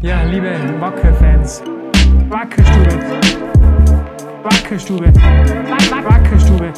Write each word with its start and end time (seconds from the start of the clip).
Ja, 0.00 0.22
liebe 0.22 0.48
Wacker-Fans, 0.78 1.60
Wackerstube, 2.28 3.00
Wackerstube, 4.44 5.12
Wackerstube. 6.04 6.72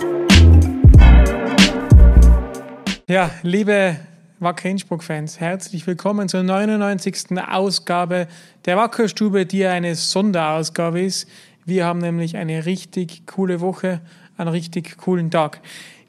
Ja, 3.06 3.30
liebe 3.42 3.96
Wacker 4.38 4.70
Innsbruck-Fans, 4.70 5.38
herzlich 5.38 5.86
willkommen 5.86 6.30
zur 6.30 6.42
99. 6.42 7.38
Ausgabe 7.46 8.27
der 8.64 8.79
Wackerstube, 8.79 9.45
die 9.45 9.66
eine 9.66 9.96
Sonderausgabe 9.96 11.02
ist. 11.02 11.29
Wir 11.66 11.84
haben 11.84 11.98
nämlich 11.98 12.39
eine 12.39 12.64
richtig 12.64 13.27
coole 13.27 13.61
Woche, 13.61 14.00
einen 14.39 14.48
richtig 14.48 14.96
coolen 14.96 15.30
Tag. 15.30 15.61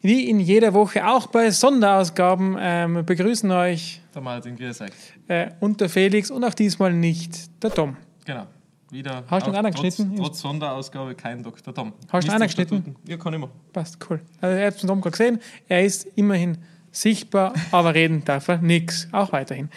Wie 0.02 0.30
in 0.30 0.40
jeder 0.40 0.74
Woche, 0.74 1.06
auch 1.06 1.28
bei 1.28 1.52
Sonderausgaben, 1.52 2.56
ähm, 2.58 3.06
begrüßen 3.06 3.52
euch 3.52 4.01
Der 4.14 4.22
Martin, 4.22 4.56
grüß 4.58 4.82
euch. 4.82 4.92
äh, 5.28 5.52
und 5.60 5.80
der 5.80 5.90
Felix 5.90 6.32
und 6.32 6.44
auch 6.44 6.54
diesmal 6.54 6.94
nicht 6.94 7.64
der 7.64 7.74
Tom. 7.74 7.96
Genau. 8.26 8.48
Wieder. 8.92 9.24
Hast 9.28 9.48
du 9.48 9.52
ihn 9.52 9.56
angeschnitten? 9.56 10.16
Trotz, 10.18 10.28
trotz 10.28 10.40
Sonderausgabe 10.42 11.16
kein 11.16 11.42
Dr. 11.42 11.74
Tom. 11.74 11.94
Hast 12.10 12.28
du 12.28 12.32
ihn 12.32 12.36
angeschnitten? 12.36 12.84
Tom. 12.84 12.96
Ja, 13.08 13.16
kann 13.16 13.34
immer. 13.34 13.50
Passt, 13.72 13.98
cool. 14.10 14.20
Also 14.42 14.60
ihr 14.60 14.66
habt 14.66 14.84
den 14.84 14.88
Tom 14.88 15.00
gerade 15.00 15.12
gesehen, 15.12 15.40
er 15.70 15.86
ist 15.86 16.06
immerhin 16.16 16.58
sichtbar, 16.92 17.54
aber 17.72 17.94
reden 17.96 18.26
darf 18.26 18.50
er 18.50 18.58
nichts, 18.58 19.08
auch 19.14 19.32
weiterhin. 19.32 19.70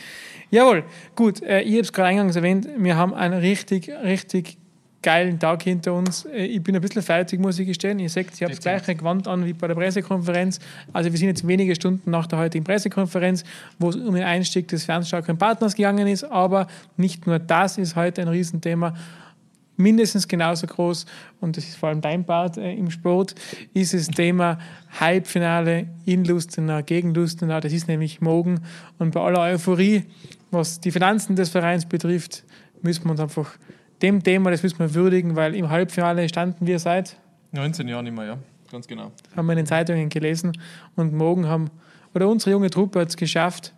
Jawohl, 0.50 0.82
gut, 1.14 1.42
äh, 1.44 1.60
ich 1.60 1.74
habe 1.74 1.82
es 1.82 1.92
gerade 1.92 2.08
eingangs 2.08 2.34
erwähnt, 2.34 2.66
wir 2.76 2.96
haben 2.96 3.14
einen 3.14 3.38
richtig, 3.38 3.88
richtig 3.88 4.58
geilen 5.04 5.38
Tag 5.38 5.62
hinter 5.62 5.94
uns. 5.94 6.24
Äh, 6.24 6.46
Ich 6.46 6.62
bin 6.62 6.74
ein 6.74 6.80
bisschen 6.80 7.02
fertig, 7.02 7.38
muss 7.38 7.58
ich 7.60 7.66
gestehen. 7.68 8.00
Ihr 8.00 8.08
seht, 8.08 8.34
ich 8.34 8.42
habe 8.42 8.52
das 8.52 8.60
gleiche 8.60 8.96
Gewand 8.96 9.28
an 9.28 9.44
wie 9.46 9.52
bei 9.52 9.68
der 9.68 9.76
Pressekonferenz. 9.76 10.58
Also 10.92 11.12
wir 11.12 11.18
sind 11.18 11.28
jetzt 11.28 11.46
wenige 11.46 11.74
Stunden 11.76 12.10
nach 12.10 12.26
der 12.26 12.40
heutigen 12.40 12.64
Pressekonferenz, 12.64 13.44
wo 13.78 13.90
es 13.90 13.96
um 13.96 14.14
den 14.14 14.24
Einstieg 14.24 14.66
des 14.66 14.84
fernstarken 14.84 15.38
Partners 15.38 15.76
gegangen 15.76 16.08
ist. 16.08 16.24
Aber 16.24 16.66
nicht 16.96 17.26
nur 17.26 17.38
das 17.38 17.78
ist 17.78 17.94
heute 17.94 18.22
ein 18.22 18.28
Riesenthema 18.28 18.94
mindestens 19.76 20.28
genauso 20.28 20.66
groß, 20.66 21.04
und 21.40 21.56
das 21.56 21.64
ist 21.64 21.76
vor 21.76 21.88
allem 21.88 22.00
dein 22.00 22.24
Part 22.24 22.56
äh, 22.56 22.72
im 22.74 22.90
Sport, 22.90 23.34
ist 23.72 23.92
das 23.92 24.06
Thema 24.06 24.58
Halbfinale 25.00 25.88
in 26.04 26.24
Lustenau 26.24 26.80
gegen 26.82 27.12
Lustenau. 27.12 27.60
Das 27.60 27.72
ist 27.72 27.88
nämlich 27.88 28.20
morgen. 28.20 28.60
Und 28.98 29.12
bei 29.12 29.20
aller 29.20 29.40
Euphorie, 29.40 30.04
was 30.50 30.80
die 30.80 30.92
Finanzen 30.92 31.36
des 31.36 31.50
Vereins 31.50 31.86
betrifft, 31.86 32.44
müssen 32.82 33.04
wir 33.04 33.10
uns 33.10 33.20
einfach 33.20 33.50
dem 34.04 34.22
Thema, 34.22 34.50
das 34.50 34.62
müssen 34.62 34.78
wir 34.78 34.94
würdigen, 34.94 35.34
weil 35.34 35.54
im 35.54 35.70
Halbfinale 35.70 36.28
standen 36.28 36.66
wir 36.66 36.78
seit, 36.78 37.16
19 37.52 37.88
Jahre 37.88 38.02
nicht 38.02 38.14
mehr, 38.14 38.26
ja. 38.26 38.38
Ganz 38.70 38.86
genau. 38.86 39.12
haben 39.34 39.46
wir 39.46 39.52
in 39.52 39.58
den 39.58 39.66
Zeitungen 39.66 40.10
gelesen, 40.10 40.52
und 40.94 41.14
morgen 41.14 41.48
haben, 41.48 41.70
oder 42.14 42.28
unsere 42.28 42.50
junge 42.50 42.68
Truppe 42.68 43.00
hat 43.00 43.08
es 43.08 43.16
geschafft, 43.16 43.72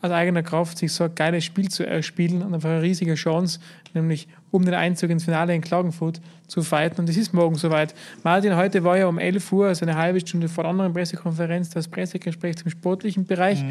aus 0.00 0.10
eigener 0.10 0.42
Kraft 0.42 0.78
sich 0.78 0.92
so 0.92 1.04
ein 1.04 1.14
geiles 1.14 1.44
Spiel 1.44 1.68
zu 1.68 1.86
erspielen 1.86 2.42
und 2.42 2.54
einfach 2.54 2.70
eine 2.70 2.80
riesige 2.80 3.14
Chance, 3.16 3.60
nämlich 3.92 4.28
um 4.50 4.64
den 4.64 4.72
Einzug 4.72 5.10
ins 5.10 5.24
Finale 5.24 5.54
in 5.54 5.60
Klagenfurt 5.60 6.22
zu 6.46 6.62
fighten. 6.62 7.02
Und 7.02 7.10
es 7.10 7.18
ist 7.18 7.34
morgen 7.34 7.56
soweit. 7.56 7.94
Martin, 8.22 8.56
heute 8.56 8.82
war 8.82 8.96
ja 8.96 9.08
um 9.08 9.18
11 9.18 9.52
Uhr, 9.52 9.66
also 9.66 9.84
eine 9.84 9.96
halbe 9.96 10.20
Stunde 10.20 10.48
vor 10.48 10.64
der 10.64 10.70
anderen 10.70 10.94
Pressekonferenz, 10.94 11.68
das 11.68 11.86
Pressegespräch 11.86 12.56
zum 12.56 12.70
sportlichen 12.70 13.26
Bereich, 13.26 13.62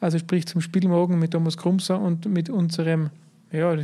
also 0.00 0.18
sprich 0.18 0.46
zum 0.46 0.60
Spiel 0.60 0.88
morgen 0.88 1.20
mit 1.20 1.30
Thomas 1.30 1.56
Krumser 1.56 2.00
und 2.00 2.26
mit 2.26 2.50
unserem 2.50 3.10
ja, 3.52 3.76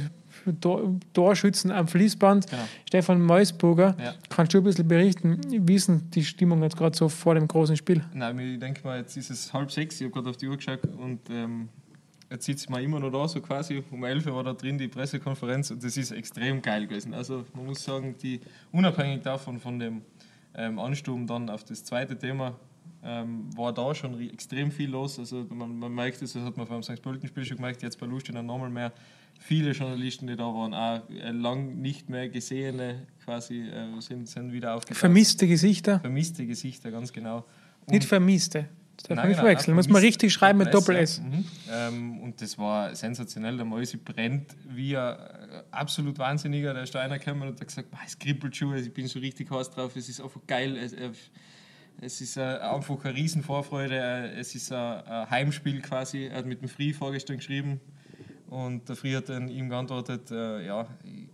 Tor 0.54 0.94
Torschützen 1.12 1.70
am 1.70 1.88
Fließband, 1.88 2.48
Genau. 2.50 2.62
Stefan 2.86 3.20
Meusburger. 3.22 3.96
Ja. 4.02 4.14
Kannst 4.28 4.54
du 4.54 4.58
ein 4.58 4.64
bisschen 4.64 4.86
berichten, 4.88 5.40
wie 5.66 5.74
ist 5.74 5.88
denn 5.88 6.10
die 6.10 6.24
Stimmung 6.24 6.62
jetzt 6.62 6.76
gerade 6.76 6.96
so 6.96 7.08
vor 7.08 7.34
dem 7.34 7.46
großen 7.48 7.76
Spiel? 7.76 8.02
Nein, 8.14 8.38
ich 8.38 8.58
denke 8.58 8.80
mal, 8.84 8.98
jetzt 8.98 9.16
ist 9.16 9.30
es 9.30 9.52
halb 9.52 9.70
sechs, 9.70 10.00
ich 10.00 10.04
habe 10.04 10.12
gerade 10.14 10.30
auf 10.30 10.36
die 10.36 10.48
Uhr 10.48 10.56
geschaut 10.56 10.80
und 10.98 11.20
ähm, 11.30 11.68
jetzt 12.30 12.44
sitzt 12.46 12.68
man 12.70 12.82
immer 12.82 12.98
noch 13.00 13.10
da, 13.10 13.26
so 13.28 13.40
quasi. 13.40 13.82
Um 13.90 14.04
11 14.04 14.26
Uhr 14.26 14.34
war 14.36 14.44
da 14.44 14.52
drin 14.52 14.78
die 14.78 14.88
Pressekonferenz 14.88 15.70
und 15.70 15.82
das 15.84 15.96
ist 15.96 16.10
extrem 16.10 16.62
geil 16.62 16.86
gewesen. 16.86 17.14
Also 17.14 17.44
man 17.54 17.66
muss 17.66 17.82
sagen, 17.84 18.14
die 18.22 18.40
unabhängig 18.72 19.22
davon, 19.22 19.58
von 19.58 19.78
dem 19.78 20.02
ähm, 20.54 20.78
Ansturm 20.78 21.26
dann 21.26 21.50
auf 21.50 21.64
das 21.64 21.84
zweite 21.84 22.16
Thema, 22.18 22.54
ähm, 23.02 23.56
war 23.56 23.72
da 23.72 23.94
schon 23.94 24.20
extrem 24.30 24.70
viel 24.70 24.90
los. 24.90 25.18
Also 25.18 25.46
man, 25.50 25.78
man 25.78 25.94
merkt 25.94 26.22
es, 26.22 26.32
das 26.32 26.42
hat 26.42 26.56
man 26.56 26.66
beim 26.66 26.82
St. 26.82 27.02
Pölten-Spiel 27.02 27.44
schon 27.44 27.56
gemerkt, 27.56 27.82
jetzt 27.82 27.98
bei 27.98 28.06
Lustenau 28.06 28.42
nochmal 28.42 28.70
mehr. 28.70 28.92
Viele 29.38 29.72
Journalisten, 29.72 30.26
die 30.26 30.36
da 30.36 30.44
waren, 30.44 30.72
auch 30.74 31.08
äh, 31.10 31.30
lang 31.30 31.80
nicht 31.80 32.08
mehr 32.08 32.28
gesehene, 32.28 33.06
quasi, 33.24 33.60
äh, 33.68 34.00
sind, 34.00 34.28
sind 34.28 34.52
wieder 34.52 34.74
aufgetaucht. 34.74 34.98
Vermisste 34.98 35.46
Gesichter, 35.46 36.00
Vermisste 36.00 36.46
Gesichter, 36.46 36.90
ganz 36.90 37.12
genau. 37.12 37.44
nicht 37.86 38.04
vermisste. 38.04 38.68
Das 38.96 39.08
darf 39.08 39.16
man 39.18 39.28
nicht 39.28 39.36
verwechseln. 39.36 39.74
Muss 39.74 39.88
man 39.88 40.00
richtig 40.00 40.32
schreiben 40.32 40.58
mit 40.58 40.72
Doppel-S. 40.72 41.18
ja. 41.18 41.24
Mhm. 41.24 41.44
Ähm, 41.70 42.20
und 42.20 42.40
das 42.40 42.56
war 42.56 42.94
sensationell. 42.94 43.56
Der 43.56 43.66
Mäusi 43.66 43.98
brennt 43.98 44.56
wie 44.68 44.96
ein 44.96 45.16
äh, 45.18 45.62
absolut 45.70 46.18
Wahnsinniger. 46.18 46.72
Da 46.72 46.80
ist 46.80 46.94
da 46.94 47.00
einer 47.00 47.18
gekommen 47.18 47.42
und 47.42 47.60
hat 47.60 47.66
gesagt, 47.66 47.90
"Boah, 47.90 48.00
es 48.06 48.18
kribbelt 48.18 48.56
schon, 48.56 48.74
ich 48.74 48.92
bin 48.92 49.06
so 49.06 49.18
richtig 49.18 49.50
heiß 49.50 49.70
drauf, 49.70 49.94
es 49.96 50.08
ist 50.08 50.20
einfach 50.20 50.40
geil. 50.46 50.76
Es, 50.78 50.94
äh, 50.94 51.10
es 52.00 52.20
ist 52.20 52.36
äh, 52.36 52.40
einfach 52.40 53.04
eine 53.04 53.14
Riesenvorfreude. 53.14 53.96
Äh, 53.96 54.38
Es 54.38 54.54
ist 54.54 54.72
ein, 54.72 55.04
ein 55.06 55.30
Heimspiel 55.30 55.80
quasi. 55.80 56.26
Er 56.26 56.38
hat 56.38 56.46
mit 56.46 56.60
dem 56.62 56.68
Free 56.68 56.92
vorgestern 56.92 57.38
geschrieben 57.38 57.80
und 58.48 58.88
der 58.88 58.96
Free 58.96 59.14
hat 59.16 59.28
dann 59.28 59.48
ihm 59.48 59.68
geantwortet, 59.68 60.30
äh, 60.30 60.66
ja, 60.66 60.86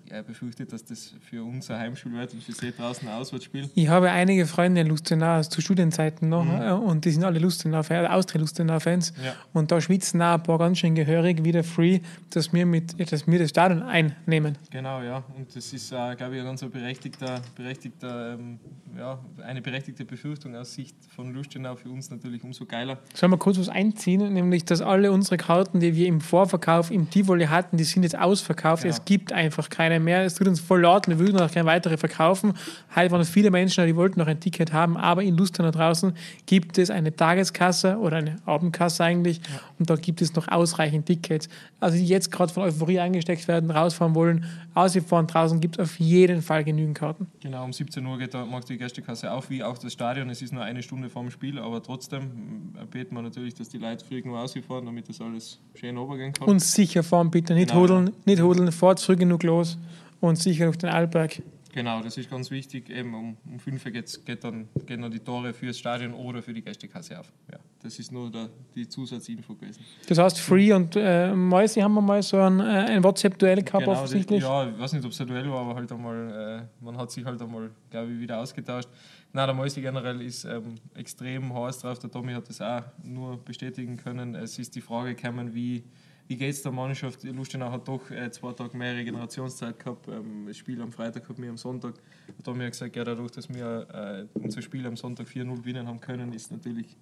er 0.08 0.22
befürchtet, 0.22 0.72
dass 0.72 0.84
das 0.84 1.14
für 1.20 1.42
uns 1.42 1.70
ein 1.70 1.78
Heimspiel 1.78 2.12
wird 2.12 2.32
und 2.34 2.42
für 2.42 2.52
sie 2.52 2.72
draußen 2.72 3.08
ein 3.08 3.14
Auswärtsspiel. 3.14 3.70
Ich 3.74 3.88
habe 3.88 4.10
einige 4.10 4.46
Freunde 4.46 4.82
in 4.82 4.88
Lustenau 4.88 5.42
zu 5.42 5.60
Studienzeiten 5.60 6.28
noch 6.28 6.44
Mhm. 6.44 6.62
äh, 6.62 6.70
und 6.72 7.04
die 7.04 7.10
sind 7.10 7.24
alle 7.24 7.38
Lustenau, 7.38 7.80
Austria-Lustenau-Fans. 7.80 9.14
Ja. 9.24 9.34
Und 9.52 9.70
da 9.72 9.80
schwitzen 9.80 10.20
auch 10.22 10.34
ein 10.34 10.42
paar 10.42 10.58
ganz 10.58 10.78
schön 10.78 10.94
gehörig 10.94 11.44
wie 11.44 11.52
der 11.52 11.64
Free, 11.64 12.00
dass 12.30 12.52
wir, 12.52 12.66
mit, 12.66 13.12
dass 13.12 13.26
wir 13.26 13.38
das 13.38 13.50
Stadion 13.50 13.82
einnehmen. 13.82 14.58
Genau, 14.70 15.02
ja. 15.02 15.22
Und 15.36 15.54
das 15.54 15.72
ist, 15.72 15.92
äh, 15.92 16.14
glaube 16.16 16.34
ich, 16.34 16.40
ein 16.40 16.46
ganz 16.46 16.62
berechtigter, 16.62 17.40
berechtigter, 17.54 18.34
ähm, 18.34 18.58
ja, 18.98 19.18
eine 19.44 19.62
berechtigte 19.62 20.04
Befürchtung 20.04 20.54
aus 20.56 20.74
Sicht 20.74 20.96
von 21.14 21.32
Lustenau 21.32 21.74
für 21.76 21.88
uns 21.88 22.10
natürlich 22.10 22.44
umso 22.44 22.66
geiler. 22.66 22.98
Sollen 23.14 23.32
wir 23.32 23.38
kurz 23.38 23.58
was 23.58 23.68
einziehen, 23.68 24.32
nämlich 24.32 24.64
dass 24.64 24.82
alle 24.82 25.10
unsere 25.12 25.36
Karten, 25.38 25.80
die 25.80 25.94
wir 25.96 26.06
im 26.06 26.20
Vorverkauf 26.20 26.90
im 26.90 27.01
Tivoli 27.10 27.46
hatten, 27.46 27.76
die 27.76 27.84
sind 27.84 28.02
jetzt 28.02 28.18
ausverkauft. 28.18 28.82
Genau. 28.82 28.94
Es 28.94 29.04
gibt 29.04 29.32
einfach 29.32 29.68
keine 29.68 30.00
mehr. 30.00 30.24
Es 30.24 30.34
tut 30.34 30.48
uns 30.48 30.60
voll 30.60 30.82
leid, 30.82 31.08
wir 31.08 31.18
würden 31.18 31.36
noch 31.36 31.50
keine 31.52 31.66
weitere 31.66 31.96
verkaufen. 31.96 32.54
Heute 32.94 33.10
waren 33.10 33.24
viele 33.24 33.50
Menschen, 33.50 33.86
die 33.86 33.96
wollten 33.96 34.20
noch 34.20 34.26
ein 34.26 34.40
Ticket 34.40 34.72
haben, 34.72 34.96
aber 34.96 35.22
in 35.22 35.36
Lustenau 35.36 35.70
draußen 35.70 36.12
gibt 36.46 36.78
es 36.78 36.90
eine 36.90 37.14
Tageskasse 37.14 37.98
oder 37.98 38.18
eine 38.18 38.36
Abendkasse 38.46 39.04
eigentlich 39.04 39.40
und 39.78 39.88
da 39.88 39.96
gibt 39.96 40.22
es 40.22 40.34
noch 40.34 40.48
ausreichend 40.48 41.06
Tickets. 41.06 41.48
Also 41.80 41.96
die 41.96 42.06
jetzt 42.06 42.30
gerade 42.30 42.52
von 42.52 42.64
Euphorie 42.64 43.00
eingesteckt 43.00 43.48
werden, 43.48 43.70
rausfahren 43.70 44.14
wollen, 44.14 44.44
ausgefahren 44.74 45.26
draußen, 45.26 45.60
gibt 45.60 45.78
es 45.78 45.82
auf 45.82 45.98
jeden 45.98 46.42
Fall 46.42 46.64
genügend 46.64 46.96
Karten. 46.96 47.26
Genau, 47.40 47.64
um 47.64 47.72
17 47.72 48.04
Uhr 48.04 48.18
geht 48.18 48.34
da, 48.34 48.44
macht 48.44 48.68
die 48.68 48.76
Gästekasse 48.76 49.30
auf, 49.32 49.50
wie 49.50 49.62
auch 49.62 49.78
das 49.78 49.92
Stadion. 49.92 50.30
Es 50.30 50.42
ist 50.42 50.52
nur 50.52 50.62
eine 50.62 50.82
Stunde 50.82 51.08
vorm 51.08 51.30
Spiel, 51.30 51.58
aber 51.58 51.82
trotzdem 51.82 52.72
äh, 52.80 52.84
beten 52.84 53.14
wir 53.14 53.22
natürlich, 53.22 53.54
dass 53.54 53.68
die 53.68 53.78
Leute 53.78 54.04
früh 54.04 54.22
genug 54.22 54.36
ausgefahren, 54.36 54.86
damit 54.86 55.08
das 55.08 55.20
alles 55.20 55.60
schön 55.74 55.96
runtergehen 55.96 56.32
kann. 56.32 56.48
Und 56.48 56.60
sicher 56.60 56.91
fahren 57.00 57.30
bitte, 57.30 57.54
nicht 57.54 57.70
Genau, 57.70 57.82
hudeln, 57.82 58.10
nicht 58.26 58.42
hudeln, 58.42 58.70
fahrt 58.72 59.00
früh 59.00 59.16
genug 59.16 59.42
los 59.42 59.78
und 60.20 60.36
sicher 60.36 60.68
auf 60.68 60.76
den 60.76 60.90
Alberg. 60.90 61.42
Genau, 61.72 62.02
das 62.02 62.18
ist 62.18 62.30
ganz 62.30 62.50
wichtig. 62.50 62.90
Eben 62.90 63.14
um, 63.14 63.36
um 63.50 63.58
5 63.58 63.86
Uhr 63.86 63.92
geht's, 63.92 64.22
geht 64.22 64.44
dann, 64.44 64.68
gehen 64.84 65.00
dann 65.00 65.10
die 65.10 65.20
Tore 65.20 65.54
fürs 65.54 65.78
Stadion 65.78 66.12
oder 66.12 66.42
für 66.42 66.52
die 66.52 66.60
Gästekasse 66.60 67.18
auf. 67.18 67.32
Ja, 67.50 67.58
das 67.82 67.98
ist 67.98 68.12
nur 68.12 68.30
der, 68.30 68.50
die 68.74 68.86
Zusatzinfo 68.86 69.54
gewesen. 69.54 69.82
Das 70.06 70.18
heißt, 70.18 70.38
Free 70.38 70.72
und 70.72 70.94
äh, 70.96 71.34
Mäusi 71.34 71.80
haben 71.80 71.94
wir 71.94 72.02
mal 72.02 72.22
so 72.22 72.38
ein, 72.38 72.60
äh, 72.60 72.62
ein 72.62 73.02
WhatsApp-Duell 73.02 73.62
gehabt, 73.62 73.84
Genau, 73.84 73.92
offensichtlich. 73.92 74.40
Das, 74.40 74.48
ja, 74.48 74.68
ich 74.68 74.78
weiß 74.78 74.92
nicht, 74.92 75.04
ob 75.04 75.12
es 75.12 75.20
ein 75.22 75.26
Duell 75.26 75.50
war, 75.50 75.60
aber 75.62 75.74
halt 75.76 75.90
einmal, 75.90 76.68
äh, 76.80 76.84
man 76.84 76.98
hat 76.98 77.10
sich 77.10 77.24
halt 77.24 77.40
einmal, 77.40 77.70
glaube 77.90 78.12
ich, 78.12 78.20
wieder 78.20 78.38
ausgetauscht. 78.38 78.88
Nein, 79.32 79.46
der 79.46 79.54
Mäusi 79.54 79.80
generell 79.80 80.20
ist 80.20 80.44
ähm, 80.44 80.74
extrem 80.94 81.54
heiß 81.54 81.78
drauf. 81.78 81.98
Der 81.98 82.10
Tommy 82.10 82.34
hat 82.34 82.46
das 82.50 82.60
auch 82.60 82.82
nur 83.02 83.42
bestätigen 83.42 83.96
können. 83.96 84.34
Es 84.34 84.58
ist 84.58 84.74
die 84.74 84.82
Frage 84.82 85.14
gekommen, 85.14 85.54
wie, 85.54 85.84
wie 86.32 86.36
geht 86.38 86.50
es 86.54 86.62
der 86.62 86.72
Mannschaft? 86.72 87.24
Lustenau 87.24 87.70
hat 87.70 87.86
doch 87.86 88.10
äh, 88.10 88.30
zwei 88.30 88.52
Tage 88.54 88.74
mehr 88.74 88.94
Regenerationszeit 88.96 89.78
gehabt. 89.78 90.08
Ähm, 90.08 90.46
das 90.46 90.56
Spiel 90.56 90.80
am 90.80 90.90
Freitag 90.90 91.28
hat 91.28 91.38
mir 91.38 91.50
am 91.50 91.58
Sonntag. 91.58 91.92
Der 92.26 92.42
Tommy 92.42 92.64
hat 92.64 92.72
gesagt, 92.72 92.96
ja, 92.96 93.04
dadurch, 93.04 93.32
dass 93.32 93.50
wir 93.52 94.26
äh, 94.34 94.38
unser 94.38 94.62
Spiel 94.62 94.86
am 94.86 94.96
Sonntag 94.96 95.26
4-0 95.26 95.56
gewinnen 95.56 95.86
haben 95.86 96.00
können, 96.00 96.32
ist 96.32 96.50
natürlich. 96.50 96.96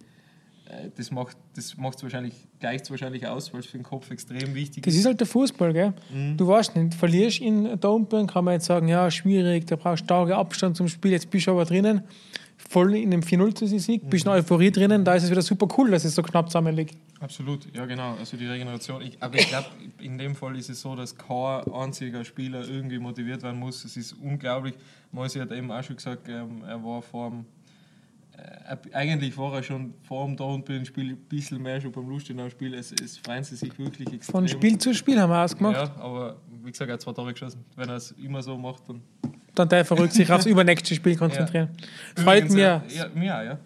äh, 0.69 0.91
Das 0.97 1.13
macht 1.13 1.37
es 1.57 1.77
das 1.77 2.03
wahrscheinlich, 2.03 2.35
gleicht 2.59 2.91
wahrscheinlich 2.91 3.25
aus, 3.29 3.53
weil 3.53 3.61
es 3.61 3.67
für 3.67 3.79
den 3.79 3.85
Kopf 3.85 4.11
extrem 4.11 4.53
wichtig 4.57 4.83
Das 4.83 4.97
ist 4.97 5.05
halt 5.07 5.21
der 5.21 5.29
Fußball, 5.29 5.73
gell? 5.73 5.93
Mhm. 6.13 6.37
Du 6.37 6.49
weißt 6.49 6.75
nicht, 6.75 6.95
verlierst 6.95 7.41
in 7.41 7.79
Domburg, 7.79 8.33
kann 8.33 8.45
man 8.45 8.55
jetzt 8.55 8.67
sagen, 8.67 8.89
ja, 8.89 9.09
schwierig, 9.13 9.65
da 9.69 9.77
brauchst 9.77 10.01
du 10.03 10.07
starke 10.07 10.35
Abstand 10.35 10.77
zum 10.77 10.89
Spiel, 10.89 11.13
jetzt 11.13 11.31
bist 11.31 11.47
du 11.47 11.53
aber 11.53 11.65
drinnen, 11.67 12.03
voll 12.69 12.95
in 12.95 13.11
dem 13.11 13.23
4-0 13.23 13.55
zu 13.55 13.67
Sieg, 13.67 14.09
bist 14.11 14.27
in 14.27 14.33
Euphorie 14.33 14.71
drinnen, 14.71 15.05
da 15.05 15.15
ist 15.15 15.25
es 15.25 15.31
wieder 15.31 15.43
super 15.43 15.67
cool, 15.77 15.91
dass 15.91 16.05
es 16.05 16.15
so 16.15 16.23
knapp 16.23 16.49
zusammenliegt. 16.49 16.97
Absolut, 17.21 17.67
ja 17.75 17.85
genau. 17.85 18.15
Also 18.19 18.37
die 18.37 18.47
Regeneration. 18.47 19.03
Ich, 19.03 19.23
aber 19.23 19.39
ich 19.39 19.49
glaube, 19.49 19.67
in 20.01 20.17
dem 20.17 20.35
Fall 20.35 20.57
ist 20.57 20.71
es 20.71 20.81
so, 20.81 20.97
dass 20.97 21.17
kein 21.17 21.65
einziger 21.73 22.25
Spieler 22.25 22.67
irgendwie 22.67 22.99
motiviert 22.99 23.43
werden 23.43 23.61
muss. 23.61 23.85
Es 23.85 23.97
ist 23.97 24.15
unglaublich. 24.15 24.75
Moisi 25.13 25.39
hat 25.39 25.53
eben 25.53 25.71
auch 25.71 25.83
schon 25.83 25.97
gesagt, 25.97 26.29
ähm, 26.29 26.63
er 26.67 26.83
war 26.83 27.03
vor 27.03 27.31
dem, 27.31 27.45
äh, 28.37 28.77
eigentlich 28.95 29.37
war 29.37 29.55
er 29.55 29.63
schon 29.63 29.93
vor 30.03 30.27
dem 30.27 30.37
Dortmund-Spiel 30.37 31.11
ein 31.11 31.17
bisschen 31.17 31.63
mehr 31.63 31.81
schon 31.81 31.93
beim 31.93 32.09
Lustenau-Spiel. 32.09 32.75
Es, 32.75 32.93
es 32.93 33.19
freuen 33.19 33.45
sie 33.45 33.57
sich 33.57 33.79
wirklich 33.79 34.11
extrem. 34.13 34.33
Von 34.33 34.49
Spiel 34.49 34.79
zu 34.79 34.95
Spiel 34.95 35.21
haben 35.21 35.31
wir 35.31 35.45
ausgemacht. 35.45 35.77
Ja, 35.77 35.95
aber 35.97 36.37
wie 36.63 36.71
gesagt, 36.71 36.89
er 36.89 36.95
hat 36.95 37.03
zwei 37.03 37.13
Tore 37.13 37.33
geschossen. 37.33 37.65
Wenn 37.77 37.89
er 37.89 37.97
es 37.97 38.13
immer 38.13 38.43
so 38.43 38.57
macht, 38.57 38.89
dann. 38.89 39.03
Dann 39.61 39.69
darf 39.69 39.81
er 39.81 39.85
verrückt 39.85 40.15
sich 40.15 40.31
aufs 40.33 40.47
übernächste 40.47 40.95
Spiel 40.95 41.17
konzentrieren. 41.17 41.69
Freut 42.17 42.45
Übrigens, 42.45 42.55
mir 42.55 42.83
Ja, 42.89 43.07
ja, 43.15 43.43
ja. 43.43 43.59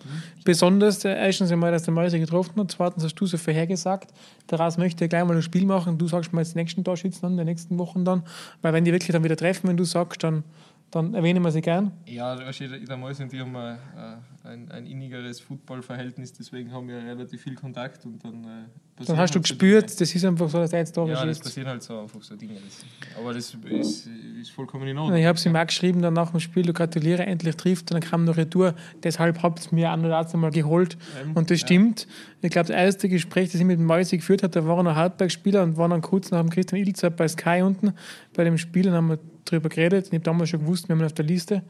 besonders, 0.45 1.05
äh, 1.05 1.15
erstens 1.15 1.53
einmal, 1.53 1.71
dass 1.71 1.85
der 1.85 1.95
Mäuse 1.95 2.19
getroffen 2.19 2.61
hat, 2.61 2.73
zweitens 2.73 3.05
hast 3.05 3.15
du 3.15 3.27
so 3.27 3.37
vorhergesagt, 3.37 4.13
daraus 4.49 4.77
möchte 4.77 5.05
er 5.05 5.09
gleich 5.09 5.25
mal 5.25 5.37
ein 5.37 5.43
Spiel 5.43 5.67
machen, 5.67 5.97
du 5.97 6.09
sagst 6.09 6.33
mal 6.33 6.41
jetzt 6.41 6.57
nächsten 6.57 6.83
Torschützen 6.83 7.27
an, 7.27 7.33
in 7.33 7.39
den 7.39 7.47
nächsten 7.47 7.79
Wochen 7.79 8.05
dann, 8.05 8.25
weil 8.61 8.73
wenn 8.73 8.85
die 8.85 8.93
wirklich 8.93 9.13
dann 9.13 9.23
wieder 9.23 9.37
treffen, 9.37 9.69
wenn 9.69 9.77
du 9.77 9.85
sagst, 9.85 10.25
dann, 10.25 10.43
dann 10.95 11.15
erwähnen 11.15 11.43
wir 11.43 11.51
sie 11.51 11.61
gern. 11.61 11.93
Ja, 12.07 12.37
Mäuse 12.97 13.25
und 13.25 13.33
die 13.33 13.41
haben 13.41 13.55
ein, 13.57 13.77
äh, 13.97 14.49
ein, 14.49 14.71
ein 14.71 14.87
innigeres 14.87 15.41
Footballverhältnis, 15.41 16.33
deswegen 16.33 16.73
haben 16.73 16.89
wir 16.89 16.97
relativ 16.97 17.43
viel 17.43 17.55
Kontakt 17.55 18.05
und 18.05 18.23
dann. 18.25 18.45
Äh, 18.45 18.47
Dann 18.47 18.69
hast 18.99 19.09
du 19.09 19.17
halt 19.17 19.33
so 19.33 19.41
gespürt, 19.41 20.01
das 20.01 20.15
ist 20.15 20.25
einfach 20.25 20.49
so, 20.49 20.59
dass 20.59 20.73
er 20.73 20.81
jetzt 20.81 20.93
Tore 20.93 21.11
Ja, 21.11 21.25
das 21.27 21.41
passieren 21.41 21.69
halt 21.69 21.83
so 21.83 22.01
einfach 22.01 22.23
so 22.23 22.37
Dinge. 22.37 22.55
Das, 22.55 23.19
aber 23.19 23.35
das 23.35 23.55
ist, 23.55 24.09
ist 24.41 24.51
vollkommen 24.51 24.87
in 24.87 24.97
Ordnung. 24.97 25.19
Ich 25.19 25.27
habe 25.27 25.37
es 25.37 25.45
ihm 25.45 25.57
auch 25.57 25.67
geschrieben, 25.67 26.01
dann 26.03 26.15
nach 26.15 26.31
dem 26.31 26.41
Spiel, 26.41 26.63
du 26.63 26.73
gratuliere, 26.73 27.27
endlich 27.27 27.57
trifft, 27.57 27.91
und 27.91 28.01
dann 28.01 28.09
kam 28.09 28.25
noch 28.25 28.37
Retour, 28.37 28.75
deshalb 29.03 29.43
habt 29.43 29.67
ihr 29.67 29.75
mir 29.75 29.91
an 29.91 30.05
oder 30.05 30.25
mal 30.37 30.51
geholt. 30.51 30.97
Ähm, 31.23 31.33
Und 31.35 31.51
das 31.51 31.61
ja. 31.61 31.67
stimmt. 31.67 32.07
Ich 32.41 32.51
glaube, 32.51 32.69
das 32.69 32.77
erste 32.77 33.09
Gespräch, 33.09 33.51
das 33.51 33.61
ich 33.61 33.67
mit 33.67 33.79
dem 33.79 33.87
Mäuse 33.87 34.17
geführt 34.17 34.43
habe, 34.43 34.53
da 34.53 34.65
war 34.67 34.77
er 34.77 34.83
noch 34.83 34.95
Hartberg-Spieler 34.95 35.63
und 35.63 35.77
war 35.77 35.89
dann 35.89 36.03
kurz 36.03 36.31
nach 36.31 36.41
dem 36.41 36.51
Christian 36.51 36.81
Ilzer 36.83 37.11
bei 37.11 37.27
Sky 37.27 37.63
unten 37.63 37.95
bei 38.35 38.45
dem 38.45 38.59
Spiel 38.59 38.89
und 38.89 38.95
haben 38.95 39.09
wir 39.09 39.19
darüber 39.45 39.69
geredet. 39.69 40.07
Ich 40.07 40.13
habe 40.13 40.25
damals 40.25 40.51
schon 40.51 40.61
gewusst, 40.61 40.89
wir 40.89 40.95
haben 40.95 41.01
ihn 41.01 41.07
auf 41.07 41.13
der 41.13 41.25
Liste 41.25 41.63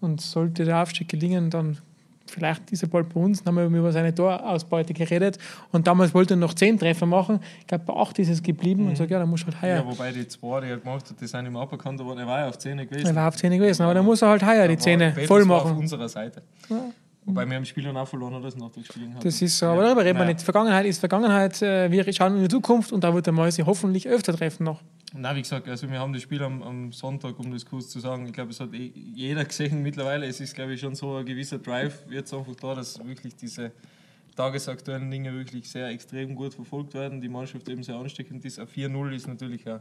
und 0.00 0.20
sollte 0.20 0.64
der 0.64 0.82
Aufstieg 0.82 1.08
gelingen, 1.08 1.50
dann 1.50 1.78
vielleicht 2.26 2.70
ist 2.70 2.82
er 2.82 2.88
bald 2.88 3.12
bei 3.12 3.20
uns. 3.20 3.42
Dann 3.42 3.56
haben 3.58 3.72
wir 3.72 3.78
über 3.78 3.92
seine 3.92 4.14
Torausbeute 4.14 4.94
geredet 4.94 5.38
und 5.72 5.86
damals 5.86 6.14
wollte 6.14 6.34
er 6.34 6.36
noch 6.36 6.54
zehn 6.54 6.78
Treffer 6.78 7.06
machen. 7.06 7.40
Ich 7.60 7.66
glaube, 7.66 7.84
bei 7.84 7.94
acht 7.94 8.18
ist 8.18 8.28
es 8.28 8.42
geblieben 8.42 8.86
und 8.88 8.96
sage, 8.96 9.12
ja, 9.12 9.18
dann 9.18 9.28
muss 9.28 9.44
halt 9.44 9.60
heuer. 9.60 9.76
Ja, 9.76 9.86
wobei 9.86 10.12
die 10.12 10.26
zwei, 10.28 10.60
die 10.60 10.68
er 10.68 10.78
gemacht 10.78 11.10
hat, 11.10 11.20
die 11.20 11.26
sind 11.26 11.46
ihm 11.46 11.56
aberkannt 11.56 11.98
worden. 12.00 12.20
Er 12.20 12.26
war 12.26 12.40
ja 12.40 12.48
auf 12.48 12.58
10 12.58 12.78
gewesen. 12.78 13.06
Er 13.06 13.14
war 13.14 13.28
auf 13.28 13.36
Zähne 13.36 13.58
gewesen, 13.58 13.82
aber 13.82 13.94
dann 13.94 14.04
muss 14.04 14.22
er 14.22 14.28
halt 14.28 14.44
heuer 14.44 14.68
die 14.68 14.78
Zähne 14.78 15.12
voll 15.26 15.48
war 15.48 15.58
Auf 15.58 15.64
machen. 15.64 15.78
unserer 15.78 16.08
Seite. 16.08 16.42
Wobei 17.30 17.48
wir 17.48 17.56
im 17.56 17.64
Spiel 17.64 17.84
dann 17.84 17.96
auch 17.96 18.06
verloren 18.08 18.34
haben, 18.34 18.42
das 18.42 18.56
nach 18.56 18.70
dem 18.70 18.84
Spiel 18.84 19.04
haben. 19.12 19.20
Das 19.22 19.40
ist 19.40 19.58
so, 19.58 19.66
aber 19.66 19.82
darüber 19.82 20.04
reden 20.04 20.18
wir 20.18 20.26
Ja. 20.26 20.32
nicht. 20.32 20.42
Vergangenheit 20.42 20.86
ist 20.86 20.98
Vergangenheit. 20.98 21.60
Äh, 21.62 21.90
Wir 21.90 22.12
schauen 22.12 22.36
in 22.36 22.42
die 22.42 22.48
Zukunft 22.48 22.92
und 22.92 23.02
da 23.04 23.12
wird 23.14 23.26
der 23.26 23.32
Mäuse 23.32 23.64
hoffentlich 23.66 24.08
öfter 24.08 24.36
treffen 24.36 24.64
noch. 24.64 24.80
Nein, 25.12 25.36
wie 25.36 25.42
gesagt, 25.42 25.68
also 25.68 25.90
wir 25.90 25.98
haben 25.98 26.12
das 26.12 26.22
Spiel 26.22 26.42
am, 26.42 26.62
am 26.62 26.92
Sonntag, 26.92 27.38
um 27.38 27.50
das 27.50 27.66
kurz 27.66 27.88
zu 27.88 27.98
sagen, 27.98 28.26
ich 28.26 28.32
glaube, 28.32 28.50
es 28.50 28.60
hat 28.60 28.72
eh 28.74 28.92
jeder 28.94 29.44
gesehen 29.44 29.82
mittlerweile. 29.82 30.26
Es 30.26 30.40
ist, 30.40 30.54
glaube 30.54 30.74
ich, 30.74 30.80
schon 30.80 30.94
so 30.94 31.16
ein 31.16 31.24
gewisser 31.26 31.58
Drive 31.58 32.04
jetzt 32.10 32.32
einfach 32.32 32.54
da, 32.56 32.74
dass 32.74 33.04
wirklich 33.04 33.34
diese 33.34 33.72
tagesaktuellen 34.36 35.10
Dinge 35.10 35.32
wirklich 35.34 35.68
sehr 35.68 35.88
extrem 35.88 36.34
gut 36.34 36.54
verfolgt 36.54 36.94
werden. 36.94 37.20
Die 37.20 37.28
Mannschaft 37.28 37.68
eben 37.68 37.82
sehr 37.82 37.96
ansteckend 37.96 38.44
ist. 38.44 38.58
Ein 38.58 38.66
4-0 38.68 39.12
ist 39.14 39.26
natürlich 39.28 39.68
ein 39.68 39.80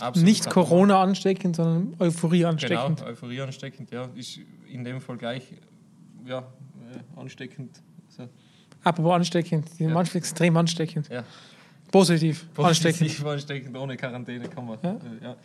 absolut 0.00 0.26
Nicht 0.28 0.48
Corona 0.48 1.02
ansteckend, 1.02 1.56
sondern 1.56 1.94
Euphorie 1.98 2.38
Genau, 2.38 2.50
ansteckend. 2.50 3.02
Euphorie 3.02 3.40
ansteckend, 3.42 3.90
ja. 3.90 4.08
Ist 4.14 4.40
in 4.68 4.84
dem 4.84 5.00
Fall 5.00 5.18
gleich 5.18 5.42
ja, 6.26 6.46
ansteckend. 7.16 7.82
So, 8.08 8.28
Apropos 8.82 9.12
ansteckend. 9.12 9.68
Die 9.78 9.84
Ja. 9.84 10.00
Ist 10.00 10.14
extrem 10.14 10.56
ansteckend. 10.56 11.08
ja. 11.08 11.24
Positiv, 11.90 12.46
ansteckend. 12.56 13.00
Positiv 13.00 13.26
ansteckend, 13.26 13.76
ohne 13.76 13.96
Quarantäne 13.96 14.48
kann 14.48 14.64
man. 14.66 14.78
Ja. 14.82 14.92
Äh, 14.92 15.24
ja. 15.24 15.36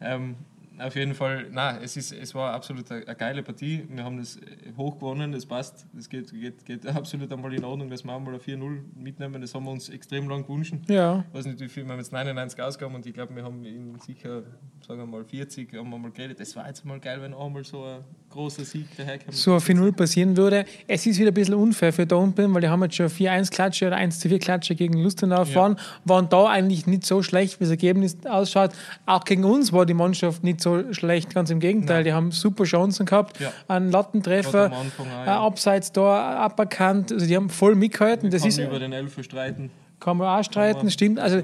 Ähm, 0.00 0.36
auf 0.78 0.94
jeden 0.94 1.12
Fall, 1.12 1.48
nein, 1.50 1.80
es, 1.82 1.96
ist, 1.96 2.12
es 2.12 2.32
war 2.36 2.52
absolut 2.54 2.88
eine, 2.92 3.04
eine 3.04 3.16
geile 3.16 3.42
Partie. 3.42 3.84
Wir 3.90 4.04
haben 4.04 4.18
das 4.18 4.36
äh, 4.36 4.72
hoch 4.76 4.94
gewonnen, 4.94 5.32
das 5.32 5.44
passt. 5.44 5.86
Das 5.92 6.08
geht, 6.08 6.30
geht, 6.30 6.64
geht 6.64 6.86
absolut 6.96 7.32
einmal 7.32 7.52
in 7.52 7.64
Ordnung, 7.64 7.90
dass 7.90 8.04
wir 8.04 8.14
einmal 8.14 8.34
ein 8.34 8.40
4-0 8.40 8.80
mitnehmen. 8.94 9.40
Das 9.40 9.52
haben 9.56 9.64
wir 9.64 9.72
uns 9.72 9.88
extrem 9.88 10.28
lang 10.28 10.46
gewünscht. 10.46 10.74
Ja, 10.88 11.24
Ich 11.28 11.34
weiß 11.34 11.46
nicht, 11.46 11.58
wie 11.58 11.68
viel, 11.68 11.84
wir 11.84 11.90
haben 11.92 11.98
jetzt 11.98 12.12
99 12.12 12.62
ausgaben 12.62 12.94
und 12.94 13.04
ich 13.04 13.12
glaube, 13.12 13.34
wir 13.34 13.42
haben 13.42 13.64
in 13.64 13.98
sicher, 13.98 14.44
sagen 14.86 15.00
wir 15.00 15.06
mal, 15.06 15.24
40 15.24 15.74
haben 15.74 15.90
wir 15.90 15.98
mal 15.98 16.12
geredet. 16.12 16.38
Das 16.38 16.54
war 16.54 16.68
jetzt 16.68 16.84
mal 16.84 17.00
geil, 17.00 17.20
wenn 17.22 17.34
auch 17.34 17.50
mal 17.50 17.64
so 17.64 17.82
ein 17.84 18.04
großer 18.30 18.64
Sieg 18.64 18.86
daherkommt. 18.96 19.34
so 19.34 19.54
ein 19.54 19.60
4-0 19.60 19.92
passieren 19.92 20.36
würde. 20.36 20.64
Es 20.86 21.06
ist 21.06 21.18
wieder 21.18 21.30
ein 21.30 21.34
bisschen 21.34 21.54
unfair 21.54 21.92
für 21.92 22.06
unten, 22.14 22.52
weil 22.54 22.60
die 22.60 22.68
haben 22.68 22.82
jetzt 22.82 22.96
schon 22.96 23.08
4-1-Klatsche 23.08 23.86
oder 23.86 23.96
1-4-Klatsche 23.96 24.74
gegen 24.74 25.02
Lustenau 25.02 25.38
erfahren. 25.38 25.76
Waren 26.04 26.28
da 26.28 26.46
eigentlich 26.46 26.86
nicht 26.86 27.04
so 27.04 27.22
schlecht, 27.22 27.60
wie 27.60 27.64
das 27.64 27.70
Ergebnis 27.70 28.16
ausschaut. 28.24 28.72
Auch 29.06 29.24
gegen 29.24 29.44
uns 29.44 29.72
war 29.72 29.86
die 29.86 29.94
Mannschaft 29.94 30.44
nicht 30.44 30.60
so 30.60 30.92
schlecht, 30.92 31.34
ganz 31.34 31.50
im 31.50 31.60
Gegenteil. 31.60 32.04
Die 32.04 32.12
haben 32.12 32.30
super 32.30 32.64
Chancen 32.64 33.06
gehabt. 33.06 33.40
Ja. 33.40 33.52
Einen 33.66 33.90
Gerade 33.90 34.04
Lattentreffer, 34.04 34.72
auch, 34.72 35.04
ein 35.04 35.26
ja. 35.26 35.40
Abseits 35.40 35.92
da, 35.92 36.36
aberkannt. 36.38 37.12
Also 37.12 37.26
die 37.26 37.36
haben 37.36 37.50
voll 37.50 37.74
mitgehalten. 37.74 38.30
Das 38.30 38.42
Kann 38.42 38.48
ist, 38.50 38.58
über 38.58 38.78
den 38.78 38.92
Elfer 38.92 39.22
streiten. 39.22 39.70
Kann 40.00 40.16
man 40.16 40.38
auch 40.38 40.44
streiten, 40.44 40.82
man- 40.82 40.90
stimmt. 40.90 41.18
Also 41.18 41.42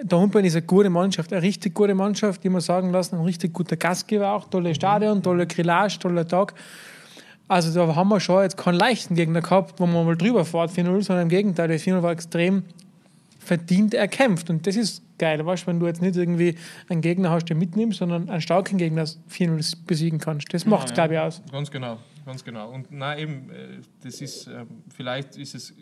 der 0.00 0.18
Humpen 0.18 0.44
ist 0.44 0.54
eine 0.54 0.62
gute 0.66 0.90
Mannschaft, 0.90 1.32
eine 1.32 1.42
richtig 1.42 1.74
gute 1.74 1.94
Mannschaft, 1.94 2.44
die 2.44 2.48
man 2.48 2.60
sagen 2.60 2.92
lassen, 2.92 3.16
ein 3.16 3.24
richtig 3.24 3.52
guter 3.52 3.76
Gastgeber 3.76 4.32
auch, 4.32 4.48
tolle 4.48 4.74
Stadion, 4.74 5.22
tolle 5.22 5.46
Grillage, 5.46 5.98
toller 5.98 6.26
Tag. 6.26 6.54
Also 7.48 7.72
da 7.72 7.94
haben 7.94 8.08
wir 8.08 8.20
schon 8.20 8.42
jetzt 8.42 8.56
keinen 8.56 8.74
leichten 8.74 9.14
Gegner 9.14 9.40
gehabt, 9.40 9.80
wo 9.80 9.86
man 9.86 10.04
mal 10.04 10.16
drüber 10.16 10.44
fährt 10.44 10.70
4-0, 10.70 11.02
sondern 11.02 11.24
im 11.24 11.28
Gegenteil, 11.30 11.68
der 11.68 11.80
4-0 11.80 12.02
war 12.02 12.12
extrem 12.12 12.62
verdient 13.38 13.94
erkämpft 13.94 14.50
und 14.50 14.66
das 14.66 14.76
ist 14.76 15.02
geil, 15.18 15.44
weißt, 15.44 15.66
wenn 15.66 15.80
du 15.80 15.86
jetzt 15.86 16.00
nicht 16.00 16.16
irgendwie 16.16 16.56
einen 16.88 17.00
Gegner 17.00 17.30
hast, 17.30 17.46
den 17.46 17.58
mitnimmst, 17.58 17.98
sondern 17.98 18.28
einen 18.28 18.40
starken 18.40 18.78
Gegner 18.78 19.04
4-0 19.04 19.84
besiegen 19.86 20.18
kannst. 20.18 20.52
Das 20.52 20.64
macht 20.64 20.84
es, 20.84 20.90
ja. 20.90 20.94
glaube 20.94 21.14
ich, 21.14 21.20
aus. 21.20 21.42
Ganz 21.50 21.70
genau, 21.70 21.98
ganz 22.24 22.44
genau. 22.44 22.70
Und 22.70 22.88
na 22.90 23.18
eben, 23.18 23.50
äh, 23.50 23.80
das 24.02 24.20
ist, 24.20 24.46
ähm, 24.46 24.82
vielleicht 24.94 25.36
ist 25.36 25.54
es, 25.54 25.70
äh, 25.70 25.74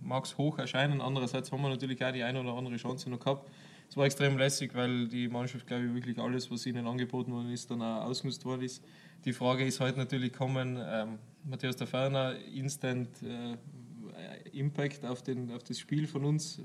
mag 0.00 0.24
es 0.24 0.36
hoch 0.36 0.58
erscheinen, 0.58 1.00
andererseits 1.00 1.50
haben 1.52 1.62
wir 1.62 1.68
natürlich 1.68 2.04
auch 2.04 2.12
die 2.12 2.22
eine 2.22 2.40
oder 2.40 2.54
andere 2.54 2.76
Chance 2.76 3.08
noch 3.10 3.20
gehabt. 3.20 3.50
Es 3.88 3.96
war 3.96 4.04
extrem 4.04 4.38
lässig, 4.38 4.72
weil 4.74 5.08
die 5.08 5.26
Mannschaft, 5.28 5.66
glaube 5.66 5.86
ich, 5.86 5.94
wirklich 5.94 6.18
alles, 6.18 6.48
was 6.50 6.64
ihnen 6.64 6.86
angeboten 6.86 7.32
worden 7.32 7.50
ist, 7.50 7.70
dann 7.70 7.82
auch 7.82 8.04
ausgenutzt 8.04 8.44
worden 8.44 8.62
ist. 8.62 8.84
Die 9.24 9.32
Frage 9.32 9.64
ist 9.64 9.80
heute 9.80 9.98
natürlich 9.98 10.32
kommen, 10.32 10.78
ähm, 10.80 11.18
Matthias 11.44 11.76
der 11.76 11.86
Ferner, 11.86 12.36
Instant 12.54 13.08
äh, 13.22 13.56
Impact 14.52 15.04
auf, 15.04 15.22
den, 15.22 15.50
auf 15.52 15.62
das 15.64 15.78
Spiel 15.78 16.06
von 16.06 16.24
uns. 16.24 16.60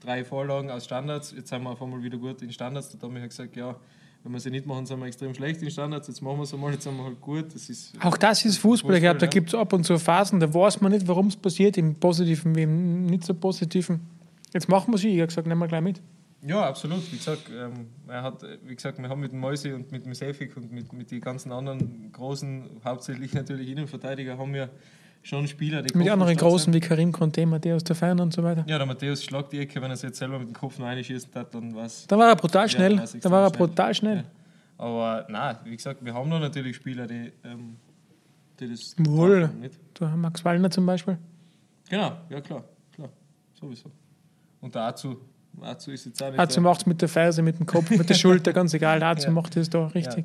Äh, 0.00 0.04
drei 0.04 0.24
Vorlagen 0.24 0.70
aus 0.70 0.84
Standards, 0.84 1.32
jetzt 1.36 1.48
sind 1.48 1.62
wir 1.62 1.70
auf 1.70 1.82
einmal 1.82 2.02
wieder 2.02 2.18
gut 2.18 2.42
in 2.42 2.52
Standards. 2.52 2.96
Da 2.96 3.06
haben 3.06 3.14
wir 3.14 3.26
gesagt, 3.26 3.56
ja, 3.56 3.76
wenn 4.22 4.32
wir 4.32 4.40
sie 4.40 4.50
nicht 4.50 4.66
machen, 4.66 4.86
sind 4.86 4.98
wir 5.00 5.06
extrem 5.06 5.34
schlecht 5.34 5.62
in 5.62 5.70
Standards. 5.70 6.08
Jetzt 6.08 6.20
machen 6.20 6.38
wir 6.38 6.42
es 6.42 6.52
einmal, 6.52 6.72
jetzt 6.72 6.84
sind 6.84 6.96
wir 6.96 7.04
halt 7.04 7.20
gut. 7.20 7.54
Das 7.54 7.68
ist, 7.68 7.94
Auch 8.02 8.16
das 8.16 8.44
ist 8.44 8.58
Fußball. 8.58 8.96
Ich 8.96 9.02
glaube, 9.02 9.18
da 9.18 9.26
ja. 9.26 9.30
gibt 9.30 9.48
es 9.48 9.54
ab 9.54 9.72
und 9.72 9.84
zu 9.84 9.98
Phasen, 9.98 10.40
da 10.40 10.52
weiß 10.52 10.80
man 10.80 10.92
nicht, 10.92 11.08
warum 11.08 11.28
es 11.28 11.36
passiert, 11.36 11.78
im 11.78 11.94
Positiven 11.94 12.54
wie 12.54 12.62
im 12.62 13.06
nicht 13.06 13.24
so 13.24 13.34
Positiven. 13.34 14.00
Jetzt 14.52 14.68
machen 14.68 14.92
wir 14.92 14.98
sie, 14.98 15.10
ich 15.10 15.18
habe 15.18 15.28
gesagt, 15.28 15.46
nehmen 15.46 15.60
wir 15.60 15.68
gleich 15.68 15.82
mit. 15.82 16.02
Ja, 16.42 16.66
absolut. 16.66 17.10
Wie 17.12 17.16
gesagt, 17.16 17.50
ähm, 17.50 17.88
er 18.08 18.22
hat, 18.22 18.42
äh, 18.42 18.58
wie 18.64 18.74
gesagt, 18.74 18.98
wir 18.98 19.08
haben 19.08 19.20
mit 19.20 19.32
dem 19.32 19.40
Mäuse 19.40 19.74
und 19.74 19.92
mit 19.92 20.06
dem 20.06 20.14
Sefik 20.14 20.56
und 20.56 20.72
mit, 20.72 20.92
mit 20.92 21.10
den 21.10 21.20
ganzen 21.20 21.52
anderen 21.52 22.10
großen, 22.12 22.80
hauptsächlich 22.84 23.34
natürlich 23.34 23.68
Innenverteidiger, 23.68 24.38
haben 24.38 24.54
wir 24.54 24.70
schon 25.22 25.46
Spieler, 25.48 25.82
die 25.82 25.96
Mit 25.96 26.08
anderen 26.08 26.36
Großen 26.36 26.72
wie 26.72 26.80
Karim 26.80 27.12
Conte, 27.12 27.44
Matthäus 27.46 27.84
der 27.84 27.94
Fern 27.96 28.20
und 28.20 28.32
so 28.32 28.42
weiter. 28.42 28.62
sind. 28.62 28.70
Ja, 28.70 28.78
der 28.78 28.86
Matthäus 28.86 29.22
schlagt 29.22 29.52
die 29.52 29.58
Ecke, 29.60 29.80
wenn 29.82 29.90
er 29.90 29.94
es 29.94 30.02
jetzt 30.02 30.18
selber 30.18 30.38
mit 30.38 30.48
dem 30.48 30.54
Kopf 30.54 30.78
noch 30.78 30.86
einschießen 30.86 31.30
hat, 31.34 31.54
dann 31.54 31.74
was. 31.74 32.06
Da 32.06 32.16
war 32.18 32.28
er 32.28 32.36
brutal 32.36 32.68
schnell. 32.68 33.02
da 33.20 33.30
war 33.30 33.42
er 33.44 33.50
brutal 33.50 33.94
schnell. 33.94 34.16
Ja. 34.18 34.24
Aber 34.78 35.26
nein, 35.28 35.56
wie 35.64 35.76
gesagt, 35.76 36.02
wir 36.04 36.14
haben 36.14 36.28
noch 36.28 36.40
natürlich 36.40 36.76
Spieler, 36.76 37.06
die, 37.06 37.30
ähm, 37.44 37.76
die 38.58 38.68
das. 38.70 38.94
Wohl. 38.98 39.42
machen, 39.42 39.60
Nicht? 39.60 39.74
Da 39.94 40.08
Max 40.16 40.42
Wallner 40.44 40.70
zum 40.70 40.86
Beispiel. 40.86 41.18
Genau, 41.90 42.12
ja 42.30 42.40
klar, 42.40 42.64
klar, 42.94 43.08
sowieso. 43.60 43.90
Und 44.62 44.74
dazu, 44.74 45.18
dazu 45.60 45.90
ist 45.90 46.06
jetzt 46.06 46.22
auch 46.22 46.30
nicht. 46.30 46.56
Der- 46.56 46.62
macht 46.62 46.80
es 46.80 46.86
mit 46.86 47.02
der 47.02 47.08
Ferse, 47.08 47.42
mit 47.42 47.58
dem 47.58 47.66
Kopf, 47.66 47.90
mit 47.90 48.08
der 48.08 48.14
Schulter, 48.14 48.52
ganz 48.54 48.72
egal. 48.72 49.00
Dazu 49.00 49.26
Ja. 49.26 49.32
macht 49.32 49.54
es 49.56 49.68
da 49.68 49.86
richtig. 49.88 50.24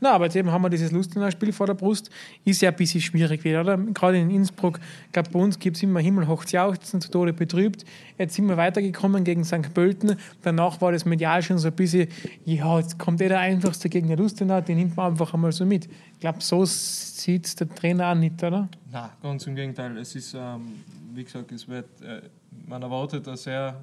Na, 0.00 0.12
aber 0.12 0.24
jetzt 0.24 0.36
eben 0.36 0.50
haben 0.50 0.62
wir 0.62 0.70
dieses 0.70 0.92
Lustenau-Spiel 0.92 1.52
vor 1.52 1.66
der 1.66 1.74
Brust. 1.74 2.10
Ist 2.44 2.62
ja 2.62 2.70
ein 2.70 2.76
bisschen 2.76 3.02
schwierig 3.02 3.44
wieder, 3.44 3.60
oder? 3.60 3.76
Gerade 3.76 4.18
in 4.18 4.30
Innsbruck, 4.30 4.80
glaube, 5.12 5.30
bei 5.30 5.38
uns 5.38 5.58
gibt 5.58 5.76
es 5.76 5.82
immer 5.82 6.00
himmelhoch 6.00 6.44
jauchzen, 6.46 7.00
zu 7.02 7.10
Tode 7.10 7.34
betrübt. 7.34 7.84
Jetzt 8.18 8.34
sind 8.34 8.46
wir 8.46 8.56
weitergekommen 8.56 9.24
gegen 9.24 9.44
St. 9.44 9.74
Pölten. 9.74 10.16
Danach 10.42 10.80
war 10.80 10.92
das 10.92 11.04
medial 11.04 11.42
schon 11.42 11.58
so 11.58 11.68
ein 11.68 11.74
bisschen, 11.74 12.08
ja, 12.44 12.78
jetzt 12.78 12.98
kommt 12.98 13.20
eh 13.20 13.28
der 13.28 13.40
einfachste 13.40 13.88
Gegner 13.90 14.16
Lustenau, 14.16 14.60
den 14.60 14.78
nimmt 14.78 14.96
man 14.96 15.12
einfach 15.12 15.34
einmal 15.34 15.52
so 15.52 15.66
mit. 15.66 15.88
Ich 16.14 16.20
glaube, 16.20 16.40
so 16.40 16.64
sieht 16.64 17.46
es 17.46 17.54
der 17.56 17.68
Trainer 17.68 18.10
auch 18.10 18.14
nicht, 18.14 18.42
oder? 18.42 18.68
Nein, 18.90 19.10
ganz 19.22 19.46
im 19.46 19.54
Gegenteil. 19.54 19.96
Es 19.98 20.14
ist, 20.14 20.34
ähm, 20.34 20.82
wie 21.14 21.24
gesagt, 21.24 21.52
es 21.52 21.68
wird, 21.68 22.00
äh, 22.02 22.22
man 22.66 22.82
erwartet 22.82 23.28
eine 23.28 23.36
sehr, 23.36 23.80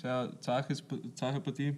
sehr 0.00 0.30
zache 0.40 1.40
Partie. 1.40 1.74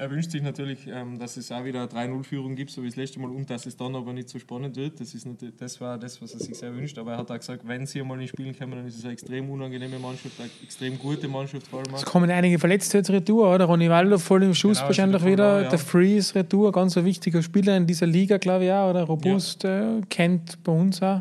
Er 0.00 0.10
wünscht 0.10 0.30
sich 0.30 0.40
natürlich, 0.40 0.86
ähm, 0.86 1.18
dass 1.18 1.36
es 1.36 1.52
auch 1.52 1.62
wieder 1.62 1.80
eine 1.80 2.14
3-0-Führung 2.14 2.54
gibt, 2.54 2.70
so 2.70 2.82
wie 2.82 2.86
das 2.86 2.96
letzte 2.96 3.20
Mal, 3.20 3.30
und 3.30 3.50
dass 3.50 3.66
es 3.66 3.76
dann 3.76 3.94
aber 3.94 4.14
nicht 4.14 4.30
so 4.30 4.38
spannend 4.38 4.74
wird. 4.76 4.98
Das, 4.98 5.12
ist 5.12 5.26
natürlich, 5.26 5.56
das 5.58 5.78
war 5.78 5.98
das, 5.98 6.22
was 6.22 6.32
er 6.32 6.40
sich 6.40 6.56
sehr 6.56 6.74
wünscht. 6.74 6.96
Aber 6.96 7.12
er 7.12 7.18
hat 7.18 7.30
auch 7.30 7.36
gesagt, 7.36 7.68
wenn 7.68 7.84
sie 7.84 8.00
einmal 8.00 8.18
ins 8.18 8.30
Spielen 8.30 8.58
kommen, 8.58 8.76
dann 8.76 8.86
ist 8.86 8.96
es 8.96 9.04
eine 9.04 9.12
extrem 9.12 9.50
unangenehme 9.50 9.98
Mannschaft, 9.98 10.40
eine 10.40 10.48
extrem 10.62 10.98
gute 10.98 11.28
Mannschaft 11.28 11.66
vor 11.66 11.80
allem. 11.80 11.92
auch. 11.92 11.98
Es 11.98 12.06
kommen 12.06 12.30
einige 12.30 12.58
Verletzte 12.58 12.96
jetzt 12.96 13.10
retour, 13.10 13.54
oder? 13.54 13.66
Ronny 13.66 13.90
Waldo 13.90 14.16
voll 14.16 14.42
im 14.42 14.54
Schuss 14.54 14.78
Genau, 14.78 14.86
wahrscheinlich 14.86 15.22
wieder 15.22 15.36
da, 15.58 15.62
ja. 15.64 15.68
Der 15.68 15.78
Freeze 15.78 16.34
retour, 16.34 16.72
ganz 16.72 16.96
ein 16.96 17.04
wichtiger 17.04 17.42
Spieler 17.42 17.76
in 17.76 17.86
dieser 17.86 18.06
Liga, 18.06 18.38
glaube 18.38 18.64
ich 18.64 18.72
auch, 18.72 18.88
oder? 18.88 19.02
Robust, 19.02 19.66
äh, 19.66 20.00
kennt 20.08 20.64
bei 20.64 20.72
uns 20.72 21.02
auch. 21.02 21.20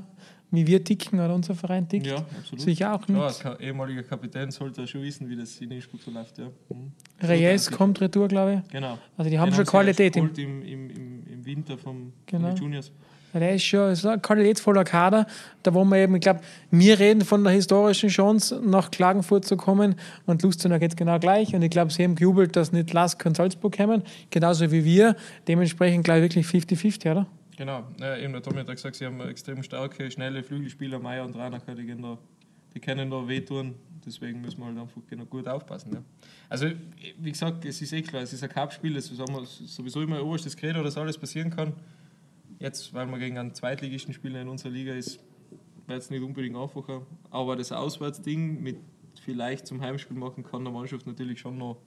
Wie 0.52 0.66
wir 0.66 0.84
ticken 0.84 1.20
oder 1.20 1.34
unser 1.36 1.54
Verein 1.56 1.88
tickt. 1.88 2.08
Ja, 2.08 2.16
absolut. 2.18 2.62
Sicher 2.62 2.94
auch 2.96 3.08
nicht. 3.08 3.20
als 3.20 3.40
Ka- 3.40 3.56
ehemaliger 3.60 4.04
Kapitän 4.04 4.50
sollte 4.52 4.82
er 4.82 4.88
schon 4.88 5.02
wissen, 5.04 5.30
wie 5.30 5.36
das 5.36 5.60
in 5.62 5.70
Innsbruck 5.72 6.02
so 6.02 6.12
läuft. 6.12 6.38
Ja. 6.38 6.46
Mhm. 6.70 6.92
Reyes 7.22 7.70
kommt 7.70 8.02
retour, 8.02 8.28
glaube 8.28 8.64
ich. 8.66 8.72
Genau. 8.72 8.98
Also 9.18 9.30
die 9.30 9.38
haben 9.40 9.50
Den 9.52 9.56
schon 9.56 9.66
sie 9.66 9.72
Qualität. 9.72 10.16
Im, 10.16 10.32
Im, 10.36 10.62
im, 10.64 11.24
im, 11.28 11.46
Winter 11.46 11.78
vom, 11.78 12.14
Genau. 12.26 12.48
von 12.48 12.56
den 12.56 12.64
Juniors. 12.64 12.92
der 13.34 13.54
ist 13.56 13.64
schon 13.64 13.92
ist 13.92 14.06
ein 14.06 14.22
qualitätsvoller 14.22 14.84
Kader. 14.84 15.28
Da 15.64 15.74
wo 15.74 15.84
wir 15.86 15.98
eben, 15.98 16.16
ich 16.16 16.22
glaube, 16.22 16.40
wir 16.72 16.98
reden 17.00 17.22
von 17.22 17.44
der 17.44 17.54
historischen 17.54 18.10
Chance, 18.10 18.60
nach 18.66 18.90
Klagenfurt 18.92 19.46
zu 19.46 19.56
kommen 19.58 19.96
und 20.26 20.42
Lustenau 20.42 20.80
geht 20.80 20.98
genau 20.98 21.20
gleich. 21.20 21.54
Und 21.54 21.62
ich 21.62 21.70
glaube, 21.70 21.92
sie 21.92 22.04
haben 22.04 22.16
gejubelt, 22.16 22.56
dass 22.56 22.72
nicht 22.72 22.92
Lask 22.94 23.24
und 23.26 23.38
Salzburg 23.38 23.76
kommen, 23.78 24.02
genauso 24.32 24.72
wie 24.72 24.84
wir. 24.84 25.16
Dementsprechend, 25.48 26.06
glaube 26.06 26.26
ich, 26.26 26.36
wirklich 26.36 26.48
50-50, 26.48 27.12
oder? 27.12 27.28
Genau. 27.60 27.86
Ja, 28.00 28.16
eben 28.16 28.32
der 28.32 28.42
Tommy 28.42 28.60
hat 28.60 28.70
ja 28.70 28.74
gesagt, 28.74 28.96
sie 28.96 29.06
haben 29.06 29.20
extrem 29.20 29.62
starke, 29.64 30.10
schnelle 30.10 30.44
Flügelspieler, 30.44 30.98
Meier 30.98 31.26
und 31.26 31.36
Ranacher, 31.36 31.76
die, 31.76 31.86
gehen 31.86 32.02
da, 32.02 32.18
die 32.74 32.80
können 32.80 33.12
da 33.12 33.28
wehtun. 33.28 33.76
Deswegen 34.06 34.40
müssen 34.40 34.60
wir 34.62 34.68
halt 34.68 34.78
einfach 34.78 35.02
genau 35.10 35.26
gut 35.26 35.46
aufpassen. 35.46 35.92
Ja. 35.94 36.02
Also, 36.48 36.68
wie 37.18 37.30
gesagt, 37.30 37.66
es 37.66 37.82
ist 37.82 37.92
eh 37.92 38.02
klar, 38.02 38.22
es 38.22 38.32
ist 38.32 38.44
ein 38.44 38.50
Cup-Spiel, 38.50 38.96
es 38.96 39.12
ist 39.12 39.76
sowieso 39.76 40.02
immer 40.02 40.16
ein 40.16 40.22
oberstes 40.22 40.56
Credo, 40.56 40.82
dass 40.82 40.96
alles 40.96 41.18
passieren 41.18 41.50
kann. 41.50 41.74
Jetzt, 42.60 42.94
weil 42.94 43.08
wir 43.08 43.20
gegen 43.20 43.38
einen 43.38 43.54
Zweitligisten 43.54 44.14
spielen 44.14 44.36
in 44.36 44.48
unserer 44.48 44.72
Liga, 44.72 44.94
ist 44.94 45.20
wird 45.86 46.02
es 46.02 46.10
nicht 46.10 46.24
unbedingt 46.24 46.56
einfacher. 46.56 47.06
Aber 47.30 47.58
das 47.58 47.74
Auswärtsding 47.74 48.64
mit 48.64 48.78
vielleicht 49.22 49.68
zum 49.68 49.82
Heimspiel 49.82 50.16
machen, 50.16 50.46
kann 50.46 50.64
der 50.64 50.72
Mannschaft 50.72 51.06
natürlich 51.06 51.42
schon 51.42 51.58
noch 51.58 51.82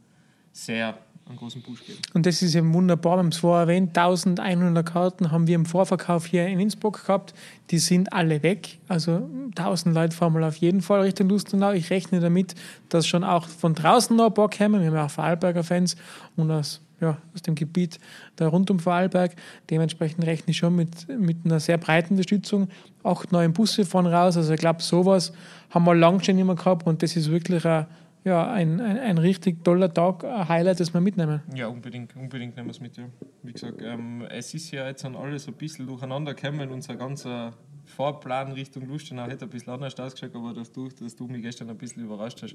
sehr 0.53 0.99
einen 1.29 1.39
großen 1.39 1.63
Push 1.63 1.85
geben. 1.87 1.99
Und 2.15 2.27
das 2.27 2.43
ist 2.43 2.55
eben 2.55 2.73
wunderbar. 2.75 3.17
Wir 3.17 3.21
haben 3.21 3.29
es 3.29 3.39
vorher 3.39 3.63
erwähnt, 3.63 3.97
1100 3.97 4.85
Karten 4.85 5.31
haben 5.31 5.47
wir 5.47 5.55
im 5.55 5.67
Vorverkauf 5.67 6.27
hier 6.27 6.47
in 6.47 6.61
Innsbruck 6.61 7.07
gehabt. 7.07 7.35
Die 7.71 7.79
sind 7.79 8.13
alle 8.13 8.43
weg. 8.43 8.79
Also 8.89 9.29
1000 9.57 9.95
Leute 9.95 10.17
fahren 10.17 10.33
mal 10.33 10.45
auf 10.45 10.57
jeden 10.57 10.83
Fall 10.83 11.03
Richtung 11.03 11.29
Lustenau. 11.29 11.73
Ich 11.73 11.91
rechne 11.91 12.21
damit, 12.21 12.55
dass 12.89 13.07
schon 13.07 13.25
auch 13.25 13.47
von 13.47 13.75
draußen 13.75 14.17
noch 14.17 14.27
ein 14.27 14.35
paar 14.35 14.51
kommen. 14.51 14.81
Wir 14.81 14.89
haben 14.89 14.97
ja 14.97 15.07
auch 15.07 15.11
Vorarlberger 15.11 15.63
Fans 15.63 15.97
und 16.37 16.51
aus, 16.51 16.81
ja, 17.01 17.17
aus 17.35 17.43
dem 17.43 17.55
Gebiet 17.55 17.99
da 18.37 18.49
rund 18.49 18.71
um 18.71 18.81
Vorarlberg. 18.81 19.35
Dementsprechend 19.71 20.25
rechne 20.25 20.51
ich 20.51 20.57
schon 20.57 20.75
mit, 20.75 21.09
mit 21.09 21.39
einer 21.45 21.61
sehr 21.61 21.79
breiten 21.79 22.15
Unterstützung. 22.15 22.69
Acht 23.05 23.33
neue 23.33 23.49
Busse 23.49 23.85
fahren 23.85 24.07
raus. 24.07 24.37
Also 24.37 24.53
ich 24.53 24.61
glaube, 24.61 24.83
sowas 24.83 25.33
haben 25.71 25.85
wir 25.85 25.95
lange 25.95 26.23
schon 26.23 26.37
mehr 26.37 26.55
gehabt 26.55 26.87
und 26.87 27.03
das 27.03 27.17
ist 27.17 27.31
wirklich 27.31 27.65
ein, 27.65 27.87
ja, 28.25 28.51
ein, 28.53 28.81
ein, 28.81 28.99
ein 28.99 29.19
richtig 29.19 29.65
toller 29.65 29.93
Tag, 29.93 30.25
ein 30.25 30.49
Highlight, 30.49 30.81
das 30.81 30.95
wir 30.95 31.01
mitnehmen. 31.01 31.43
Ja, 31.55 31.67
unbedingt, 31.67 32.15
unbedingt 32.15 32.57
nehmen 32.57 32.69
wir 32.69 32.73
es 32.73 32.81
mit. 32.81 32.97
Ja. 32.97 33.05
Wie 33.43 33.53
gesagt, 33.53 33.83
ähm, 33.83 34.25
es 34.31 34.55
ist 34.55 34.71
ja 34.71 34.87
jetzt 34.87 35.05
an 35.05 35.17
alles 35.17 35.49
ein 35.49 35.55
bisschen 35.55 35.87
durcheinander 35.87 36.35
gekommen. 36.35 36.71
Unser 36.71 36.95
ganzer 36.95 37.53
Fahrplan 37.85 38.53
Richtung 38.53 38.87
Lustenau 38.87 39.27
hätte 39.27 39.47
ein 39.47 39.51
bisschen 39.51 39.73
anders 39.73 39.99
ausgeschaut, 39.99 40.35
aber 40.37 40.55
dass 40.55 40.73
du, 40.73 40.89
dass 40.89 41.17
du 41.17 41.27
mich 41.27 41.43
gestern 41.43 41.69
ein 41.71 41.77
bisschen 41.77 42.05
überrascht 42.05 42.43
hast, 42.43 42.55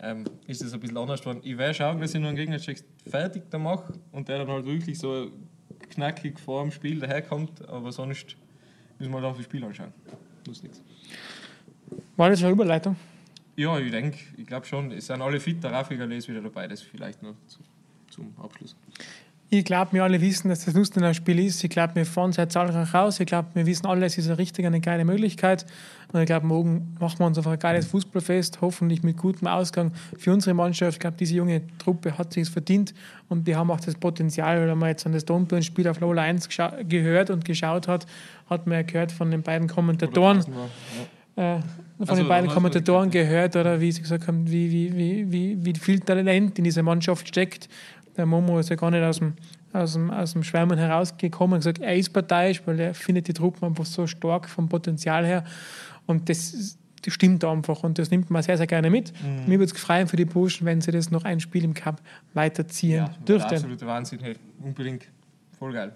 ähm, 0.00 0.24
ist 0.46 0.62
es 0.62 0.72
ein 0.72 0.80
bisschen 0.80 0.96
anders 0.96 1.20
geworden. 1.20 1.40
Ich 1.42 1.56
werde 1.56 1.74
schauen, 1.74 2.00
dass 2.00 2.14
ich 2.14 2.20
noch 2.20 2.28
einen 2.28 2.36
Gegnercheck 2.36 2.82
fertig 3.06 3.44
da 3.50 3.58
mache 3.58 3.92
und 4.12 4.28
der 4.28 4.38
dann 4.38 4.48
halt 4.48 4.66
wirklich 4.66 4.98
so 4.98 5.30
knackig 5.90 6.40
vor 6.40 6.62
dem 6.62 6.72
Spiel 6.72 6.98
daherkommt, 6.98 7.66
aber 7.68 7.92
sonst 7.92 8.36
müssen 8.98 9.12
wir 9.12 9.20
halt 9.20 9.32
auch 9.32 9.36
das 9.36 9.44
Spiel 9.44 9.64
anschauen. 9.64 9.92
Muss 10.46 10.62
nichts. 10.62 10.82
War 12.16 12.30
das 12.30 12.42
eine 12.42 12.52
Überleitung? 12.52 12.96
Ja, 13.56 13.78
ich 13.78 13.90
denke, 13.90 14.18
ich 14.36 14.46
glaube 14.46 14.66
schon, 14.66 14.92
es 14.92 15.06
sind 15.06 15.22
alle 15.22 15.40
fit, 15.40 15.62
der 15.64 15.72
Rafiger 15.72 16.10
ist 16.10 16.28
wieder 16.28 16.42
dabei, 16.42 16.68
das 16.68 16.82
vielleicht 16.82 17.22
noch 17.22 17.34
zu, 17.46 17.58
zum 18.10 18.32
Abschluss. 18.42 18.76
Ich 19.48 19.64
glaube, 19.64 19.92
wir 19.92 20.02
alle 20.02 20.20
wissen, 20.20 20.48
dass 20.48 20.64
das 20.64 20.74
Lustenau 20.74 21.12
Spiel 21.12 21.38
ist. 21.38 21.62
Ich 21.62 21.70
glaube, 21.70 21.94
wir 21.94 22.04
fahren 22.04 22.32
sehr 22.32 22.48
zahlreich 22.48 22.92
raus. 22.92 23.20
Ich 23.20 23.26
glaube, 23.26 23.48
wir 23.54 23.64
wissen 23.64 23.86
alle, 23.86 24.04
es 24.04 24.18
ist 24.18 24.26
eine 24.26 24.38
richtig 24.38 24.66
eine 24.66 24.80
geile 24.80 25.04
Möglichkeit. 25.04 25.64
Und 26.12 26.18
ich 26.18 26.26
glaube, 26.26 26.44
morgen 26.46 26.96
machen 26.98 27.20
wir 27.20 27.26
uns 27.26 27.38
einfach 27.38 27.52
ein 27.52 27.58
geiles 27.60 27.86
Fußballfest, 27.86 28.60
hoffentlich 28.60 29.04
mit 29.04 29.16
gutem 29.16 29.46
Ausgang 29.46 29.92
für 30.18 30.32
unsere 30.32 30.52
Mannschaft. 30.52 30.94
Ich 30.94 30.98
glaube, 30.98 31.16
diese 31.16 31.36
junge 31.36 31.62
Truppe 31.78 32.18
hat 32.18 32.32
sich 32.32 32.50
verdient 32.50 32.92
und 33.28 33.46
die 33.46 33.54
haben 33.54 33.70
auch 33.70 33.78
das 33.78 33.94
Potenzial, 33.94 34.66
wenn 34.66 34.78
man 34.78 34.88
jetzt 34.88 35.06
an 35.06 35.12
das 35.12 35.24
Domburn-Spiel 35.24 35.86
auf 35.86 36.00
Lola 36.00 36.22
1 36.22 36.48
geschau- 36.48 36.84
gehört 36.84 37.30
und 37.30 37.44
geschaut 37.44 37.86
hat, 37.86 38.04
hat 38.50 38.66
man 38.66 38.78
ja 38.78 38.82
gehört 38.82 39.12
von 39.12 39.30
den 39.30 39.42
beiden 39.42 39.68
Kommentatoren, 39.68 40.44
Äh, 41.36 41.60
von 41.60 42.08
Also, 42.08 42.22
den 42.22 42.28
beiden 42.28 42.48
du 42.48 42.54
Kommentatoren 42.54 43.10
gehört, 43.10 43.56
oder 43.56 43.80
wie 43.80 43.92
sie 43.92 44.02
gesagt 44.02 44.26
haben, 44.26 44.50
wie, 44.50 44.70
wie, 44.70 44.96
wie, 44.96 45.32
wie, 45.32 45.64
wie 45.64 45.78
viel 45.78 46.00
Talent 46.00 46.58
in 46.58 46.64
dieser 46.64 46.82
Mannschaft 46.82 47.28
steckt. 47.28 47.68
Der 48.16 48.26
Momo 48.26 48.58
ist 48.58 48.70
ja 48.70 48.76
gar 48.76 48.90
nicht 48.90 49.02
aus 49.02 49.18
dem, 49.18 49.34
aus 49.72 49.92
dem, 49.92 50.10
aus 50.10 50.32
dem 50.32 50.42
Schwärmen 50.42 50.78
herausgekommen 50.78 51.54
und 51.54 51.60
gesagt, 51.60 51.80
er 51.80 51.94
ist 51.96 52.12
parteiisch, 52.12 52.62
weil 52.66 52.80
er 52.80 52.94
findet 52.94 53.28
die 53.28 53.34
Truppen 53.34 53.64
einfach 53.68 53.84
so 53.86 54.06
stark 54.06 54.48
vom 54.48 54.68
Potenzial 54.68 55.24
her. 55.24 55.44
Und 56.06 56.28
das, 56.28 56.78
stimmt 57.08 57.44
einfach 57.44 57.82
und 57.82 57.98
das 57.98 58.10
nimmt 58.10 58.30
man 58.30 58.42
sehr, 58.42 58.56
sehr 58.56 58.66
gerne 58.66 58.90
mit. 58.90 59.12
Mhm. 59.22 59.42
Mir 59.46 59.58
würde 59.58 59.66
es 59.66 59.74
gefreien 59.74 60.08
für 60.08 60.16
die 60.16 60.24
Burschen, 60.24 60.66
wenn 60.66 60.80
sie 60.80 60.90
das 60.90 61.10
noch 61.10 61.24
ein 61.24 61.40
Spiel 61.40 61.64
im 61.64 61.74
Cup 61.74 62.00
weiterziehen 62.34 62.96
Ja, 62.96 63.14
dürften. 63.26 63.54
absoluter 63.54 63.86
Wahnsinn, 63.86 64.18
hey, 64.20 64.34
unbedingt. 64.62 65.06
Voll 65.58 65.72
geil. 65.72 65.92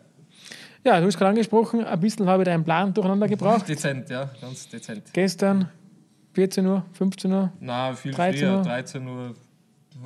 Ja, 0.85 0.99
du 1.01 1.07
hast 1.07 1.19
gerade 1.19 1.31
angesprochen, 1.31 1.85
ein 1.85 2.01
bisschen 2.01 2.27
habe 2.27 2.43
ich 2.43 2.47
deinen 2.47 2.65
Plan 2.65 2.93
durcheinander 2.95 3.29
gebracht. 3.29 3.69
Dezent, 3.69 4.09
ja, 4.09 4.31
ganz 4.41 4.69
dezent. 4.69 5.03
Gestern 5.13 5.69
14 6.33 6.67
Uhr, 6.67 6.85
15 6.93 7.33
Uhr. 7.33 7.53
Na, 7.61 7.93
viel 7.93 8.13
13 8.13 8.39
früher, 8.49 8.57
Uhr. 8.59 8.63
13 8.63 9.07
Uhr, 9.07 9.35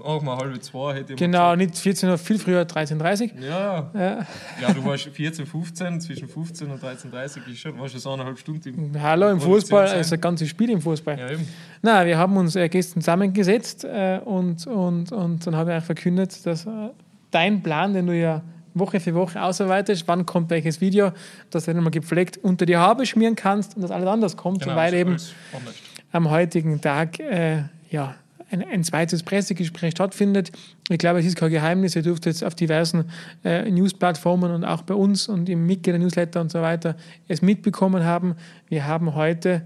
auch 0.02 0.20
mal 0.22 0.36
halb 0.36 0.60
zwei 0.64 0.94
hätte 0.94 1.12
ich 1.12 1.18
Genau, 1.18 1.52
gesagt. 1.54 1.58
nicht 1.58 1.78
14 1.78 2.08
Uhr, 2.08 2.18
viel 2.18 2.38
früher, 2.40 2.62
13.30 2.62 3.34
Uhr. 3.36 3.40
Ja, 3.44 3.90
Ja. 3.94 4.26
ja, 4.60 4.72
du 4.72 4.84
warst 4.84 5.04
14, 5.04 5.46
15, 5.46 6.00
zwischen 6.00 6.26
15 6.26 6.68
und 6.68 6.82
13.30 6.82 7.46
ist 7.52 7.58
schon, 7.60 7.78
warst 7.78 7.92
schon 7.92 8.00
so 8.00 8.10
eineinhalb 8.12 8.38
Stunden 8.38 8.68
im. 8.94 9.00
Hallo, 9.00 9.28
im 9.30 9.40
Fußball, 9.40 9.86
sein. 9.86 10.00
ist 10.00 10.12
ein 10.12 10.20
ganzes 10.20 10.48
Spiel 10.48 10.70
im 10.70 10.80
Fußball. 10.80 11.16
Ja, 11.20 11.30
eben. 11.30 11.46
Na, 11.82 12.04
wir 12.04 12.18
haben 12.18 12.36
uns 12.36 12.56
äh, 12.56 12.68
gestern 12.68 13.00
zusammengesetzt 13.00 13.84
äh, 13.84 14.18
und, 14.24 14.66
und, 14.66 15.12
und 15.12 15.46
dann 15.46 15.54
habe 15.54 15.70
ich 15.70 15.74
einfach 15.76 15.86
verkündet, 15.86 16.44
dass 16.44 16.66
äh, 16.66 16.70
dein 17.30 17.62
Plan, 17.62 17.92
den 17.94 18.08
du 18.08 18.16
ja 18.18 18.42
Woche 18.74 19.00
für 19.00 19.14
Woche 19.14 19.40
ausarbeitest, 19.42 20.06
wann 20.06 20.26
kommt 20.26 20.50
welches 20.50 20.80
Video, 20.80 21.12
dass 21.50 21.64
du 21.64 21.74
dann 21.74 21.82
mal 21.82 21.90
gepflegt 21.90 22.38
unter 22.38 22.66
die 22.66 22.76
Haube 22.76 23.06
schmieren 23.06 23.36
kannst 23.36 23.76
und 23.76 23.82
dass 23.82 23.90
alles 23.90 24.08
anders 24.08 24.36
kommt, 24.36 24.62
Genau, 24.62 24.76
weil 24.76 24.94
eben 24.94 25.16
am 26.12 26.30
heutigen 26.30 26.80
Tag 26.80 27.18
äh, 27.20 27.62
ja, 27.90 28.16
ein, 28.50 28.62
ein 28.62 28.84
zweites 28.84 29.22
Pressegespräch 29.22 29.92
stattfindet. 29.92 30.52
Ich 30.88 30.98
glaube, 30.98 31.20
es 31.20 31.26
ist 31.26 31.36
kein 31.36 31.50
Geheimnis. 31.50 31.96
Ihr 31.96 32.02
dürft 32.02 32.26
jetzt 32.26 32.44
auf 32.44 32.54
diversen 32.54 33.04
äh, 33.44 33.70
News-Plattformen 33.70 34.50
und 34.52 34.64
auch 34.64 34.82
bei 34.82 34.94
uns 34.94 35.28
und 35.28 35.48
im 35.48 35.66
Mitglieder-Newsletter 35.66 36.40
und 36.40 36.50
so 36.50 36.60
weiter 36.60 36.96
es 37.28 37.42
mitbekommen 37.42 38.04
haben. 38.04 38.34
Wir 38.68 38.86
haben 38.86 39.14
heute, 39.14 39.62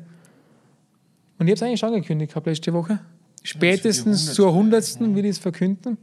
und 1.38 1.46
ich 1.46 1.52
habe 1.52 1.54
es 1.54 1.62
eigentlich 1.62 1.80
schon 1.80 1.90
angekündigt 1.90 2.32
gehabt 2.32 2.46
letzte 2.46 2.72
Woche, 2.72 3.00
spätestens 3.42 4.32
zur 4.34 4.48
100. 4.48 4.84
100. 4.96 5.16
will 5.16 5.24
ich 5.24 5.32
es 5.32 5.38
verkünden. 5.38 5.98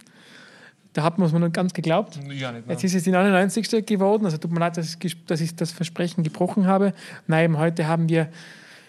Da 0.95 1.03
hat 1.03 1.17
man 1.17 1.27
es 1.27 1.33
mir 1.33 1.41
noch 1.41 1.51
ganz 1.51 1.73
geglaubt. 1.73 2.17
Ja, 2.31 2.53
nicht, 2.53 2.69
Jetzt 2.69 2.83
ist 2.85 2.95
es 2.95 3.03
die 3.03 3.11
99. 3.11 3.85
geworden. 3.85 4.23
Also 4.23 4.37
tut 4.37 4.49
mir 4.51 4.61
leid, 4.61 4.77
dass 4.77 4.97
ich, 5.03 5.25
dass 5.25 5.41
ich 5.41 5.53
das 5.53 5.71
Versprechen 5.73 6.23
gebrochen 6.23 6.67
habe. 6.67 6.93
Nein, 7.27 7.43
eben 7.45 7.57
heute 7.57 7.85
haben 7.85 8.07
wir 8.07 8.29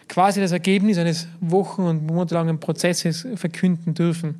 quasi 0.09 0.41
das 0.41 0.53
Ergebnis 0.53 0.99
eines 0.99 1.27
wochen- 1.41 1.83
und 1.83 2.07
monatelangen 2.07 2.61
Prozesses 2.61 3.27
verkünden 3.35 3.93
dürfen. 3.95 4.37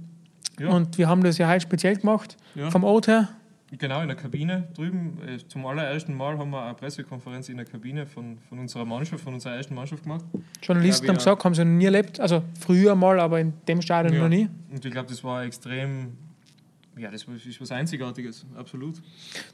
Ja. 0.61 0.69
Und 0.69 0.97
wir 0.97 1.09
haben 1.09 1.25
das 1.25 1.39
ja 1.39 1.49
heute 1.49 1.61
speziell 1.63 1.97
gemacht, 1.97 2.37
Ja. 2.55 2.71
vom 2.71 2.85
Ort 2.85 3.09
her. 3.09 3.31
Genau, 3.77 4.01
in 4.01 4.07
der 4.07 4.17
Kabine 4.17 4.69
drüben. 4.77 5.19
äh, 5.27 5.39
Zum 5.49 5.67
allerersten 5.67 6.15
Mal 6.17 6.39
haben 6.39 6.51
wir 6.51 6.63
eine 6.63 6.75
Pressekonferenz 6.75 7.49
in 7.49 7.57
der 7.57 7.67
Kabine 7.67 8.07
von, 8.07 8.39
von 8.49 8.61
unserer 8.61 8.85
Mannschaft, 8.85 9.25
von 9.25 9.35
unserer 9.35 9.57
ersten 9.57 9.75
Mannschaft 9.75 10.05
gemacht. 10.05 10.25
Journalisten 10.63 11.09
haben 11.09 11.17
gesagt, 11.17 11.45
haben 11.45 11.53
sie 11.57 11.65
noch 11.65 11.73
nie 11.73 11.85
erlebt. 11.87 12.21
Also 12.21 12.45
früher 12.61 12.95
mal, 12.95 13.19
aber 13.19 13.41
in 13.41 13.55
dem 13.67 13.83
Stadion 13.83 14.15
Ja. 14.15 14.21
noch 14.23 14.29
nie. 14.29 14.49
Und 14.73 14.85
ich 14.85 14.93
glaube, 14.93 15.09
das 15.09 15.25
war 15.25 15.43
extrem. 15.43 16.13
Ja, 16.99 17.11
das 17.11 17.25
ist 17.25 17.61
was 17.61 17.71
Einzigartiges, 17.73 18.47
absolut. 18.57 19.03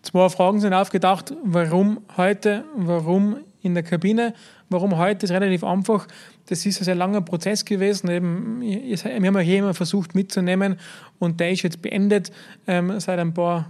Zwei 0.03 0.29
Fragen 0.29 0.61
sind 0.61 0.75
aufgedacht. 0.75 1.35
Warum 1.43 2.01
heute? 2.17 2.65
Warum 2.77 3.39
in 3.63 3.75
der 3.75 3.83
Kabine? 3.83 4.33
Warum 4.69 4.97
heute? 4.97 5.27
ist 5.27 5.33
relativ 5.33 5.65
einfach. 5.65 6.07
Das 6.47 6.65
ist 6.65 6.81
ein 6.81 6.85
sehr 6.85 6.95
langer 6.95 7.21
Prozess 7.21 7.65
gewesen. 7.65 8.09
Eben, 8.11 8.61
wir 8.61 8.97
haben 8.97 9.35
ja 9.35 9.41
hier 9.41 9.59
immer 9.59 9.75
versucht 9.75 10.15
mitzunehmen 10.15 10.79
und 11.19 11.41
der 11.41 11.51
ist 11.51 11.63
jetzt 11.63 11.83
beendet 11.83 12.31
ähm, 12.69 13.01
seit 13.01 13.19
ein 13.19 13.35
paar 13.35 13.69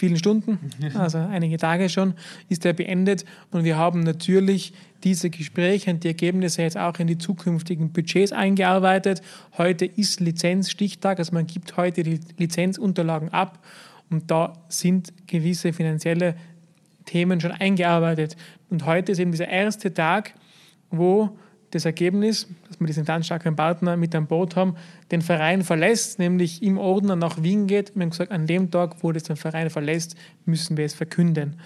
vielen 0.00 0.16
Stunden, 0.16 0.58
also 0.94 1.18
einige 1.18 1.58
Tage 1.58 1.88
schon, 1.88 2.14
ist 2.48 2.64
der 2.64 2.72
beendet 2.72 3.24
und 3.50 3.64
wir 3.64 3.76
haben 3.76 4.00
natürlich 4.00 4.72
diese 5.04 5.30
Gespräche 5.30 5.90
und 5.90 6.02
die 6.04 6.08
Ergebnisse 6.08 6.62
jetzt 6.62 6.76
auch 6.76 6.98
in 6.98 7.06
die 7.06 7.18
zukünftigen 7.18 7.92
Budgets 7.92 8.32
eingearbeitet. 8.32 9.22
Heute 9.56 9.84
ist 9.84 10.20
Lizenzstichtag, 10.20 11.18
also 11.18 11.32
man 11.32 11.46
gibt 11.46 11.76
heute 11.76 12.02
die 12.02 12.20
Lizenzunterlagen 12.38 13.28
ab 13.28 13.64
und 14.10 14.30
da 14.30 14.54
sind 14.68 15.12
gewisse 15.26 15.72
finanzielle 15.72 16.34
Themen 17.04 17.40
schon 17.40 17.52
eingearbeitet. 17.52 18.36
Und 18.70 18.86
heute 18.86 19.12
ist 19.12 19.18
eben 19.18 19.32
dieser 19.32 19.48
erste 19.48 19.92
Tag, 19.92 20.34
wo 20.90 21.38
das 21.70 21.84
Ergebnis, 21.84 22.48
dass 22.68 22.80
wir 22.80 22.86
diesen 22.86 23.04
ganz 23.04 23.26
starken 23.26 23.56
Partner 23.56 23.96
mit 23.96 24.14
an 24.14 24.26
Boot 24.26 24.56
haben, 24.56 24.76
den 25.10 25.22
Verein 25.22 25.62
verlässt, 25.62 26.18
nämlich 26.18 26.62
im 26.62 26.78
Ordner 26.78 27.16
nach 27.16 27.42
Wien 27.42 27.66
geht. 27.66 27.94
Wir 27.94 28.02
haben 28.02 28.10
gesagt, 28.10 28.32
an 28.32 28.46
dem 28.46 28.70
Tag, 28.70 29.02
wo 29.02 29.12
das 29.12 29.24
den 29.24 29.36
Verein 29.36 29.70
verlässt, 29.70 30.16
müssen 30.44 30.76
wir 30.76 30.84
es 30.84 30.94
verkünden. 30.94 31.60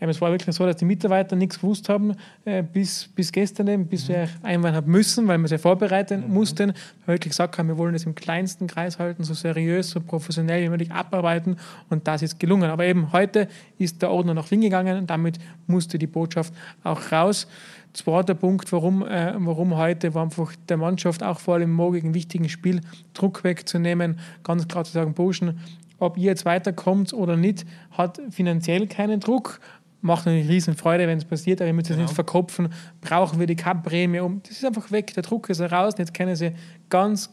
Ähm, 0.00 0.08
es 0.08 0.20
war 0.20 0.30
wirklich 0.30 0.54
so, 0.54 0.66
dass 0.66 0.76
die 0.76 0.84
Mitarbeiter 0.84 1.36
nichts 1.36 1.60
gewusst 1.60 1.88
haben 1.88 2.14
äh, 2.44 2.62
bis, 2.62 3.08
bis 3.14 3.32
gestern, 3.32 3.68
eben, 3.68 3.86
bis 3.86 4.08
mhm. 4.08 4.12
wir 4.12 4.28
einweihen 4.42 4.74
haben 4.74 4.90
müssen, 4.90 5.28
weil 5.28 5.38
wir 5.38 5.48
sie 5.48 5.58
vorbereiten 5.58 6.24
mhm. 6.26 6.34
mussten. 6.34 6.72
Wir 7.04 7.14
wirklich 7.14 7.30
gesagt 7.30 7.58
haben, 7.58 7.68
wir 7.68 7.78
wollen 7.78 7.92
das 7.92 8.04
im 8.04 8.14
kleinsten 8.14 8.66
Kreis 8.66 8.98
halten, 8.98 9.24
so 9.24 9.34
seriös, 9.34 9.90
so 9.90 10.00
professionell 10.00 10.64
wie 10.64 10.68
möglich 10.68 10.90
abarbeiten 10.90 11.56
und 11.90 12.06
das 12.06 12.22
ist 12.22 12.38
gelungen. 12.40 12.70
Aber 12.70 12.84
eben 12.84 13.12
heute 13.12 13.48
ist 13.78 14.02
der 14.02 14.10
Ordner 14.10 14.34
nach 14.34 14.50
Wien 14.50 14.60
gegangen 14.60 14.98
und 14.98 15.10
damit 15.10 15.38
musste 15.66 15.98
die 15.98 16.06
Botschaft 16.06 16.52
auch 16.82 17.12
raus. 17.12 17.46
Zweiter 17.92 18.34
Punkt, 18.34 18.72
warum, 18.72 19.06
äh, 19.06 19.34
warum 19.36 19.76
heute, 19.76 20.14
war 20.14 20.24
einfach 20.24 20.52
der 20.68 20.76
Mannschaft 20.76 21.22
auch 21.22 21.38
vor 21.38 21.54
allem 21.54 21.70
im 21.70 21.76
morgigen 21.76 22.12
wichtigen 22.12 22.48
Spiel 22.48 22.80
Druck 23.12 23.44
wegzunehmen, 23.44 24.18
ganz 24.42 24.66
klar 24.66 24.82
zu 24.82 24.90
sagen, 24.90 25.14
Burschen, 25.14 25.60
ob 26.00 26.18
ihr 26.18 26.24
jetzt 26.24 26.44
weiterkommt 26.44 27.12
oder 27.12 27.36
nicht, 27.36 27.64
hat 27.92 28.20
finanziell 28.30 28.88
keinen 28.88 29.20
Druck, 29.20 29.60
macht 30.04 30.26
natürlich 30.26 30.48
riesen 30.48 30.74
Freude, 30.74 31.08
wenn 31.08 31.18
es 31.18 31.24
passiert, 31.24 31.60
aber 31.60 31.66
wir 31.66 31.72
müssen 31.72 31.92
es 31.92 31.96
genau. 31.96 32.02
nicht 32.02 32.14
verkopfen, 32.14 32.68
brauchen 33.00 33.40
wir 33.40 33.46
die 33.46 33.56
Cup-Prämie 33.56 34.20
um. 34.20 34.42
Das 34.42 34.52
ist 34.52 34.64
einfach 34.64 34.90
weg, 34.90 35.14
der 35.14 35.22
Druck 35.22 35.48
ist 35.48 35.60
raus 35.60 35.94
und 35.94 36.00
jetzt 36.00 36.12
können 36.12 36.36
sie 36.36 36.52
ganz 36.90 37.30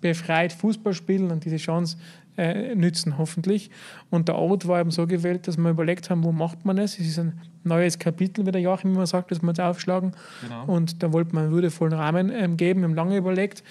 befreit 0.00 0.52
Fußball 0.52 0.94
spielen 0.94 1.30
und 1.30 1.44
diese 1.44 1.58
Chance 1.58 1.98
äh, 2.38 2.74
nützen, 2.74 3.18
hoffentlich. 3.18 3.70
Und 4.10 4.28
der 4.28 4.36
Ort 4.36 4.66
war 4.66 4.80
eben 4.80 4.90
so 4.90 5.06
gewählt, 5.06 5.46
dass 5.46 5.56
wir 5.56 5.70
überlegt 5.70 6.10
haben, 6.10 6.24
wo 6.24 6.32
macht 6.32 6.64
man 6.64 6.78
es. 6.78 6.98
Es 6.98 7.06
ist 7.06 7.18
ein 7.18 7.40
neues 7.64 7.98
Kapitel, 7.98 8.46
wie 8.46 8.50
der 8.50 8.60
Joachim 8.60 8.94
immer 8.94 9.06
sagt, 9.06 9.30
dass 9.30 9.42
wir 9.42 9.50
es 9.50 9.60
aufschlagen. 9.60 10.12
Genau. 10.42 10.64
Und 10.66 11.02
da 11.02 11.12
wollte 11.12 11.34
man 11.34 11.44
einen 11.44 11.52
würdevollen 11.52 11.94
Rahmen 11.94 12.30
ähm, 12.30 12.56
geben. 12.56 12.80
Wir 12.80 12.88
haben 12.88 12.94
lange 12.94 13.16
überlegt, 13.16 13.62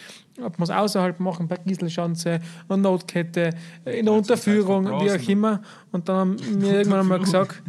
ob 0.42 0.58
wir 0.60 0.64
es 0.64 0.70
außerhalb 0.70 1.20
machen, 1.20 1.48
bei 1.48 1.58
Gieselschanze, 1.58 2.42
eine 2.68 2.82
Notkette, 2.82 3.52
in 3.86 4.06
der 4.06 4.14
Unterführung, 4.14 4.86
wie 4.86 5.12
auch 5.12 5.30
immer. 5.30 5.62
Und 5.92 6.10
dann 6.10 6.16
haben 6.18 6.62
wir 6.62 6.74
irgendwann 6.74 7.02
einmal 7.02 7.20
gesagt, 7.20 7.62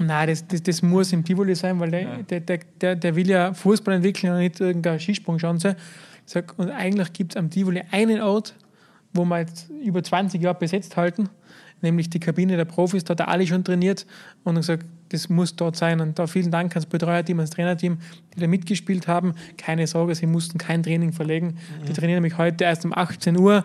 Nein, 0.00 0.28
das, 0.28 0.46
das, 0.46 0.62
das 0.62 0.82
muss 0.82 1.12
im 1.12 1.24
Tivoli 1.24 1.54
sein, 1.54 1.78
weil 1.78 1.90
der, 1.90 2.02
ja. 2.02 2.22
der, 2.22 2.40
der, 2.80 2.96
der 2.96 3.16
will 3.16 3.28
ja 3.28 3.52
Fußball 3.52 3.94
entwickeln 3.94 4.32
und 4.32 4.38
nicht 4.38 4.58
irgendeine 4.58 4.98
Skisprungschanze. 4.98 5.76
Und 6.56 6.70
eigentlich 6.70 7.12
gibt 7.12 7.32
es 7.32 7.36
am 7.36 7.50
Tivoli 7.50 7.82
einen 7.90 8.20
Ort, 8.22 8.54
wo 9.12 9.24
wir 9.24 9.40
jetzt 9.40 9.68
über 9.84 10.02
20 10.02 10.40
Jahre 10.40 10.58
besetzt 10.58 10.96
halten, 10.96 11.28
nämlich 11.82 12.08
die 12.08 12.20
Kabine 12.20 12.56
der 12.56 12.64
Profis. 12.64 13.04
Da 13.04 13.12
hat 13.12 13.20
er 13.20 13.28
alle 13.28 13.46
schon 13.46 13.64
trainiert 13.64 14.06
und 14.44 14.54
gesagt, 14.54 14.86
das 15.10 15.28
muss 15.28 15.56
dort 15.56 15.76
sein. 15.76 16.00
Und 16.00 16.18
da 16.18 16.26
vielen 16.26 16.50
Dank 16.50 16.72
ans 16.72 16.86
Betreuerteam, 16.86 17.38
ans 17.40 17.50
Trainerteam, 17.50 17.98
die 18.34 18.40
da 18.40 18.46
mitgespielt 18.46 19.08
haben. 19.08 19.34
Keine 19.58 19.86
Sorge, 19.86 20.14
sie 20.14 20.26
mussten 20.26 20.58
kein 20.58 20.82
Training 20.82 21.12
verlegen. 21.12 21.58
Mhm. 21.82 21.86
Die 21.86 21.92
trainieren 21.92 22.22
nämlich 22.22 22.38
heute 22.38 22.64
erst 22.64 22.84
um 22.84 22.94
18 22.94 23.36
Uhr 23.36 23.64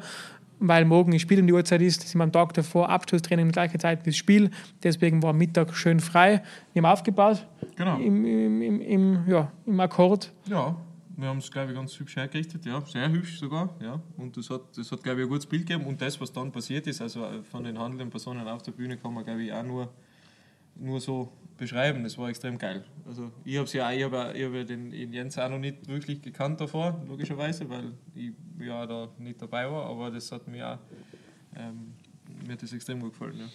weil 0.59 0.85
morgen 0.85 1.13
ein 1.13 1.19
Spiel 1.19 1.39
um 1.39 1.47
die 1.47 1.53
Uhrzeit 1.53 1.81
ist, 1.81 2.07
sind 2.07 2.19
wir 2.19 2.23
am 2.23 2.31
Tag 2.31 2.53
davor 2.53 2.89
Abschlusstraining 2.89 3.47
in 3.47 3.51
gleicher 3.51 3.79
Zeit 3.79 4.05
wie 4.05 4.09
das 4.09 4.17
Spiel. 4.17 4.51
Deswegen 4.83 5.21
war 5.23 5.33
Mittag 5.33 5.75
schön 5.75 5.99
frei. 5.99 6.43
Wir 6.73 6.83
haben 6.83 6.91
aufgebaut. 6.91 7.45
Genau. 7.75 7.97
Im, 7.99 8.25
im, 8.25 8.61
im, 8.61 8.81
im 8.81 9.27
ja, 9.27 9.51
im 9.65 9.79
Akkord. 9.79 10.31
Ja, 10.47 10.75
wir 11.17 11.29
haben 11.29 11.37
es, 11.37 11.49
glaube 11.49 11.71
ich, 11.71 11.77
ganz 11.77 11.97
hübsch 11.97 12.15
hergerichtet. 12.15 12.65
Ja, 12.65 12.81
sehr 12.81 13.09
hübsch 13.09 13.39
sogar. 13.39 13.69
Ja. 13.81 14.01
Und 14.17 14.35
das 14.35 14.49
hat, 14.49 14.61
das 14.75 14.91
hat, 14.91 15.03
glaube 15.03 15.21
ich, 15.21 15.25
ein 15.25 15.29
gutes 15.29 15.45
Bild 15.45 15.65
gegeben. 15.65 15.85
Und 15.85 16.01
das, 16.01 16.19
was 16.19 16.31
dann 16.31 16.51
passiert 16.51 16.87
ist, 16.87 17.01
also 17.01 17.25
von 17.49 17.63
den 17.63 17.79
handelnden 17.79 18.09
Personen 18.09 18.45
auf 18.47 18.61
der 18.63 18.71
Bühne, 18.73 18.97
kann 18.97 19.13
man, 19.13 19.23
glaube 19.23 19.43
ich, 19.43 19.53
auch 19.53 19.63
nur, 19.63 19.89
nur 20.75 20.99
so 20.99 21.31
beschreiben. 21.57 22.03
Das 22.03 22.17
war 22.17 22.29
extrem 22.29 22.57
geil. 22.57 22.83
Also 23.07 23.31
ich 23.43 23.57
habe 23.57 23.69
ja, 23.69 23.91
ich 23.91 24.03
habe 24.03 24.33
ich 24.35 24.45
hab 24.45 24.67
den 24.67 25.13
Jens 25.13 25.37
auch 25.37 25.49
noch 25.49 25.59
nicht 25.59 25.87
wirklich 25.87 26.21
gekannt 26.21 26.59
davor, 26.59 27.01
logischerweise, 27.07 27.69
weil 27.69 27.93
ich 28.13 28.31
ja 28.59 28.85
da 28.85 29.09
nicht 29.19 29.41
dabei 29.41 29.69
war, 29.69 29.85
aber 29.85 30.11
das 30.11 30.31
hat 30.31 30.47
mir 30.47 30.67
auch, 30.67 30.77
ähm, 31.55 31.93
mir 32.45 32.53
hat 32.53 32.63
das 32.63 32.73
extrem 32.73 32.99
gut 32.99 33.13
gefallen. 33.13 33.37
Ja. 33.39 33.45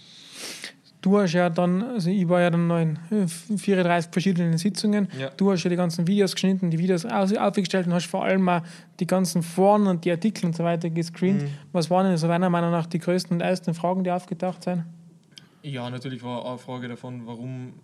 Du 1.03 1.19
hast 1.19 1.33
ja 1.33 1.49
dann, 1.49 1.83
also 1.83 2.11
ich 2.11 2.29
war 2.29 2.43
ja 2.43 2.50
dann 2.50 2.67
noch 2.67 2.79
in 2.79 2.99
34 3.27 4.12
verschiedenen 4.12 4.59
Sitzungen. 4.59 5.09
Ja. 5.19 5.31
Du 5.31 5.50
hast 5.50 5.65
ja 5.65 5.71
die 5.71 5.77
ganzen 5.77 6.07
Videos 6.07 6.35
geschnitten, 6.35 6.71
die 6.71 6.79
Videos 6.79 7.07
aufgestellt 7.07 7.87
und 7.87 7.95
hast 7.95 8.05
vor 8.07 8.25
allem 8.25 8.47
auch 8.50 8.61
die 9.00 9.07
ganzen 9.07 9.43
Foren 9.43 9.87
und 9.87 10.05
die 10.05 10.11
Artikel 10.11 10.45
und 10.45 10.55
so 10.55 10.62
weiter 10.62 10.91
gescreent. 10.91 11.43
Mhm. 11.43 11.49
Was 11.73 11.89
waren 11.89 12.07
denn 12.07 12.19
so 12.19 12.29
deiner 12.29 12.50
Meinung 12.50 12.71
nach 12.71 12.85
die 12.85 12.99
größten 12.99 13.35
und 13.35 13.41
ersten 13.41 13.73
Fragen, 13.73 14.05
die 14.05 14.11
aufgetaucht 14.11 14.62
sind? 14.62 14.85
Ja, 15.62 15.90
natürlich 15.90 16.23
war 16.23 16.47
eine 16.47 16.59
Frage 16.59 16.88
davon, 16.88 17.26
warum 17.26 17.75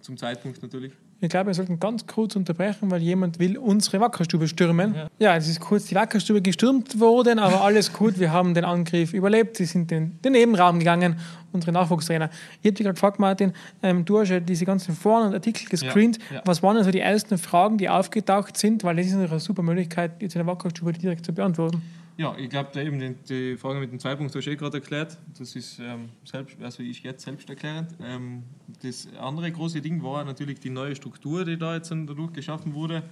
zum 0.00 0.16
Zeitpunkt 0.16 0.62
natürlich. 0.62 0.92
Ich 1.20 1.30
glaube, 1.30 1.46
wir 1.46 1.54
sollten 1.54 1.80
ganz 1.80 2.06
kurz 2.06 2.36
unterbrechen, 2.36 2.90
weil 2.90 3.00
jemand 3.00 3.38
will 3.38 3.56
unsere 3.56 4.00
Wackerstube 4.00 4.46
stürmen. 4.48 4.94
Ja, 4.94 5.08
ja 5.18 5.36
es 5.36 5.48
ist 5.48 5.60
kurz 5.60 5.86
die 5.86 5.94
Wackerstube 5.94 6.42
gestürmt 6.42 7.00
worden, 7.00 7.38
aber 7.38 7.62
alles 7.62 7.92
gut. 7.92 8.18
Wir 8.18 8.32
haben 8.32 8.52
den 8.52 8.64
Angriff 8.64 9.14
überlebt. 9.14 9.56
Sie 9.56 9.64
sind 9.64 9.90
in 9.92 10.18
den 10.22 10.32
Nebenraum 10.32 10.78
gegangen, 10.78 11.16
unsere 11.52 11.72
Nachwuchstrainer. 11.72 12.28
Ich 12.60 12.68
habe 12.68 12.72
dich 12.72 12.84
gerade 12.84 12.94
gefragt, 12.94 13.18
Martin, 13.18 13.52
ähm, 13.82 14.04
du 14.04 14.20
hast 14.20 14.28
ja 14.28 14.40
diese 14.40 14.66
ganzen 14.66 14.94
Foren 14.94 15.28
und 15.28 15.34
Artikel 15.34 15.66
gescreent. 15.68 16.18
Ja, 16.30 16.36
ja. 16.36 16.42
Was 16.44 16.62
waren 16.62 16.76
also 16.76 16.90
die 16.90 17.00
ersten 17.00 17.38
Fragen, 17.38 17.78
die 17.78 17.88
aufgetaucht 17.88 18.56
sind? 18.58 18.84
Weil 18.84 18.96
das 18.96 19.06
ist 19.06 19.14
eine 19.14 19.40
super 19.40 19.62
Möglichkeit, 19.62 20.20
jetzt 20.20 20.34
in 20.34 20.40
der 20.40 20.46
Wackerstube 20.46 20.92
direkt 20.92 21.24
zu 21.24 21.32
beantworten. 21.32 21.82
Ja, 22.18 22.34
ich 22.38 22.48
glaube, 22.48 22.82
eben 22.82 23.16
die, 23.28 23.56
Frage 23.58 23.78
mit 23.78 23.92
dem 23.92 23.98
Zweipunkt 23.98 24.34
hast 24.34 24.46
du 24.46 24.50
eh 24.50 24.56
gerade 24.56 24.78
erklärt. 24.78 25.18
Das 25.38 25.54
ist 25.54 25.78
ähm, 25.78 26.08
selbst, 26.24 26.56
also 26.62 26.82
ich 26.82 27.02
jetzt 27.02 27.22
selbst 27.22 27.50
erklärend. 27.50 27.90
Ähm, 28.02 28.44
das 28.82 29.06
andere 29.18 29.52
große 29.52 29.82
Ding 29.82 30.02
war 30.02 30.24
natürlich 30.24 30.58
die 30.58 30.70
neue 30.70 30.96
Struktur, 30.96 31.44
die 31.44 31.58
da 31.58 31.74
jetzt 31.74 31.90
dadurch 31.90 32.32
geschaffen 32.32 32.72
wurde, 32.72 33.02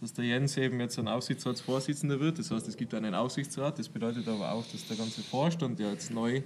dass 0.00 0.12
der 0.12 0.26
Jens 0.26 0.56
eben 0.56 0.78
jetzt 0.78 0.96
ein 1.00 1.08
Aufsichtsratsvorsitzender 1.08 2.20
wird. 2.20 2.38
Das 2.38 2.52
heißt, 2.52 2.68
es 2.68 2.76
gibt 2.76 2.94
einen 2.94 3.16
Aufsichtsrat. 3.16 3.80
Das 3.80 3.88
bedeutet 3.88 4.28
aber 4.28 4.52
auch, 4.52 4.64
dass 4.70 4.86
der 4.86 4.96
ganze 4.96 5.22
Vorstand 5.22 5.80
ja 5.80 5.90
jetzt 5.90 6.12
neu, 6.12 6.42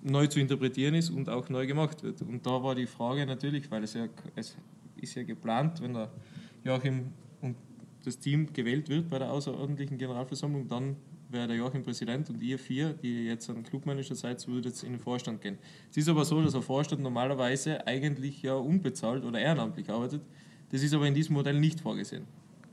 neu 0.00 0.26
zu 0.28 0.40
interpretieren 0.40 0.94
ist 0.94 1.10
und 1.10 1.28
auch 1.28 1.50
neu 1.50 1.66
gemacht 1.66 2.02
wird. 2.02 2.22
Und 2.22 2.46
da 2.46 2.62
war 2.62 2.74
die 2.74 2.86
Frage 2.86 3.26
natürlich, 3.26 3.70
weil 3.70 3.84
es 3.84 3.92
ja 3.92 4.06
es 4.34 4.56
ist 4.96 5.14
ja 5.14 5.24
geplant, 5.24 5.82
wenn 5.82 5.92
der 5.92 6.10
Joachim 6.64 7.12
das 8.04 8.18
Team 8.18 8.52
gewählt 8.52 8.88
wird 8.88 9.08
bei 9.10 9.18
der 9.18 9.30
außerordentlichen 9.30 9.98
Generalversammlung, 9.98 10.68
dann 10.68 10.96
wäre 11.28 11.46
der 11.46 11.56
Joachim 11.56 11.82
Präsident 11.82 12.28
und 12.30 12.42
ihr 12.42 12.58
vier, 12.58 12.92
die 12.92 13.24
jetzt 13.24 13.48
ein 13.48 13.62
Clubmanager 13.62 14.14
seid, 14.14 14.46
würdet 14.46 14.82
in 14.82 14.92
den 14.92 15.00
Vorstand 15.00 15.40
gehen. 15.40 15.58
Es 15.90 15.96
ist 15.96 16.08
aber 16.08 16.24
so, 16.24 16.42
dass 16.42 16.52
der 16.52 16.62
Vorstand 16.62 17.02
normalerweise 17.02 17.86
eigentlich 17.86 18.42
ja 18.42 18.54
unbezahlt 18.54 19.24
oder 19.24 19.38
ehrenamtlich 19.38 19.88
arbeitet. 19.88 20.22
Das 20.70 20.82
ist 20.82 20.94
aber 20.94 21.06
in 21.06 21.14
diesem 21.14 21.34
Modell 21.34 21.58
nicht 21.58 21.80
vorgesehen. 21.80 22.24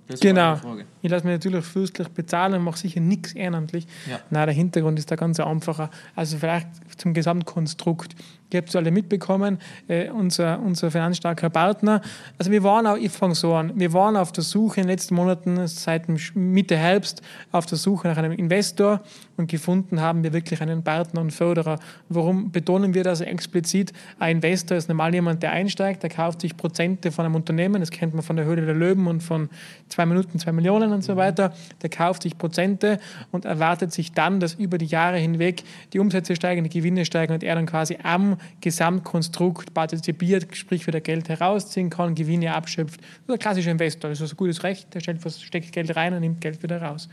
Das 0.08 0.20
genau. 0.22 0.60
Ich 1.04 1.12
lasse 1.12 1.26
mich 1.26 1.36
natürlich 1.36 1.64
fürstlich 1.64 2.08
bezahlen 2.08 2.56
und 2.56 2.64
mache 2.64 2.80
sicher 2.80 3.00
nichts 3.00 3.34
ehrenamtlich. 3.34 3.86
Ja. 4.10 4.20
Nein, 4.32 4.48
der 4.48 4.56
Hintergrund 4.56 4.98
ist 4.98 5.12
da 5.12 5.16
ganz 5.16 5.40
einfacher. 5.40 5.92
Also 6.16 6.38
vielleicht 6.38 6.68
zum 7.00 7.14
Gesamtkonstrukt. 7.14 8.16
Ihr 8.52 8.58
habt 8.58 8.70
es 8.70 8.76
alle 8.76 8.90
mitbekommen, 8.90 9.60
äh, 9.88 10.10
unser, 10.10 10.60
unser 10.60 10.90
finanzstarker 10.90 11.52
Partner. 11.52 12.02
Also 12.40 12.50
wir 12.52 12.64
waren 12.64 12.88
auch, 12.88 12.98
ich 12.98 13.12
fange 13.12 13.36
so 13.36 13.54
an, 13.54 13.74
wir 13.76 13.94
waren 13.94 14.16
auf 14.16 14.32
der 14.32 14.44
Suche 14.44 14.82
in 14.82 14.88
den 14.88 14.92
letzten 14.92 15.14
Monaten, 15.14 15.68
seit 15.68 16.08
Mitte 16.36 16.76
Herbst, 16.76 17.22
auf 17.52 17.68
der 17.68 17.78
Suche 17.78 18.08
nach 18.08 18.18
einem 18.18 18.32
Investor 18.32 19.02
und 19.38 19.50
gefunden 19.50 20.02
haben 20.02 20.24
wir 20.24 20.34
wirklich 20.34 20.62
einen 20.62 20.84
Partner 20.84 21.22
und 21.22 21.32
Förderer. 21.32 21.80
Warum 22.10 22.52
betonen 22.52 22.96
wir 22.96 23.04
das 23.04 23.22
explizit? 23.22 23.94
Ein 24.18 24.38
Investor 24.38 24.78
ist 24.78 24.90
normal 24.90 25.14
jemand, 25.14 25.44
der 25.44 25.52
einsteigt, 25.52 26.02
der 26.02 26.10
kauft 26.10 26.42
sich 26.42 26.58
Prozente 26.58 27.12
von 27.12 27.26
einem 27.26 27.36
Unternehmen, 27.36 27.80
das 27.82 27.92
kennt 27.92 28.16
man 28.16 28.24
von 28.24 28.36
der 28.36 28.46
Höhle 28.46 28.66
der 28.66 28.76
Löwen 28.76 29.06
und 29.06 29.22
von 29.22 29.50
zwei 29.90 30.08
Minuten, 30.08 30.40
zwei 30.40 30.52
Millionen 30.52 30.92
und 30.92 31.04
so 31.04 31.16
weiter, 31.16 31.54
der 31.84 31.90
kauft 31.92 32.24
sich 32.24 32.38
Prozente 32.38 33.00
und 33.32 33.46
erwartet 33.46 33.94
sich 33.94 34.12
dann, 34.12 34.40
dass 34.40 34.56
über 34.56 34.80
die 34.80 34.88
Jahre 34.88 35.18
hinweg 35.18 35.64
die 35.94 36.00
Umsätze 36.00 36.36
steigen, 36.36 36.64
die 36.64 36.70
Gewinne 36.70 37.06
steigen 37.06 37.34
und 37.34 37.44
er 37.44 37.54
dann 37.54 37.68
quasi 37.68 38.00
am 38.02 38.39
Gesamtkonstrukt 38.62 39.74
partizipiert, 39.74 40.56
sprich 40.56 40.88
wieder 40.88 41.02
Geld 41.02 41.30
herausziehen 41.30 41.90
kann, 41.90 42.16
Gewinne 42.16 42.54
abschöpft. 42.54 43.00
Das 43.00 43.08
ist 43.28 43.34
ein 43.34 43.40
klassischer 43.40 43.72
Investor, 43.72 44.10
das 44.10 44.22
ist 44.22 44.34
ein 44.34 44.38
gutes 44.38 44.64
Recht, 44.64 44.94
der 44.94 45.00
steckt 45.02 45.72
Geld 45.72 45.96
rein 45.96 46.14
und 46.14 46.22
nimmt 46.22 46.42
Geld 46.42 46.62
wieder 46.64 46.82
raus. 46.82 47.10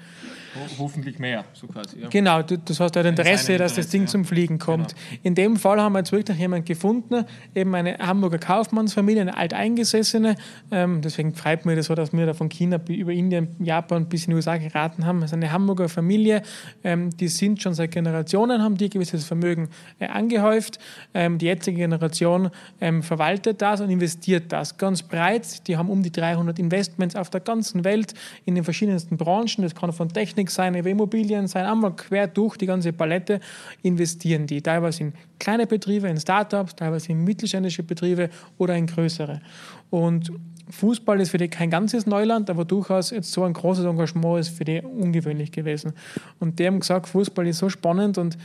Hoffentlich 0.78 1.18
mehr, 1.18 1.44
so 1.52 1.66
quasi. 1.66 2.00
Ja. 2.00 2.08
Genau, 2.08 2.42
du, 2.42 2.58
du 2.58 2.70
hast 2.70 2.80
halt 2.80 2.96
Interesse, 2.96 3.52
Interesse, 3.52 3.58
dass 3.58 3.74
das 3.74 3.88
Ding 3.88 4.02
ja. 4.02 4.06
zum 4.06 4.24
Fliegen 4.24 4.58
kommt. 4.58 4.94
Genau. 4.94 5.20
In 5.22 5.34
dem 5.34 5.56
Fall 5.56 5.80
haben 5.80 5.92
wir 5.92 5.98
jetzt 6.00 6.12
wirklich 6.12 6.38
jemanden 6.38 6.64
gefunden, 6.64 7.24
eben 7.54 7.74
eine 7.74 7.98
Hamburger 7.98 8.38
Kaufmannsfamilie, 8.38 9.22
eine 9.22 9.36
alteingesessene. 9.36 10.36
Ähm, 10.70 11.02
deswegen 11.02 11.34
freut 11.34 11.66
mich 11.66 11.76
das 11.76 11.86
so, 11.86 11.94
dass 11.94 12.12
wir 12.12 12.26
da 12.26 12.34
von 12.34 12.48
China 12.48 12.80
über 12.88 13.12
Indien, 13.12 13.48
Japan 13.58 14.08
bis 14.08 14.24
in 14.24 14.30
die 14.30 14.36
USA 14.36 14.56
geraten 14.56 15.04
haben. 15.04 15.22
Also 15.22 15.36
eine 15.36 15.52
Hamburger 15.52 15.88
Familie, 15.88 16.42
ähm, 16.84 17.10
die 17.16 17.28
sind 17.28 17.62
schon 17.62 17.74
seit 17.74 17.90
Generationen, 17.90 18.62
haben 18.62 18.76
die 18.76 18.88
gewisses 18.88 19.24
Vermögen 19.24 19.68
äh, 19.98 20.06
angehäuft. 20.06 20.78
Ähm, 21.16 21.38
die 21.38 21.46
jetzige 21.46 21.78
Generation 21.78 22.50
ähm, 22.78 23.02
verwaltet 23.02 23.62
das 23.62 23.80
und 23.80 23.88
investiert 23.88 24.52
das 24.52 24.76
ganz 24.76 25.02
breit. 25.02 25.66
Die 25.66 25.78
haben 25.78 25.88
um 25.88 26.02
die 26.02 26.12
300 26.12 26.58
Investments 26.58 27.16
auf 27.16 27.30
der 27.30 27.40
ganzen 27.40 27.84
Welt 27.84 28.12
in 28.44 28.54
den 28.54 28.64
verschiedensten 28.64 29.16
Branchen. 29.16 29.62
Das 29.62 29.74
kann 29.74 29.94
von 29.94 30.10
Technik 30.10 30.50
sein, 30.50 30.74
Immobilien 30.74 31.46
sein, 31.46 31.64
einmal 31.64 31.96
quer 31.96 32.26
durch 32.26 32.58
die 32.58 32.66
ganze 32.66 32.92
Palette 32.92 33.40
investieren 33.82 34.46
die. 34.46 34.60
Teilweise 34.60 35.04
in 35.04 35.14
kleine 35.38 35.66
Betriebe, 35.66 36.06
in 36.06 36.20
Startups, 36.20 36.76
teilweise 36.76 37.12
in 37.12 37.24
mittelständische 37.24 37.82
Betriebe 37.82 38.28
oder 38.58 38.76
in 38.76 38.86
größere. 38.86 39.40
Und 39.88 40.30
Fußball 40.68 41.18
ist 41.20 41.30
für 41.30 41.38
die 41.38 41.48
kein 41.48 41.70
ganzes 41.70 42.04
Neuland, 42.04 42.50
aber 42.50 42.66
durchaus 42.66 43.10
jetzt 43.10 43.32
so 43.32 43.44
ein 43.44 43.54
großes 43.54 43.86
Engagement 43.86 44.40
ist 44.40 44.50
für 44.50 44.64
die 44.64 44.82
ungewöhnlich 44.82 45.50
gewesen. 45.50 45.94
Und 46.40 46.58
die 46.58 46.66
haben 46.66 46.80
gesagt, 46.80 47.08
Fußball 47.08 47.46
ist 47.46 47.58
so 47.58 47.70
spannend 47.70 48.18
und 48.18 48.36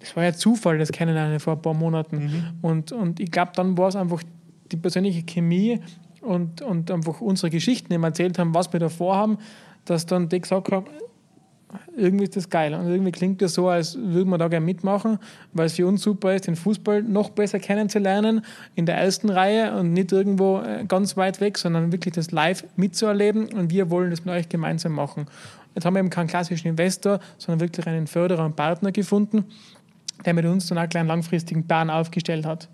das 0.00 0.16
war 0.16 0.24
ja 0.24 0.32
Zufall, 0.32 0.78
das 0.78 0.92
Kennenlernen 0.92 1.40
vor 1.40 1.54
ein 1.54 1.62
paar 1.62 1.74
Monaten. 1.74 2.16
Mhm. 2.16 2.44
Und, 2.62 2.92
und 2.92 3.20
ich 3.20 3.30
glaube, 3.30 3.52
dann 3.54 3.76
war 3.76 3.88
es 3.88 3.96
einfach 3.96 4.22
die 4.70 4.76
persönliche 4.76 5.22
Chemie 5.22 5.80
und, 6.20 6.62
und 6.62 6.90
einfach 6.90 7.20
unsere 7.20 7.50
Geschichten, 7.50 7.92
die 7.92 7.98
wir 7.98 8.06
erzählt 8.06 8.38
haben, 8.38 8.54
was 8.54 8.72
wir 8.72 8.80
da 8.80 8.88
vorhaben, 8.88 9.38
dass 9.84 10.06
dann 10.06 10.28
die 10.28 10.40
gesagt 10.40 10.70
haben, 10.70 10.86
irgendwie 11.96 12.24
ist 12.24 12.36
das 12.36 12.48
geil. 12.48 12.74
Und 12.74 12.88
irgendwie 12.88 13.12
klingt 13.12 13.42
das 13.42 13.54
so, 13.54 13.68
als 13.68 13.96
würden 13.98 14.30
wir 14.30 14.38
da 14.38 14.48
gerne 14.48 14.64
mitmachen, 14.64 15.18
weil 15.52 15.66
es 15.66 15.74
für 15.74 15.86
uns 15.86 16.02
super 16.02 16.34
ist, 16.34 16.46
den 16.46 16.56
Fußball 16.56 17.02
noch 17.02 17.30
besser 17.30 17.58
kennenzulernen 17.58 18.42
in 18.74 18.86
der 18.86 18.96
ersten 18.96 19.28
Reihe 19.28 19.74
und 19.76 19.92
nicht 19.92 20.12
irgendwo 20.12 20.60
äh, 20.60 20.84
ganz 20.86 21.16
weit 21.16 21.40
weg, 21.40 21.58
sondern 21.58 21.92
wirklich 21.92 22.14
das 22.14 22.30
live 22.30 22.64
mitzuerleben. 22.76 23.52
Und 23.52 23.70
wir 23.70 23.90
wollen 23.90 24.10
das 24.10 24.24
mit 24.24 24.34
euch 24.34 24.48
gemeinsam 24.48 24.92
machen. 24.92 25.26
Jetzt 25.74 25.84
haben 25.84 25.94
wir 25.94 26.00
eben 26.00 26.10
keinen 26.10 26.28
klassischen 26.28 26.68
Investor, 26.68 27.20
sondern 27.36 27.60
wirklich 27.60 27.86
einen 27.86 28.06
Förderer 28.06 28.44
und 28.44 28.56
Partner 28.56 28.90
gefunden, 28.90 29.44
der 30.24 30.34
mit 30.34 30.44
uns 30.44 30.66
dann 30.66 30.78
auch 30.78 30.94
einen 30.94 31.08
langfristigen 31.08 31.66
Plan 31.66 31.90
aufgestellt 31.90 32.46
hat 32.46 32.68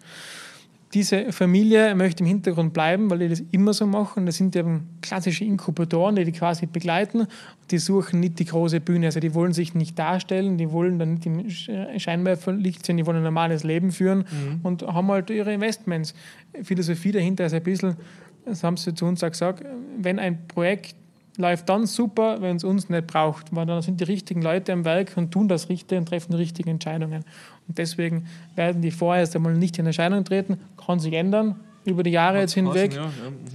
diese 0.94 1.32
Familie 1.32 1.94
möchte 1.96 2.22
im 2.22 2.28
Hintergrund 2.28 2.72
bleiben, 2.72 3.10
weil 3.10 3.18
die 3.18 3.28
das 3.28 3.42
immer 3.50 3.74
so 3.74 3.84
machen. 3.84 4.26
Das 4.26 4.36
sind 4.36 4.54
eben 4.54 4.88
klassische 5.02 5.44
Inkubatoren, 5.44 6.14
die 6.14 6.24
die 6.24 6.32
quasi 6.32 6.66
begleiten. 6.66 7.26
Die 7.72 7.78
suchen 7.78 8.20
nicht 8.20 8.38
die 8.38 8.44
große 8.44 8.80
Bühne. 8.80 9.06
Also 9.06 9.18
die 9.18 9.34
wollen 9.34 9.52
sich 9.52 9.74
nicht 9.74 9.98
darstellen, 9.98 10.56
die 10.56 10.70
wollen 10.70 11.00
dann 11.00 11.14
nicht 11.14 11.26
im 11.26 11.50
Scheinwerferlicht 11.50 12.86
sein, 12.86 12.96
die 12.96 13.06
wollen 13.06 13.18
ein 13.18 13.22
normales 13.24 13.64
Leben 13.64 13.90
führen 13.90 14.18
mhm. 14.18 14.60
und 14.62 14.82
haben 14.82 15.08
halt 15.08 15.30
ihre 15.30 15.52
Investments. 15.52 16.14
Philosophie 16.62 17.10
dahinter 17.10 17.46
ist 17.46 17.54
ein 17.54 17.62
bisschen, 17.62 17.96
das 18.44 18.62
haben 18.62 18.76
sie 18.76 18.94
zu 18.94 19.04
uns 19.06 19.24
auch 19.24 19.30
gesagt, 19.30 19.64
wenn 19.98 20.20
ein 20.20 20.46
Projekt 20.46 20.94
läuft 21.36 21.68
dann 21.68 21.86
super, 21.86 22.40
wenn 22.40 22.56
es 22.56 22.64
uns 22.64 22.88
nicht 22.88 23.06
braucht, 23.06 23.54
weil 23.54 23.66
dann 23.66 23.82
sind 23.82 24.00
die 24.00 24.04
richtigen 24.04 24.42
Leute 24.42 24.72
am 24.72 24.84
Werk 24.84 25.12
und 25.16 25.30
tun 25.32 25.48
das 25.48 25.68
Richtige 25.68 25.98
und 25.98 26.08
treffen 26.08 26.32
die 26.32 26.38
richtigen 26.38 26.70
Entscheidungen. 26.70 27.24
Und 27.66 27.78
deswegen 27.78 28.26
werden 28.54 28.82
die 28.82 28.90
vorerst 28.90 29.34
einmal 29.34 29.54
nicht 29.54 29.78
in 29.78 29.86
Erscheinung 29.86 30.24
treten, 30.24 30.58
kann 30.76 31.00
sich 31.00 31.12
ändern 31.12 31.56
über 31.84 32.02
die 32.02 32.10
Jahre 32.10 32.40
jetzt 32.40 32.54
hinweg. 32.54 32.94
Ja, 32.94 33.02
ja. 33.02 33.08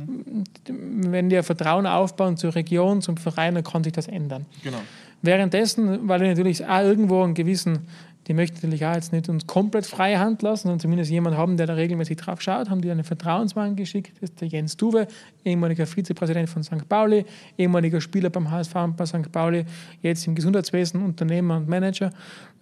Mhm. 0.06 1.12
Wenn 1.12 1.30
wir 1.30 1.44
Vertrauen 1.44 1.88
aufbauen 1.88 2.38
zur 2.38 2.54
Region, 2.54 3.02
zum 3.02 3.18
Verein, 3.18 3.56
dann 3.56 3.64
kann 3.64 3.84
sich 3.84 3.94
das 3.94 4.08
ändern. 4.08 4.46
Genau. 4.64 4.78
Währenddessen, 5.22 6.08
weil 6.08 6.22
wir 6.22 6.30
natürlich 6.30 6.66
auch 6.66 6.82
irgendwo 6.82 7.24
einen 7.24 7.34
gewissen 7.34 7.80
die 8.30 8.36
möchten 8.36 8.58
natürlich 8.58 8.86
auch 8.86 8.94
jetzt 8.94 9.12
nicht 9.12 9.28
uns 9.28 9.48
komplett 9.48 9.88
freie 9.88 10.20
Hand 10.20 10.44
lassen, 10.44 10.64
sondern 10.64 10.80
zumindest 10.80 11.10
jemanden 11.10 11.40
haben, 11.40 11.58
der 11.58 11.66
da 11.66 11.74
regelmäßig 11.74 12.18
drauf 12.18 12.40
schaut, 12.42 12.70
haben 12.70 12.80
die 12.80 12.92
einen 12.92 13.04
Vertrauensmann 13.04 13.76
geschickt, 13.76 14.14
das 14.22 14.30
ist 14.30 14.40
der 14.40 14.50
Jens 14.50 14.78
Duwe, 14.78 15.08
ehemaliger 15.44 15.88
Vizepräsident 15.88 16.48
von 16.48 16.64
St. 16.64 16.88
Pauli, 16.88 17.26
ehemaliger 17.58 18.00
Spieler 18.00 18.30
beim 18.30 18.52
HSV 18.52 18.76
und 18.76 18.98
bei 18.98 19.08
St. 19.08 19.32
Pauli, 19.32 19.66
jetzt 20.04 20.28
im 20.28 20.36
Gesundheitswesen, 20.36 21.02
Unternehmer 21.02 21.58
und 21.58 21.68
Manager. 21.68 22.12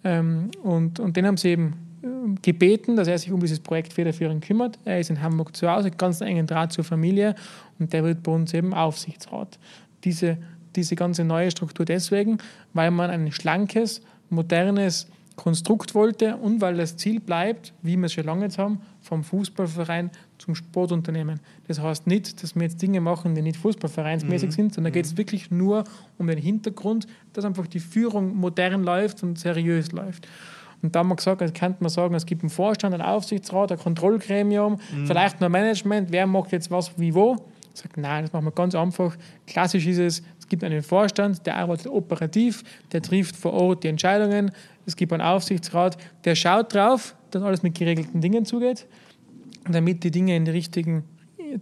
Ähm, 0.05 0.51
und, 0.63 1.01
und 1.01 1.17
den 1.17 1.27
haben 1.27 1.35
sie 1.35 1.49
eben 1.49 1.73
ähm, 2.01 2.37
gebeten, 2.41 2.95
dass 2.95 3.09
er 3.09 3.17
sich 3.17 3.33
um 3.33 3.41
dieses 3.41 3.59
Projekt 3.59 3.91
federführend 3.91 4.45
kümmert. 4.45 4.79
Er 4.85 5.01
ist 5.01 5.09
in 5.09 5.21
Hamburg 5.21 5.53
zu 5.53 5.69
Hause, 5.69 5.91
ganz 5.91 6.21
engen 6.21 6.47
Draht 6.47 6.71
zur 6.71 6.85
Familie 6.85 7.35
und 7.77 7.91
der 7.91 8.05
wird 8.05 8.23
bei 8.23 8.31
uns 8.31 8.53
eben 8.53 8.73
Aufsichtsrat. 8.73 9.59
Diese, 10.05 10.37
diese 10.77 10.95
ganze 10.95 11.25
neue 11.25 11.51
Struktur 11.51 11.85
deswegen, 11.85 12.37
weil 12.73 12.89
man 12.89 13.09
ein 13.09 13.33
schlankes, 13.33 14.01
modernes, 14.29 15.07
Konstrukt 15.37 15.95
wollte 15.95 16.35
und 16.35 16.61
weil 16.61 16.75
das 16.75 16.97
Ziel 16.97 17.19
bleibt, 17.19 17.71
wie 17.83 17.95
wir 17.95 18.05
es 18.05 18.13
schon 18.13 18.25
lange 18.25 18.45
jetzt 18.45 18.57
haben, 18.57 18.81
vom 19.01 19.23
Fußballverein 19.23 20.09
zum 20.39 20.55
Sportunternehmen. 20.55 21.39
Das 21.67 21.79
heißt 21.79 22.07
nicht, 22.07 22.41
dass 22.41 22.55
wir 22.55 22.63
jetzt 22.63 22.81
Dinge 22.81 22.99
machen, 22.99 23.35
die 23.35 23.43
nicht 23.43 23.57
fußballvereinsmäßig 23.57 24.49
mhm. 24.49 24.53
sind, 24.53 24.73
sondern 24.73 24.91
mhm. 24.91 24.95
geht 24.95 25.05
es 25.05 25.15
wirklich 25.15 25.51
nur 25.51 25.83
um 26.17 26.27
den 26.27 26.39
Hintergrund, 26.39 27.07
dass 27.33 27.45
einfach 27.45 27.67
die 27.67 27.79
Führung 27.79 28.35
modern 28.35 28.83
läuft 28.83 29.23
und 29.23 29.37
seriös 29.37 29.91
läuft. 29.91 30.27
Und 30.81 30.95
da 30.95 30.99
haben 30.99 31.09
wir 31.09 31.15
gesagt, 31.15 31.41
also 31.41 31.53
könnte 31.53 31.77
man 31.81 31.89
sagen, 31.89 32.15
es 32.15 32.25
gibt 32.25 32.41
einen 32.41 32.49
Vorstand, 32.49 32.95
einen 32.95 33.03
Aufsichtsrat, 33.03 33.71
ein 33.71 33.77
Kontrollgremium, 33.77 34.73
mhm. 34.73 35.07
vielleicht 35.07 35.39
noch 35.39 35.49
Management, 35.49 36.11
wer 36.11 36.25
macht 36.25 36.51
jetzt 36.51 36.71
was 36.71 36.97
wie 36.99 37.13
wo. 37.13 37.35
Ich 37.73 37.81
sage, 37.81 38.01
nein, 38.01 38.23
das 38.23 38.33
machen 38.33 38.45
wir 38.45 38.51
ganz 38.51 38.73
einfach. 38.73 39.15
Klassisch 39.45 39.85
ist 39.85 39.99
es, 39.99 40.23
es 40.47 40.49
gibt 40.49 40.63
einen 40.63 40.81
Vorstand, 40.81 41.45
der 41.45 41.57
arbeitet 41.57 41.87
operativ, 41.87 42.63
der 42.93 43.01
trifft 43.01 43.35
vor 43.35 43.51
Ort 43.51 43.83
die 43.83 43.89
Entscheidungen, 43.89 44.51
es 44.85 44.95
gibt 44.95 45.11
einen 45.11 45.21
Aufsichtsrat, 45.21 45.97
der 46.23 46.35
schaut 46.35 46.73
drauf, 46.73 47.15
dass 47.31 47.43
alles 47.43 47.63
mit 47.63 47.77
geregelten 47.77 48.21
Dingen 48.21 48.45
zugeht, 48.45 48.87
damit 49.69 50.05
die 50.05 50.11
Dinge 50.11 50.37
in 50.37 50.45
die 50.45 50.51
richtigen 50.51 51.03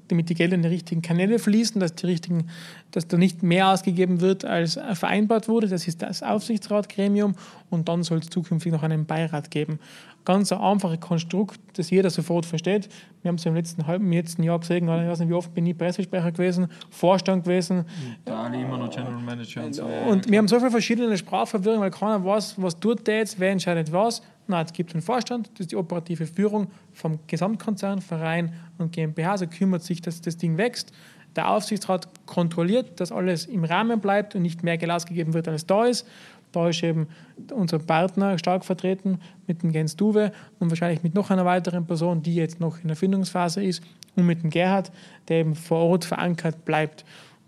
damit 0.08 0.30
die 0.30 0.34
Gelder 0.34 0.56
in 0.56 0.63
die 0.63 0.67
richtigen 0.67 1.02
Kanäle 1.02 1.38
fließen, 1.38 1.80
dass, 1.80 1.93
die 1.93 2.08
richtigen, 2.08 2.48
dass 2.91 3.08
da 3.08 3.17
nicht 3.17 3.43
mehr 3.43 3.69
ausgegeben 3.69 4.19
wird, 4.19 4.43
als 4.43 4.80
vereinbart 4.93 5.48
wurde. 5.48 5.67
Das 5.67 5.88
ist 5.88 6.02
das 6.02 6.24
Aufsichtsratgremium 6.24 7.36
und 7.69 7.88
dann 7.88 8.02
soll 8.02 8.17
es 8.17 8.28
zukünftig 8.28 8.71
noch 8.71 8.82
einen 8.82 9.06
Beirat 9.06 9.52
geben. 9.52 9.80
Ganz 10.25 10.51
ein 10.51 10.59
einfaches 10.59 10.99
Konstrukt, 10.99 11.59
das 11.73 11.91
jeder 11.91 12.09
sofort 12.09 12.45
versteht. 12.45 12.89
Wir 13.21 13.29
haben 13.29 13.35
es 13.35 13.45
im 13.45 13.53
letzten 13.55 13.85
halben 13.85 14.11
letzten 14.11 14.41
Jahr 14.43 14.59
gesehen, 14.59 14.85
ich 14.85 14.89
weiß 14.89 15.19
nicht, 15.19 15.29
wie 15.29 15.33
oft 15.33 15.53
bin 15.53 15.65
ich 15.67 15.77
Pressesprecher 15.77 16.31
gewesen, 16.31 16.67
Vorstand 16.89 17.43
gewesen. 17.43 17.85
Da 18.25 18.43
alle 18.43 18.59
immer 18.59 18.77
noch 18.77 18.89
General 18.89 19.21
Manager 19.21 19.63
und 19.63 19.73
so. 19.73 19.85
Und 19.85 20.29
wir 20.29 20.39
haben 20.39 20.47
so 20.47 20.57
viele 20.57 20.71
verschiedene 20.71 21.15
Sprachverwirrungen, 21.17 21.81
weil 21.81 21.91
keiner 21.91 22.25
weiß, 22.25 22.55
was 22.57 22.79
tut 22.79 23.05
der 23.05 23.19
jetzt, 23.19 23.39
wer 23.39 23.51
entscheidet 23.51 23.91
was. 23.91 24.23
Nein, 24.47 24.65
es 24.65 24.73
gibt 24.73 24.93
einen 24.93 25.01
Vorstand, 25.01 25.49
das 25.53 25.61
ist 25.61 25.71
die 25.71 25.75
operative 25.75 26.25
Führung 26.25 26.67
vom 26.93 27.19
Gesamtkonzern, 27.27 28.01
Verein 28.01 28.53
und 28.77 28.91
GmbH, 28.91 29.31
also 29.31 29.47
kümmert 29.47 29.83
sich, 29.83 30.01
dass 30.01 30.21
das 30.21 30.38
Ding 30.38 30.57
wächst. 30.57 30.91
Der 31.35 31.51
Aufsichtsrat 31.51 32.07
kontrolliert, 32.25 32.99
dass 32.99 33.11
alles 33.11 33.45
im 33.45 33.65
Rahmen 33.65 33.99
bleibt 33.99 34.35
und 34.35 34.41
nicht 34.41 34.63
mehr 34.63 34.77
Geld 34.77 34.91
ausgegeben 34.91 35.33
wird, 35.33 35.47
als 35.47 35.65
da 35.65 35.85
ist. 35.85 36.07
Da 36.55 36.69
ist 36.69 36.81
eben 36.83 37.07
unser 37.53 37.79
Partner 37.79 38.37
stark 38.37 38.63
vertreten 38.63 39.19
mit 39.45 39.61
dem 39.61 39.71
Jens 39.71 39.95
Duwe 39.95 40.31
und 40.59 40.69
wahrscheinlich 40.69 41.03
mit 41.03 41.13
noch 41.13 41.29
einer 41.29 41.45
weiteren 41.45 41.85
Person, 41.85 42.23
die 42.23 42.35
jetzt 42.35 42.59
noch 42.59 42.81
in 42.81 42.87
der 42.87 42.97
Findungsphase 42.97 43.63
ist, 43.63 43.83
und 44.15 44.25
mit 44.25 44.43
dem 44.43 44.49
Gerhard, 44.49 44.91
der 45.27 45.39
eben 45.39 45.55
vor 45.55 45.79
Ort 45.79 46.05
verankert 46.05 46.63
bleibt. 46.63 47.03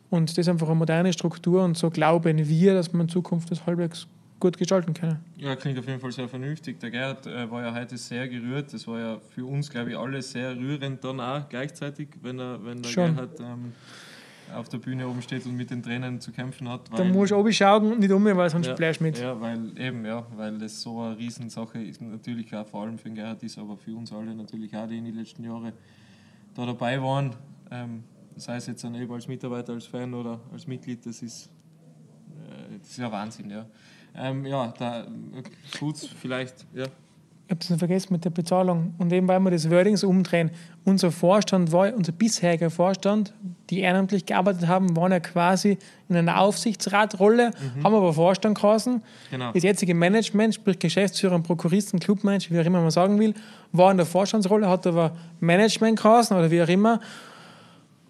Und 0.10 0.30
das 0.30 0.38
ist 0.38 0.50
einfach 0.50 0.68
eine 0.68 0.76
moderne 0.76 1.14
Struktur 1.14 1.64
und 1.64 1.78
so 1.78 1.90
glauben 1.90 2.48
wir, 2.48 2.74
dass 2.74 2.92
man 2.94 3.04
in 3.04 3.10
Zukunft 3.10 3.52
das 3.52 3.66
halbwegs 3.66 4.08
gut 4.40 4.58
gestalten 4.58 4.94
können. 4.94 5.20
Ja, 5.38 5.56
klingt 5.56 5.80
auf 5.80 5.88
jeden 5.88 6.00
Fall 6.00 6.12
sehr 6.12 6.28
vernünftig. 6.28 6.80
Der 6.80 6.92
Gerhard 6.92 7.26
äh, 7.26 7.50
war 7.50 7.64
ja 7.64 7.74
heute 7.74 7.98
sehr 7.98 8.28
gerührt. 8.28 8.74
Das 8.74 8.88
war 8.88 9.00
ja 9.00 9.18
für 9.34 9.46
uns, 9.46 9.70
glaube 9.70 9.92
ich, 9.92 9.98
alle 9.98 10.22
sehr 10.22 10.56
rührend 10.56 11.04
dann 11.04 11.20
auch 11.20 11.50
gleichzeitig, 11.50 12.10
wenn, 12.22 12.40
er, 12.40 12.64
wenn 12.64 12.82
der 12.82 12.90
Schon. 12.90 13.16
Gerhard 13.16 13.40
ähm, 13.40 13.74
auf 14.56 14.70
der 14.70 14.78
Bühne 14.78 15.08
oben 15.08 15.22
steht 15.22 15.46
und 15.46 15.56
mit 15.56 15.70
den 15.70 15.84
Tränen 15.84 16.20
zu 16.20 16.32
kämpfen 16.32 16.70
hat. 16.70 16.82
da 16.96 17.04
musst 17.04 17.32
du 17.32 17.36
oben 17.36 17.52
schauen 17.52 17.92
und 17.92 18.00
nicht 18.00 18.12
um, 18.12 18.24
weil 18.26 18.50
sonst 18.50 18.68
ja, 18.68 18.74
bleibst 18.74 19.02
mit. 19.02 19.20
Ja, 19.20 19.40
weil 19.40 19.78
eben, 19.80 20.06
ja, 20.06 20.26
weil 20.36 20.58
das 20.58 20.82
so 20.82 21.02
eine 21.02 21.18
Riesensache 21.18 21.82
ist, 21.82 22.02
natürlich 22.02 22.54
auch 22.56 22.68
vor 22.68 22.84
allem 22.84 22.98
für 22.98 23.10
den 23.10 23.16
Gerhard 23.16 23.44
ist, 23.44 23.58
aber 23.58 23.78
für 23.78 23.96
uns 23.96 24.12
alle 24.12 24.34
natürlich 24.34 24.76
auch, 24.76 24.88
die 24.88 24.98
in 24.98 25.06
den 25.06 25.16
letzten 25.16 25.44
Jahren 25.44 25.74
da 26.54 26.66
dabei 26.66 27.02
waren. 27.02 27.36
Ähm, 27.72 28.04
sei 28.36 28.58
es 28.58 28.68
jetzt 28.68 28.84
dann 28.84 28.96
eben 28.96 29.12
als 29.12 29.28
Mitarbeiter, 29.28 29.74
als 29.74 29.86
Fan 29.86 30.14
oder 30.14 30.40
als 30.52 30.68
Mitglied, 30.68 31.06
das 31.06 31.22
ist, 31.22 31.48
äh, 31.48 32.78
das 32.80 32.90
ist 32.90 32.98
ja 32.98 33.12
Wahnsinn, 33.12 33.50
ja. 33.50 33.66
Ähm, 34.16 34.46
ja, 34.46 34.74
da 34.78 35.08
tut 35.78 35.96
es 35.96 36.06
vielleicht, 36.08 36.66
ja. 36.74 36.86
Ich 37.48 37.52
habe 37.52 37.60
das 37.60 37.70
nicht 37.70 37.80
vergessen 37.80 38.12
mit 38.12 38.26
der 38.26 38.30
Bezahlung. 38.30 38.94
Und 38.98 39.14
eben, 39.14 39.26
weil 39.30 39.40
wir 39.40 39.52
das 39.52 39.70
Wording 39.70 39.96
so 39.96 40.10
umdrehen. 40.10 40.52
Unser 40.84 41.14
Vorstand 41.14 41.72
war, 41.72 41.94
unser 41.94 42.12
bisheriger 42.12 42.70
Vorstand, 42.70 43.34
die 43.70 43.80
ehrenamtlich 43.80 44.26
gearbeitet 44.26 44.68
haben, 44.68 44.98
waren 44.98 45.14
ja 45.14 45.22
quasi 45.22 45.78
in 46.10 46.18
einer 46.18 46.42
Aufsichtsratrolle, 46.42 47.52
mhm. 47.52 47.84
haben 47.86 47.96
aber 47.96 48.12
Vorstand 48.12 48.60
geheißen. 48.60 49.02
Genau. 49.32 49.54
Das 49.54 49.64
jetzige 49.64 49.96
Management, 49.96 50.56
sprich 50.56 50.78
Geschäftsführer, 50.78 51.40
Prokuristen, 51.40 52.02
Clubmanager, 52.02 52.54
wie 52.54 52.60
auch 52.60 52.66
immer 52.66 52.82
man 52.82 52.92
sagen 52.92 53.18
will, 53.18 53.34
war 53.72 53.92
in 53.92 53.98
der 53.98 54.06
Vorstandsrolle, 54.06 54.68
hat 54.68 54.86
aber 54.86 55.16
Management 55.40 56.02
geheißen 56.02 56.36
oder 56.36 56.52
wie 56.52 56.62
auch 56.62 56.68
immer. 56.68 57.00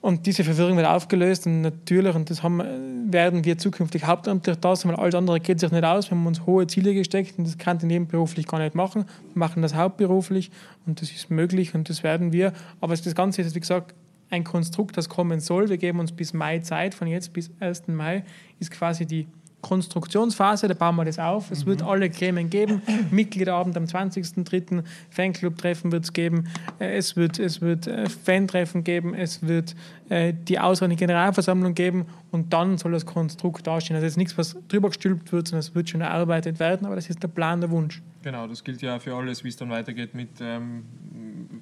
Und 0.08 0.26
diese 0.26 0.46
Verwirrung 0.46 0.78
wird 0.78 0.88
aufgelöst 0.88 1.48
und 1.48 1.60
natürlich, 1.60 2.16
und 2.16 2.30
das 2.30 2.42
haben, 2.42 3.12
werden 3.12 3.44
wir 3.44 3.58
zukünftig 3.58 4.06
hauptamtlich 4.06 4.56
da 4.56 4.74
sein, 4.74 4.94
weil 4.94 4.98
alles 4.98 5.16
andere 5.16 5.42
geht 5.42 5.60
sich 5.60 5.70
nicht 5.70 5.84
aus. 5.84 6.10
Wir 6.10 6.18
haben 6.18 6.26
uns 6.26 6.46
hohe 6.46 6.66
Ziele 6.66 6.94
gesteckt 6.94 7.38
und 7.38 7.46
das 7.46 7.58
kann 7.58 7.76
ich 7.76 7.84
nebenberuflich 7.84 8.48
gar 8.48 8.60
nicht 8.60 8.74
machen. 8.74 9.04
Wir 9.34 9.40
machen 9.40 9.62
das 9.62 9.76
hauptberuflich 9.76 10.50
und 10.86 11.02
das 11.02 11.12
ist 11.12 11.30
möglich 11.30 11.76
und 11.76 11.90
das 11.90 12.04
werden 12.04 12.32
wir. 12.32 12.54
Aber 12.80 12.96
das 12.96 13.16
Ganze 13.16 13.42
ist, 13.42 13.54
wie 13.54 13.60
gesagt, 13.60 13.94
ein 14.30 14.46
Konstrukt, 14.46 14.96
das 14.96 15.10
kommen 15.10 15.42
soll. 15.42 15.68
Wir 15.68 15.78
geben 15.78 16.00
uns 16.00 16.14
bis 16.14 16.34
Mai 16.34 16.60
Zeit, 16.60 16.94
von 16.96 17.10
jetzt 17.10 17.34
bis 17.34 17.52
1. 17.60 17.90
Mai 17.90 18.24
ist 18.62 18.72
quasi 18.72 19.06
die 19.06 19.28
Konstruktionsphase, 19.62 20.68
da 20.68 20.74
bauen 20.74 20.96
wir 20.96 21.06
das 21.06 21.18
auf. 21.18 21.52
Es 21.52 21.66
mhm. 21.66 21.70
wird 21.70 21.82
alle 21.82 22.10
Gremien 22.10 22.50
geben, 22.50 22.82
Mitgliederabend 23.12 23.76
am 23.76 23.86
20.03., 23.86 24.84
Fanclub-Treffen 25.10 25.92
wird 25.92 26.04
es 26.04 26.14
geben, 26.14 26.48
äh, 26.80 26.96
es 26.96 27.16
wird, 27.16 27.40
es 27.40 27.60
wird 27.62 27.88
äh, 27.88 28.08
Fan-Treffen 28.08 28.84
geben, 28.84 29.14
es 29.14 29.42
wird 29.46 29.76
äh, 30.10 30.34
die 30.34 30.60
ausreichende 30.60 30.96
Generalversammlung 30.96 31.74
geben 31.74 32.06
und 32.32 32.54
dann 32.54 32.78
soll 32.78 32.92
das 32.92 33.06
Konstrukt 33.06 33.66
dastehen. 33.66 33.96
Also 33.96 34.06
es 34.06 34.14
ist 34.14 34.18
nichts, 34.18 34.38
was 34.38 34.56
drüber 34.68 34.90
gestülpt 34.90 35.32
wird, 35.32 35.48
sondern 35.48 35.60
es 35.60 35.74
wird 35.74 35.90
schon 35.90 36.02
erarbeitet 36.02 36.60
werden, 36.60 36.86
aber 36.86 36.96
das 36.96 37.10
ist 37.10 37.24
der 37.24 37.28
Plan, 37.28 37.60
der 37.60 37.72
Wunsch. 37.72 38.02
Genau, 38.22 38.48
das 38.48 38.64
gilt 38.64 38.82
ja 38.82 39.00
für 39.00 39.16
alles, 39.16 39.44
wie 39.44 39.50
es 39.50 39.56
dann 39.56 39.70
weitergeht 39.70 40.14
mit, 40.14 40.30
ähm, 40.40 40.84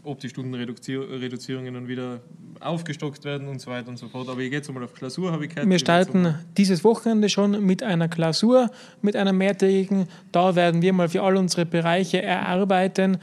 ob 0.04 0.20
die 0.20 0.30
Stundenreduzierungen 0.30 1.74
dann 1.74 1.88
wieder 1.88 2.22
aufgestockt 2.60 3.24
werden 3.26 3.48
und 3.48 3.60
so 3.60 3.72
weiter 3.72 3.90
und 3.90 3.98
so 3.98 4.08
fort. 4.08 4.30
Aber 4.30 4.40
ich 4.40 4.50
gehe 4.50 4.60
jetzt 4.60 4.72
mal 4.72 4.84
auf 4.84 4.94
Klausur, 4.94 5.32
habe 5.32 5.46
ich 5.46 5.52
gehört. 5.52 5.70
Wir 5.70 5.80
starten 5.80 6.36
dieses 6.58 6.84
Wochenende 6.84 7.30
schon 7.30 7.66
mit 7.66 7.84
einer 7.84 8.08
Klausur, 8.08 8.70
mit 9.02 9.16
einer 9.16 9.34
mehrtägigen. 9.34 10.08
Da 10.32 10.56
werden 10.56 10.82
wir 10.82 10.94
mal 10.94 11.10
für 11.10 11.22
all 11.24 11.38
unsere 11.38 11.66
Bereiche 11.66 12.22
erarbeiten, 12.22 13.18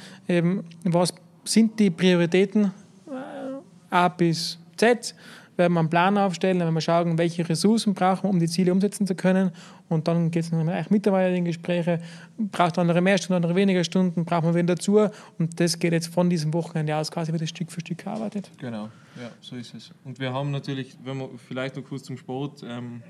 was 0.85 1.15
sind 1.45 1.79
die 1.79 1.91
Prioritäten 1.91 2.73
äh, 3.09 3.91
A 3.91 4.09
bis 4.09 4.59
Z 4.77 5.15
werden 5.57 5.75
wir 5.75 5.81
einen 5.81 5.91
Plan 5.91 6.17
aufstellen, 6.17 6.59
dann 6.59 6.67
werden 6.67 6.75
wir 6.75 6.81
schauen, 6.81 7.19
welche 7.19 7.49
Ressourcen 7.49 7.95
brauchen 7.95 8.25
wir, 8.25 8.31
um 8.31 8.39
die 8.39 8.49
Ziele 8.49 8.73
umsetzen 8.73 9.07
zu 9.07 9.15
können. 9.15 9.51
Und 9.89 10.09
dann 10.09 10.31
geht 10.31 10.45
es 10.45 10.51
dann 10.51 10.87
mittlerweile 10.91 11.37
in 11.37 11.45
Gespräche, 11.45 12.01
braucht 12.39 12.79
andere 12.79 13.01
mehr 13.01 13.19
Stunden, 13.19 13.35
andere 13.35 13.55
weniger 13.55 13.85
Stunden, 13.85 14.25
brauchen 14.25 14.49
wir 14.49 14.55
wen 14.55 14.67
dazu. 14.67 15.09
Und 15.39 15.61
das 15.61 15.79
geht 15.79 15.93
jetzt 15.93 16.09
von 16.13 16.31
diesem 16.31 16.55
Wochenende 16.55 16.97
aus 16.97 17.11
quasi 17.11 17.33
wieder 17.33 17.47
Stück 17.47 17.71
für 17.71 17.81
Stück 17.81 17.99
gearbeitet. 17.99 18.51
Genau, 18.59 18.89
ja, 19.21 19.31
so 19.41 19.57
ist 19.57 19.75
es. 19.75 19.91
Und 20.05 20.19
wir 20.19 20.33
haben 20.33 20.51
natürlich, 20.51 20.97
wenn 21.05 21.19
wir 21.19 21.29
vielleicht 21.49 21.77
noch 21.77 21.85
kurz 21.85 22.05
zum 22.05 22.17
Sport, 22.17 22.63
ähm, 22.67 23.03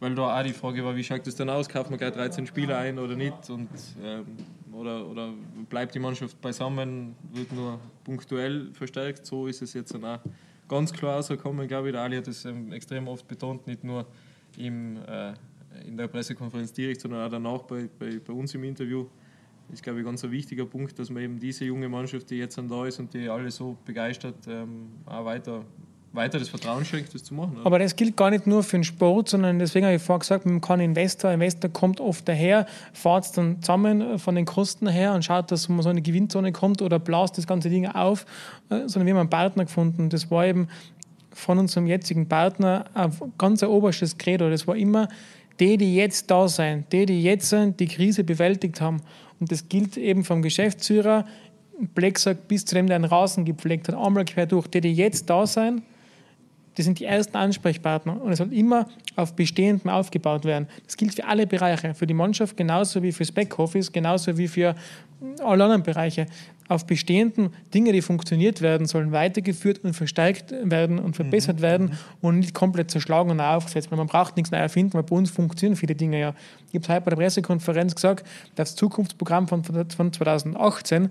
weil 0.00 0.14
da 0.14 0.38
auch 0.38 0.42
die 0.42 0.52
Frage 0.52 0.84
war, 0.84 0.94
wie 0.94 1.04
schaut 1.04 1.26
das 1.26 1.36
dann 1.36 1.48
aus? 1.48 1.68
Kauft 1.68 1.90
man 1.90 1.98
gleich 1.98 2.12
13 2.12 2.46
Spieler 2.46 2.78
ein 2.78 2.98
oder 2.98 3.16
nicht? 3.16 3.48
Und, 3.48 3.68
ähm, 4.02 4.26
oder, 4.72 5.06
oder 5.06 5.32
bleibt 5.70 5.94
die 5.94 5.98
Mannschaft 5.98 6.38
beisammen, 6.40 7.14
wird 7.32 7.50
nur 7.52 7.78
punktuell 8.04 8.72
verstärkt? 8.74 9.24
So 9.24 9.46
ist 9.46 9.62
es 9.62 9.72
jetzt 9.72 9.94
dann 9.94 10.04
auch 10.04 10.20
ganz 10.68 10.92
klar 10.92 11.16
rausgekommen, 11.16 11.66
glaube 11.68 11.88
ich. 11.88 11.92
Der 11.92 12.02
Ali 12.02 12.16
hat 12.16 12.26
das 12.26 12.44
ähm, 12.44 12.72
extrem 12.72 13.08
oft 13.08 13.26
betont, 13.26 13.66
nicht 13.66 13.84
nur 13.84 14.06
im, 14.56 14.96
äh, 15.06 15.34
in 15.86 15.96
der 15.96 16.08
Pressekonferenz 16.08 16.72
direkt, 16.72 17.00
sondern 17.00 17.26
auch 17.26 17.30
danach 17.30 17.62
bei, 17.62 17.88
bei, 17.98 18.18
bei 18.18 18.32
uns 18.32 18.54
im 18.54 18.64
Interview. 18.64 19.06
Das 19.68 19.74
ist, 19.74 19.82
glaube 19.82 19.98
ich, 19.98 20.04
ganz 20.04 20.24
ein 20.24 20.30
wichtiger 20.30 20.64
Punkt, 20.64 20.98
dass 20.98 21.10
man 21.10 21.22
eben 21.22 21.40
diese 21.40 21.64
junge 21.64 21.88
Mannschaft, 21.88 22.30
die 22.30 22.36
jetzt 22.36 22.56
dann 22.56 22.68
da 22.68 22.86
ist 22.86 23.00
und 23.00 23.12
die 23.12 23.28
alle 23.28 23.50
so 23.50 23.76
begeistert, 23.84 24.36
ähm, 24.46 24.90
auch 25.06 25.24
weiter 25.24 25.64
weiter 26.16 26.38
das 26.38 26.48
Vertrauen 26.48 26.84
schenkt, 26.84 27.14
das 27.14 27.22
zu 27.22 27.34
machen. 27.34 27.56
Oder? 27.56 27.66
Aber 27.66 27.78
das 27.78 27.94
gilt 27.94 28.16
gar 28.16 28.30
nicht 28.30 28.46
nur 28.46 28.62
für 28.62 28.78
den 28.78 28.84
Sport, 28.84 29.28
sondern 29.28 29.58
deswegen 29.58 29.86
habe 29.86 29.96
ich 29.96 30.02
vorher 30.02 30.20
gesagt, 30.20 30.46
man 30.46 30.60
kann 30.60 30.80
Investor, 30.80 31.30
Investor 31.30 31.70
kommt 31.70 32.00
oft 32.00 32.28
daher, 32.28 32.66
fahrt 32.92 33.36
dann 33.36 33.62
zusammen 33.62 34.18
von 34.18 34.34
den 34.34 34.44
Kosten 34.44 34.88
her 34.88 35.12
und 35.12 35.24
schaut, 35.24 35.50
dass 35.50 35.68
man 35.68 35.82
so 35.82 35.88
eine 35.88 36.02
Gewinnzone 36.02 36.52
kommt 36.52 36.82
oder 36.82 36.98
blast 36.98 37.38
das 37.38 37.46
ganze 37.46 37.70
Ding 37.70 37.86
auf, 37.86 38.26
äh, 38.70 38.88
sondern 38.88 39.06
wir 39.06 39.14
haben 39.14 39.20
einen 39.20 39.30
Partner 39.30 39.64
gefunden. 39.64 40.08
Das 40.08 40.30
war 40.30 40.46
eben 40.46 40.68
von 41.32 41.58
unserem 41.58 41.86
jetzigen 41.86 42.26
Partner 42.26 42.86
ein 42.94 43.12
ganz 43.36 43.62
oberstes 43.62 44.16
Credo. 44.16 44.48
Das 44.48 44.66
war 44.66 44.76
immer 44.76 45.08
die, 45.60 45.76
die 45.76 45.94
jetzt 45.94 46.30
da 46.30 46.48
sind, 46.48 46.90
die, 46.92 47.06
die 47.06 47.22
jetzt 47.22 47.54
die 47.78 47.86
Krise 47.86 48.24
bewältigt 48.24 48.80
haben. 48.80 49.02
Und 49.38 49.52
das 49.52 49.68
gilt 49.68 49.96
eben 49.96 50.24
vom 50.24 50.42
Geschäftsführer, 50.42 51.26
Black 51.94 52.18
sagt, 52.18 52.48
bis 52.48 52.64
zu 52.64 52.74
dem, 52.74 52.86
der 52.86 52.96
einen 52.96 53.04
Rasen 53.04 53.44
gepflegt 53.44 53.88
hat, 53.88 53.94
einmal 53.94 54.24
quer 54.24 54.46
durch, 54.46 54.66
die, 54.66 54.80
die 54.80 54.94
jetzt 54.94 55.28
da 55.28 55.46
sind, 55.46 55.82
die 56.76 56.82
sind 56.82 56.98
die 56.98 57.04
ersten 57.04 57.36
Ansprechpartner 57.36 58.20
und 58.20 58.32
es 58.32 58.38
soll 58.38 58.52
immer 58.52 58.86
auf 59.16 59.34
Bestehendem 59.34 59.90
aufgebaut 59.90 60.44
werden. 60.44 60.68
Das 60.84 60.96
gilt 60.96 61.14
für 61.14 61.24
alle 61.24 61.46
Bereiche, 61.46 61.94
für 61.94 62.06
die 62.06 62.14
Mannschaft 62.14 62.56
genauso 62.56 63.02
wie 63.02 63.12
fürs 63.12 63.32
Backoffice, 63.32 63.90
genauso 63.90 64.36
wie 64.36 64.48
für 64.48 64.74
alle 65.42 65.64
anderen 65.64 65.82
Bereiche. 65.82 66.26
Auf 66.68 66.84
bestehenden 66.84 67.50
Dinge, 67.72 67.92
die 67.92 68.02
funktioniert 68.02 68.60
werden, 68.60 68.88
sollen 68.88 69.12
weitergeführt 69.12 69.84
und 69.84 69.94
verstärkt 69.94 70.52
werden 70.64 70.98
und 70.98 71.14
verbessert 71.14 71.58
mhm. 71.58 71.62
werden 71.62 71.98
und 72.20 72.40
nicht 72.40 72.54
komplett 72.54 72.90
zerschlagen 72.90 73.30
und 73.30 73.40
aufgesetzt. 73.40 73.90
Weil 73.90 73.98
man 73.98 74.08
braucht 74.08 74.36
nichts 74.36 74.50
neu 74.50 74.58
erfinden, 74.58 74.94
weil 74.94 75.04
bei 75.04 75.14
uns 75.14 75.30
funktionieren 75.30 75.76
viele 75.76 75.94
Dinge 75.94 76.18
ja. 76.18 76.34
Ich 76.72 76.80
habe 76.80 76.94
heute 76.94 77.04
bei 77.04 77.10
der 77.10 77.16
Pressekonferenz 77.16 77.94
gesagt, 77.94 78.26
das 78.56 78.74
Zukunftsprogramm 78.74 79.46
von, 79.46 79.62
von 79.62 80.12
2018 80.12 81.08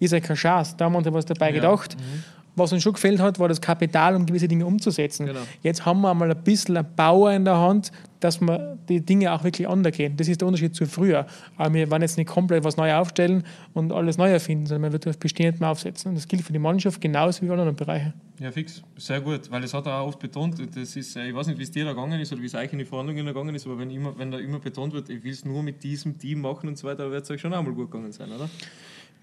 ist 0.00 0.12
ja 0.12 0.20
keine 0.20 0.36
Chance. 0.36 0.74
Da 0.78 0.86
haben 0.86 0.94
wir 0.94 0.98
uns 0.98 1.12
was 1.12 1.26
dabei 1.26 1.50
ja. 1.50 1.56
gedacht. 1.56 1.96
Mhm 1.98 2.35
was 2.56 2.72
uns 2.72 2.82
schon 2.82 2.94
gefällt 2.94 3.20
hat, 3.20 3.38
war 3.38 3.48
das 3.48 3.60
Kapital, 3.60 4.16
um 4.16 4.26
gewisse 4.26 4.48
Dinge 4.48 4.66
umzusetzen. 4.66 5.26
Genau. 5.26 5.40
Jetzt 5.62 5.84
haben 5.84 6.00
wir 6.00 6.10
einmal 6.10 6.30
ein 6.30 6.42
bisschen 6.42 6.76
ein 6.76 6.86
Bauer 6.96 7.32
in 7.32 7.44
der 7.44 7.58
Hand, 7.58 7.92
dass 8.20 8.40
wir 8.40 8.78
die 8.88 9.00
Dinge 9.00 9.32
auch 9.32 9.44
wirklich 9.44 9.68
angehen. 9.68 10.16
Das 10.16 10.26
ist 10.26 10.40
der 10.40 10.48
Unterschied 10.48 10.74
zu 10.74 10.86
früher. 10.86 11.26
Aber 11.56 11.74
wir 11.74 11.90
werden 11.90 12.02
jetzt 12.02 12.16
nicht 12.16 12.28
komplett 12.28 12.64
was 12.64 12.76
Neues 12.76 12.94
aufstellen 12.94 13.44
und 13.74 13.92
alles 13.92 14.16
neu 14.16 14.30
erfinden, 14.30 14.66
sondern 14.66 14.82
man 14.82 14.92
wird 14.92 15.06
auf 15.06 15.18
Bestehendem 15.18 15.62
aufsetzen. 15.64 16.08
Und 16.08 16.14
das 16.16 16.26
gilt 16.26 16.42
für 16.42 16.52
die 16.52 16.58
Mannschaft 16.58 17.00
genauso 17.00 17.42
wie 17.42 17.50
alle 17.50 17.60
anderen 17.60 17.76
Bereiche. 17.76 18.14
Ja, 18.40 18.50
fix. 18.50 18.82
Sehr 18.96 19.20
gut. 19.20 19.50
Weil 19.50 19.60
das 19.60 19.74
hat 19.74 19.86
er 19.86 20.00
auch 20.00 20.08
oft 20.08 20.18
betont. 20.18 20.58
Das 20.74 20.96
ist, 20.96 21.16
ich 21.16 21.34
weiß 21.34 21.46
nicht, 21.48 21.58
wie 21.58 21.62
es 21.62 21.70
dir 21.70 21.84
da 21.84 21.92
gegangen 21.92 22.20
ist 22.20 22.32
oder 22.32 22.40
wie 22.40 22.46
es 22.46 22.54
euch 22.54 22.72
in 22.72 22.78
die 22.78 22.84
Verhandlungen 22.84 23.26
gegangen 23.26 23.54
ist, 23.54 23.66
aber 23.66 23.78
wenn, 23.78 23.90
immer, 23.90 24.18
wenn 24.18 24.30
da 24.30 24.38
immer 24.38 24.58
betont 24.58 24.94
wird, 24.94 25.08
ich 25.10 25.22
will 25.22 25.32
es 25.32 25.44
nur 25.44 25.62
mit 25.62 25.82
diesem 25.82 26.18
Team 26.18 26.40
machen 26.40 26.68
und 26.68 26.78
so 26.78 26.86
weiter, 26.86 27.10
wird 27.10 27.24
es 27.24 27.30
euch 27.30 27.40
schon 27.40 27.52
einmal 27.52 27.74
gut 27.74 27.90
gegangen 27.90 28.12
sein, 28.12 28.30
oder? 28.32 28.48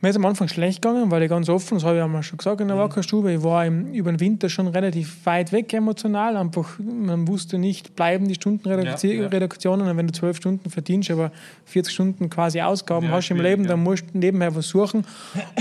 Mir 0.03 0.09
ist 0.09 0.17
am 0.17 0.25
Anfang 0.25 0.49
schlecht 0.49 0.81
gegangen, 0.81 1.11
weil 1.11 1.23
ich 1.23 1.29
ganz 1.29 1.47
offen, 1.47 1.75
das 1.75 1.85
habe 1.85 1.95
ich 1.95 2.03
einmal 2.03 2.23
schon 2.23 2.37
gesagt 2.37 2.59
in 2.59 2.67
der 2.67 2.75
mhm. 2.75 2.81
Wackerstube, 2.81 3.31
ich 3.31 3.41
war 3.41 3.65
im, 3.65 3.93
über 3.93 4.11
den 4.11 4.19
Winter 4.19 4.49
schon 4.49 4.67
relativ 4.67 5.25
weit 5.25 5.53
weg 5.53 5.71
emotional. 5.71 6.35
Einfach, 6.35 6.77
man 6.77 7.25
wusste 7.25 7.57
nicht, 7.57 7.95
bleiben 7.95 8.27
die 8.27 8.35
Stundenreduktionen 8.35 9.31
ja, 9.31 9.85
ja. 9.85 9.91
und 9.91 9.97
wenn 9.97 10.07
du 10.07 10.11
zwölf 10.11 10.35
Stunden 10.35 10.69
verdienst, 10.69 11.09
aber 11.09 11.31
40 11.63 11.93
Stunden 11.93 12.29
quasi 12.29 12.59
Ausgaben 12.59 13.05
ja, 13.05 13.11
hast 13.13 13.31
im 13.31 13.39
Leben, 13.39 13.65
dann 13.65 13.81
musst 13.81 14.03
du 14.13 14.17
nebenher 14.17 14.53
was 14.53 14.67
suchen. 14.67 15.05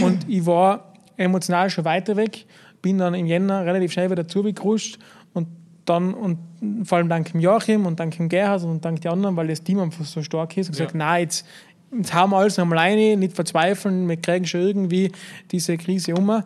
Und 0.02 0.28
ich 0.28 0.44
war 0.44 0.92
emotional 1.16 1.70
schon 1.70 1.85
weiter 1.85 2.16
weg, 2.16 2.44
bin 2.83 2.98
dann 2.98 3.14
im 3.14 3.26
Jänner 3.26 3.64
relativ 3.64 3.92
schnell 3.92 4.11
wieder 4.11 4.26
zugerutscht 4.26 4.98
und 5.35 5.46
dann 5.85 6.14
und 6.14 6.38
vor 6.85 6.98
allem 6.98 7.09
dank 7.09 7.31
dem 7.31 7.40
Joachim 7.40 7.87
und 7.87 8.00
dank 8.00 8.16
dem 8.16 8.28
Gerhard 8.28 8.64
und 8.64 8.85
dank 8.85 9.00
den 9.00 9.11
anderen, 9.12 9.37
weil 9.37 9.48
das 9.48 9.62
Team 9.62 9.81
einfach 9.81 10.05
so 10.05 10.22
stark 10.22 10.57
ist 10.57 10.68
und 10.68 10.72
gesagt, 10.72 10.94
nein, 10.94 11.22
jetzt 11.22 11.46
Jetzt 11.94 12.14
haben 12.14 12.31
wir 12.31 12.38
alles 12.38 12.57
nochmal 12.57 12.78
rein, 12.78 13.18
nicht 13.18 13.35
verzweifeln, 13.35 14.09
wir 14.09 14.16
kriegen 14.16 14.46
schon 14.46 14.62
irgendwie 14.62 15.12
diese 15.50 15.76
Krise 15.76 16.14
um. 16.14 16.42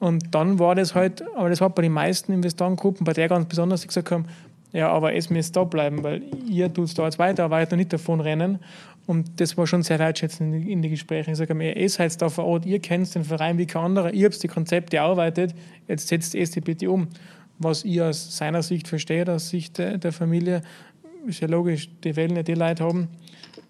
Und 0.00 0.34
dann 0.34 0.58
war 0.58 0.74
das 0.74 0.94
halt, 0.94 1.22
aber 1.36 1.50
das 1.50 1.60
war 1.60 1.70
bei 1.70 1.82
den 1.82 1.92
meisten 1.92 2.32
Investorengruppen, 2.32 3.04
bei 3.04 3.12
der 3.12 3.28
ganz 3.28 3.48
besonders, 3.48 3.82
die 3.82 3.88
gesagt 3.88 4.10
haben, 4.10 4.26
ja, 4.72 4.90
aber 4.90 5.14
es 5.14 5.30
müsst 5.30 5.56
da 5.56 5.64
bleiben, 5.64 6.02
weil 6.02 6.22
ihr 6.46 6.72
tut 6.72 6.96
da 6.98 7.04
jetzt 7.04 7.18
weiter, 7.18 7.44
aber 7.44 7.64
nicht 7.76 7.92
davon 7.92 8.20
rennen. 8.20 8.58
Und 9.06 9.40
das 9.40 9.56
war 9.56 9.66
schon 9.66 9.82
sehr 9.82 9.98
wertschätzend 9.98 10.54
in, 10.54 10.68
in 10.68 10.82
die 10.82 10.90
Gespräche. 10.90 11.30
Ich 11.30 11.38
sage 11.38 11.54
mir, 11.54 11.76
ihr 11.76 11.88
seid 11.88 12.20
da 12.20 12.28
vor 12.28 12.44
Ort, 12.44 12.66
ihr 12.66 12.78
kennt 12.78 13.14
den 13.14 13.24
Verein 13.24 13.56
wie 13.56 13.66
kein 13.66 13.84
anderer, 13.84 14.12
ihr 14.12 14.26
habt 14.26 14.42
die 14.42 14.48
Konzepte 14.48 14.98
erarbeitet, 14.98 15.54
jetzt 15.86 16.08
setzt 16.08 16.34
es 16.34 16.50
die 16.50 16.60
bitte 16.60 16.90
um. 16.90 17.08
Was 17.58 17.84
ihr 17.84 18.06
aus 18.06 18.36
seiner 18.36 18.62
Sicht 18.62 18.86
versteht, 18.86 19.28
aus 19.30 19.48
Sicht 19.48 19.78
der 19.78 20.12
Familie, 20.12 20.62
ist 21.28 21.40
ja 21.40 21.48
logisch, 21.48 21.88
die 22.02 22.16
wollen 22.16 22.36
ja 22.36 22.42
die 22.42 22.54
Leute 22.54 22.84
haben, 22.84 23.08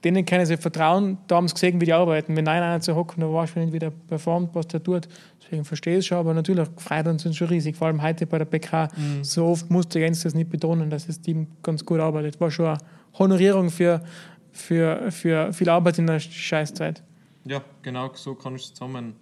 denen 0.05 0.25
können 0.25 0.47
sie 0.47 0.57
vertrauen, 0.57 1.19
da 1.27 1.37
haben 1.37 1.49
sie 1.49 1.55
gesehen, 1.55 1.81
wie 1.81 1.87
die 1.87 1.93
arbeiten. 1.93 2.37
Wenn 2.37 2.47
einer 2.47 2.81
zu 2.81 2.95
hocken, 2.95 3.21
dann 3.21 3.33
weißt 3.33 3.57
du 3.57 3.61
nicht, 3.61 3.73
wie 3.73 3.79
der 3.79 3.91
performt, 3.91 4.55
was 4.55 4.69
der 4.69 4.83
tut. 4.83 5.09
Deswegen 5.43 5.65
verstehe 5.65 5.95
ich 5.95 6.01
es 6.01 6.07
schon, 6.07 6.19
aber 6.19 6.35
natürlich 6.35 6.69
freut 6.77 7.07
uns 7.09 7.37
schon 7.37 7.49
riesig. 7.49 7.77
Vor 7.77 7.89
allem 7.89 8.03
heute 8.03 8.27
bei 8.27 8.39
der 8.39 8.45
PK. 8.45 8.89
Mhm. 8.97 9.25
So 9.25 9.47
oft 9.47 9.71
musste 9.71 9.99
Jens 9.99 10.23
das 10.23 10.35
nicht 10.35 10.51
betonen, 10.51 10.89
dass 10.91 11.07
das 11.07 11.21
Team 11.21 11.49
ganz 11.63 11.85
gut 11.85 11.99
arbeitet. 12.01 12.41
War 12.41 12.51
schon 12.51 12.67
eine 12.67 12.79
Honorierung 13.19 13.71
für, 13.71 14.03
für, 14.53 15.11
für 15.11 15.53
viel 15.53 15.69
Arbeit 15.69 15.99
in 15.99 16.07
der 16.07 16.21
Scheißzeit. 16.21 17.03
Ja, 17.45 17.63
genau 17.83 18.11
so 18.15 18.35
kann 18.35 18.55
ich 18.55 18.63
es 18.63 18.75
zusammen, 18.75 19.17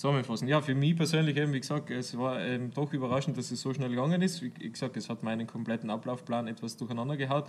zusammenfassen. 0.00 0.48
Ja, 0.48 0.60
für 0.60 0.74
mich 0.74 0.96
persönlich 0.96 1.36
eben, 1.36 1.52
wie 1.52 1.60
gesagt, 1.60 1.90
es 1.90 2.16
war 2.16 2.40
ähm, 2.40 2.70
doch 2.72 2.92
überraschend, 2.92 3.36
dass 3.36 3.50
es 3.50 3.60
so 3.60 3.72
schnell 3.74 3.90
gegangen 3.90 4.22
ist. 4.22 4.42
Wie 4.42 4.50
gesagt, 4.50 4.96
es 4.96 5.08
hat 5.08 5.22
meinen 5.22 5.46
kompletten 5.46 5.90
Ablaufplan 5.90 6.48
etwas 6.48 6.76
durcheinander 6.76 7.16
gehaut 7.16 7.46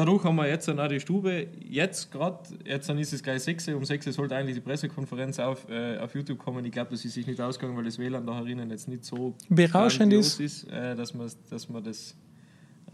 dadurch 0.00 0.24
haben 0.24 0.36
wir 0.36 0.48
jetzt 0.48 0.68
auch 0.68 0.88
die 0.88 1.00
Stube. 1.00 1.48
Jetzt 1.68 2.10
gerade, 2.10 2.38
jetzt 2.64 2.88
dann 2.88 2.98
ist 2.98 3.12
es 3.12 3.22
gleich 3.22 3.42
6 3.42 3.68
Um 3.68 3.84
6 3.84 4.06
sollte 4.06 4.36
eigentlich 4.36 4.56
die 4.56 4.60
Pressekonferenz 4.60 5.38
auf, 5.38 5.68
äh, 5.68 5.98
auf 5.98 6.14
YouTube 6.14 6.38
kommen. 6.38 6.64
Ich 6.64 6.72
glaube, 6.72 6.90
das 6.90 7.04
ist 7.04 7.14
sich 7.14 7.26
nicht 7.26 7.40
ausgegangen, 7.40 7.76
weil 7.76 7.84
das 7.84 7.98
WLAN 7.98 8.26
da 8.26 8.36
herinnen 8.36 8.70
jetzt 8.70 8.88
nicht 8.88 9.04
so 9.04 9.34
berauschend 9.48 10.12
ist, 10.12 10.40
ist 10.40 10.64
äh, 10.70 10.94
dass, 10.96 11.14
man, 11.14 11.30
dass 11.50 11.68
man 11.68 11.84
das 11.84 12.16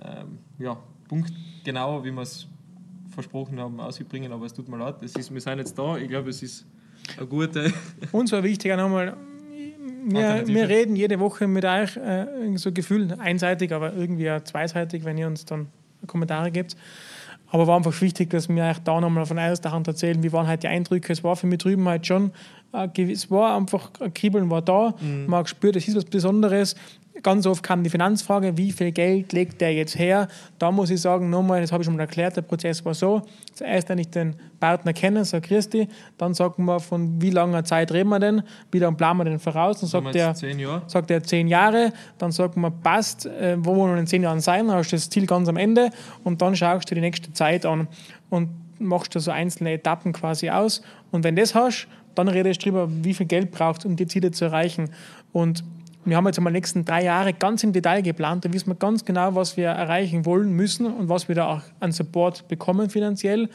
ähm, 0.03 0.39
ja, 0.59 0.77
punktgenau, 1.09 2.05
wie 2.05 2.11
wir 2.11 2.23
es 2.23 2.49
versprochen 3.11 3.59
haben, 3.61 3.81
ausbringen. 3.81 4.33
Aber 4.33 4.47
es 4.47 4.53
tut 4.53 4.69
mir 4.69 4.79
leid, 4.79 4.97
es 5.03 5.15
ist, 5.15 5.33
wir 5.33 5.41
sind 5.41 5.59
jetzt 5.59 5.79
da. 5.79 5.97
Ich 5.97 6.09
glaube, 6.09 6.31
es 6.31 6.43
ist 6.43 6.67
eine 7.17 7.27
gute. 7.27 7.73
Uns 8.13 8.33
war 8.33 8.43
wichtig 8.43 8.73
auch 8.73 8.77
nochmal. 8.77 9.17
Wir, 10.09 10.47
wir 10.47 10.69
reden 10.69 10.95
jede 10.95 11.19
Woche 11.19 11.49
mit 11.49 11.65
euch, 11.65 11.97
äh, 11.97 12.27
so 12.57 12.71
Gefühl 12.71 13.17
einseitig, 13.19 13.73
aber 13.73 13.93
irgendwie 13.93 14.31
auch 14.31 14.41
zweiseitig, 14.43 15.05
wenn 15.05 15.19
ihr 15.19 15.27
uns 15.27 15.45
dann 15.45 15.67
Kommentare 16.07 16.53
gibt. 16.53 16.77
Aber 17.49 17.67
war 17.67 17.77
einfach 17.77 18.01
wichtig, 18.01 18.31
dass 18.31 18.49
wir 18.49 18.65
euch 18.65 18.79
da 18.81 19.01
nochmal 19.01 19.27
von 19.27 19.39
erster 19.39 19.73
Hand 19.73 19.89
erzählen, 19.89 20.23
wie 20.23 20.33
waren 20.33 20.47
halt 20.47 20.63
die 20.63 20.69
Eindrücke. 20.69 21.13
Es 21.13 21.23
war 21.23 21.37
für 21.37 21.47
mich 21.47 21.59
drüben 21.59 21.89
halt 21.89 22.07
schon, 22.07 22.33
äh, 22.73 22.89
es 23.11 23.31
war 23.31 23.57
einfach, 23.57 23.91
ein 24.01 24.13
Kribbeln 24.15 24.51
war 24.51 24.63
da. 24.63 24.95
Mhm. 25.01 25.27
Man 25.27 25.39
hat 25.39 25.47
gespürt, 25.47 25.77
es 25.77 25.89
ist 25.89 25.97
was 25.97 26.05
Besonderes. 26.05 26.77
Ganz 27.23 27.47
oft 27.47 27.63
kam 27.63 27.83
die 27.83 27.91
Finanzfrage, 27.91 28.57
wie 28.59 28.73
viel 28.73 28.93
Geld 28.93 29.33
legt 29.33 29.61
der 29.61 29.73
jetzt 29.73 29.99
her? 29.99 30.29
Da 30.59 30.71
muss 30.71 30.91
ich 30.91 31.01
sagen, 31.01 31.31
nochmal, 31.31 31.61
das 31.61 31.73
habe 31.73 31.83
ich 31.83 31.87
schon 31.87 31.97
mal 31.97 32.03
erklärt, 32.03 32.37
der 32.37 32.43
Prozess 32.43 32.85
war 32.85 32.95
so. 32.95 33.23
Zuerst, 33.55 33.89
wenn 33.89 33.99
ich 33.99 34.11
den 34.11 34.37
Partner 34.61 34.93
kenne, 34.93 35.25
sagt 35.25 35.47
Christi, 35.47 35.89
dann 36.19 36.35
sagt 36.35 36.59
man, 36.59 36.79
von 36.79 37.21
wie 37.21 37.31
langer 37.31 37.65
Zeit 37.65 37.93
reden 37.93 38.11
wir 38.11 38.19
denn, 38.19 38.43
wie 38.71 38.79
lange 38.79 38.97
planen 38.97 39.21
wir 39.21 39.25
denn 39.25 39.39
voraus? 39.39 39.81
Dann 39.81 39.89
sagt 39.89 40.15
er, 40.15 40.35
zehn 40.35 40.59
Jahre. 40.59 40.83
sagt 40.87 41.11
er 41.11 41.23
zehn 41.23 41.49
Jahre, 41.49 41.93
dann 42.19 42.33
sagt 42.33 42.57
man, 42.57 42.81
passt, 42.81 43.27
äh, 43.27 43.57
wo 43.59 43.77
wollen 43.77 43.95
wir 43.95 44.01
in 44.01 44.07
zehn 44.07 44.23
Jahren 44.23 44.41
sein? 44.41 44.67
Dann 44.67 44.77
hast 44.77 44.93
du 44.93 44.97
das 44.97 45.09
Ziel 45.09 45.27
ganz 45.27 45.49
am 45.49 45.57
Ende 45.57 45.91
und 46.23 46.43
dann 46.43 46.55
schaust 46.55 46.91
du 46.91 46.95
die 46.95 47.01
nächste 47.01 47.33
Zeit 47.33 47.65
an 47.65 47.89
und 48.29 48.51
machst 48.79 49.15
du 49.15 49.21
so 49.21 49.31
einzelne 49.31 49.73
Etappen 49.73 50.13
quasi 50.13 50.51
aus. 50.51 50.83
Und 51.11 51.25
wenn 51.25 51.37
das 51.37 51.55
hast, 51.55 51.89
dann 52.15 52.29
redest 52.29 52.65
du 52.65 52.71
darüber, 52.71 52.93
wie 53.05 53.15
viel 53.15 53.27
Geld 53.27 53.51
braucht 53.51 53.85
um 53.85 53.97
die 53.97 54.07
Ziele 54.07 54.31
zu 54.31 54.47
erreichen. 54.47 54.91
Und 55.33 55.65
wir 56.07 56.17
haben 56.17 56.27
jetzt 56.27 56.39
einmal 56.39 56.53
die 56.53 56.59
nächsten 56.59 56.85
drei 56.85 57.03
Jahre 57.03 57.33
ganz 57.33 57.65
im 57.65 57.73
Detail 57.73 58.01
geplant. 58.01 58.45
Da 58.45 58.53
wissen 58.53 58.69
wir 58.69 58.77
ganz 58.77 59.05
genau, 59.05 59.35
was 59.35 59.57
wir 59.57 59.69
erreichen 59.69 60.25
wollen 60.25 60.53
müssen 60.53 60.87
und 60.87 61.09
was 61.09 61.27
wir 61.27 61.35
da 61.35 61.49
auch 61.49 61.63
an 61.81 61.91
Support 61.91 62.47
bekommen 62.47 62.89
finanziell. 62.91 63.49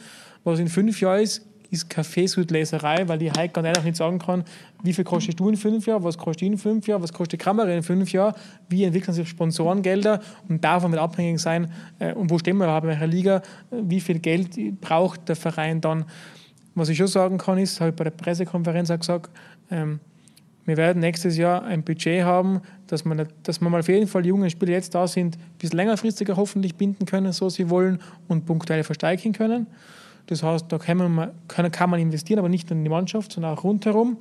Was 0.44 0.58
in 0.58 0.68
fünf 0.68 1.00
Jahren 1.00 1.22
ist, 1.22 1.46
ist 1.70 1.88
Kaffeesudleserei, 1.88 3.08
weil 3.08 3.18
die 3.18 3.30
heute 3.30 3.48
ganz 3.48 3.66
einfach 3.66 3.84
nicht 3.84 3.96
sagen 3.96 4.18
kann, 4.18 4.44
wie 4.82 4.92
viel 4.92 5.04
kostet 5.04 5.40
du 5.40 5.48
in 5.48 5.56
fünf 5.56 5.86
Jahren, 5.86 6.04
was 6.04 6.18
kostet 6.18 6.42
in 6.42 6.58
fünf 6.58 6.86
Jahren, 6.86 7.02
was 7.02 7.14
kostet 7.14 7.40
die 7.40 7.44
Kamera 7.44 7.70
in 7.70 7.82
fünf 7.82 8.12
Jahren, 8.12 8.34
wie 8.68 8.84
entwickeln 8.84 9.14
sich 9.14 9.26
Sponsorengelder 9.26 10.20
und 10.48 10.62
davon 10.62 10.92
wird 10.92 11.00
abhängig 11.00 11.40
sein, 11.40 11.72
äh, 11.98 12.12
und 12.12 12.28
wo 12.28 12.38
stehen 12.38 12.58
wir 12.58 12.64
überhaupt 12.64 12.84
in 12.84 12.90
welcher 12.90 13.06
Liga, 13.06 13.42
wie 13.70 14.00
viel 14.00 14.18
Geld 14.18 14.80
braucht 14.82 15.26
der 15.30 15.36
Verein 15.36 15.80
dann. 15.80 16.04
Was 16.74 16.90
ich 16.90 16.98
schon 16.98 17.06
sagen 17.06 17.38
kann, 17.38 17.56
ist, 17.56 17.80
habe 17.80 17.90
ich 17.90 17.96
bei 17.96 18.04
der 18.04 18.10
Pressekonferenz 18.10 18.90
auch 18.90 18.98
gesagt, 18.98 19.30
ähm, 19.70 20.00
wir 20.64 20.76
werden 20.76 21.00
nächstes 21.00 21.36
Jahr 21.36 21.64
ein 21.64 21.82
Budget 21.82 22.22
haben, 22.22 22.60
dass 22.86 23.04
man, 23.04 23.26
dass 23.42 23.60
man 23.60 23.74
auf 23.74 23.88
jeden 23.88 24.06
Fall 24.06 24.22
die 24.22 24.28
jungen 24.28 24.48
Spieler 24.48 24.72
jetzt 24.72 24.94
da 24.94 25.08
sind, 25.08 25.36
bis 25.58 25.72
längerfristiger 25.72 26.36
hoffentlich 26.36 26.76
binden 26.76 27.04
können, 27.06 27.32
so 27.32 27.48
sie 27.48 27.68
wollen, 27.68 28.00
und 28.28 28.46
punktuell 28.46 28.84
verstärken 28.84 29.32
können. 29.32 29.66
Das 30.26 30.42
heißt, 30.42 30.66
da 30.68 30.78
kann 30.78 30.98
man, 30.98 31.30
kann 31.48 31.90
man 31.90 32.00
investieren, 32.00 32.38
aber 32.38 32.48
nicht 32.48 32.70
nur 32.70 32.78
in 32.78 32.84
die 32.84 32.90
Mannschaft, 32.90 33.32
sondern 33.32 33.56
auch 33.56 33.64
rundherum. 33.64 34.16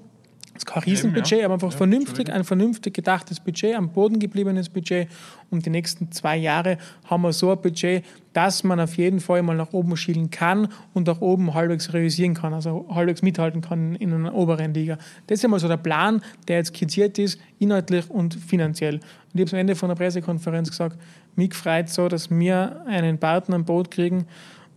Das 0.53 0.63
ist 0.63 0.65
kein 0.65 0.83
Riesenbudget, 0.83 1.39
ja. 1.39 1.45
aber 1.45 1.55
einfach 1.55 1.71
ja, 1.71 1.77
vernünftig, 1.77 2.31
ein 2.31 2.43
vernünftig 2.43 2.93
gedachtes 2.93 3.39
Budget, 3.39 3.75
am 3.75 3.89
Boden 3.89 4.19
gebliebenes 4.19 4.69
Budget. 4.69 5.07
Und 5.49 5.65
die 5.65 5.69
nächsten 5.69 6.11
zwei 6.11 6.35
Jahre 6.37 6.77
haben 7.05 7.21
wir 7.21 7.31
so 7.33 7.51
ein 7.51 7.61
Budget, 7.61 8.03
dass 8.33 8.63
man 8.63 8.79
auf 8.79 8.97
jeden 8.97 9.19
Fall 9.19 9.41
mal 9.43 9.55
nach 9.55 9.73
oben 9.73 9.95
schielen 9.95 10.29
kann 10.29 10.67
und 10.93 11.07
auch 11.09 11.21
oben 11.21 11.53
halbwegs 11.53 11.93
realisieren 11.93 12.33
kann, 12.33 12.53
also 12.53 12.85
halbwegs 12.93 13.21
mithalten 13.21 13.61
kann 13.61 13.95
in 13.95 14.13
einer 14.13 14.33
oberen 14.33 14.73
Liga. 14.73 14.97
Das 15.27 15.39
ist 15.39 15.45
einmal 15.45 15.59
so 15.59 15.67
der 15.67 15.77
Plan, 15.77 16.21
der 16.47 16.57
jetzt 16.57 16.75
skizziert 16.75 17.17
ist, 17.17 17.39
inhaltlich 17.59 18.09
und 18.09 18.35
finanziell. 18.35 18.95
Und 18.95 19.39
ich 19.39 19.41
habe 19.41 19.51
am 19.51 19.59
Ende 19.59 19.75
von 19.75 19.89
der 19.89 19.95
Pressekonferenz 19.95 20.69
gesagt, 20.69 20.97
mich 21.35 21.53
freut 21.53 21.89
so, 21.89 22.07
dass 22.07 22.29
wir 22.29 22.83
einen 22.85 23.17
Partner 23.17 23.55
am 23.55 23.65
Boot 23.65 23.89
kriegen, 23.89 24.25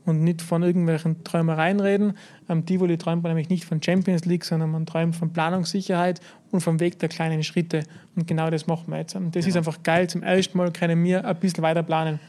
und 0.06 0.22
nicht 0.22 0.42
von 0.42 0.62
irgendwelchen 0.62 1.24
Träumereien 1.24 1.80
reden. 1.80 2.14
Am 2.48 2.66
Tivoli 2.66 2.98
träumt 2.98 3.22
man 3.22 3.30
nämlich 3.30 3.48
nicht 3.48 3.64
von 3.64 3.82
Champions 3.82 4.24
League, 4.24 4.44
sondern 4.44 4.70
man 4.70 4.86
träumt 4.86 5.16
von 5.16 5.32
Planungssicherheit 5.32 6.20
und 6.50 6.60
vom 6.60 6.80
Weg 6.80 6.98
der 6.98 7.08
kleinen 7.08 7.42
Schritte. 7.42 7.84
Und 8.16 8.26
genau 8.26 8.50
das 8.50 8.66
machen 8.66 8.84
wir 8.88 8.98
jetzt. 8.98 9.16
Und 9.16 9.34
das 9.34 9.44
ja. 9.44 9.50
ist 9.50 9.56
einfach 9.56 9.82
geil. 9.82 10.08
Zum 10.08 10.22
ersten 10.22 10.58
Mal 10.58 10.72
können 10.72 11.02
wir 11.04 11.24
ein 11.24 11.36
bisschen 11.36 11.62
weiter 11.62 11.82
planen 11.82 12.20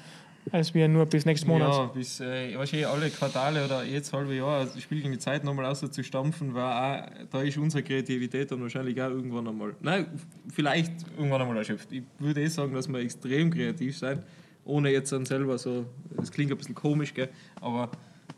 als 0.51 0.73
wir 0.73 0.87
nur 0.87 1.05
bis 1.05 1.25
nächsten 1.25 1.47
Monat. 1.47 1.73
Ja, 1.73 1.85
bis 1.85 2.19
äh, 2.19 2.55
wahrscheinlich 2.55 2.87
alle 2.87 3.09
Quartale 3.09 3.65
oder 3.65 3.83
jetzt 3.83 4.13
halbe 4.13 4.35
Jahr 4.35 4.59
also 4.59 4.79
die 4.79 5.17
Zeit 5.17 5.43
nochmal 5.43 5.65
außer 5.65 5.91
zu 5.91 6.03
stampfen, 6.03 6.53
weil 6.53 6.63
auch, 6.63 7.07
da 7.31 7.41
ist 7.41 7.57
unsere 7.57 7.83
Kreativität 7.83 8.51
dann 8.51 8.61
wahrscheinlich 8.61 9.01
auch 9.01 9.09
irgendwann 9.09 9.47
einmal, 9.47 9.75
nein, 9.81 10.05
vielleicht 10.53 10.93
irgendwann 11.17 11.41
einmal 11.41 11.57
erschöpft. 11.57 11.91
Ich 11.91 12.03
würde 12.19 12.43
eh 12.43 12.47
sagen, 12.47 12.73
dass 12.73 12.87
wir 12.87 12.99
extrem 12.99 13.51
kreativ 13.51 13.97
sein 13.97 14.23
ohne 14.65 14.91
jetzt 14.91 15.11
dann 15.11 15.25
selber 15.25 15.57
so, 15.57 15.85
das 16.17 16.31
klingt 16.31 16.51
ein 16.51 16.57
bisschen 16.57 16.75
komisch, 16.75 17.13
gell? 17.13 17.29
aber 17.61 17.89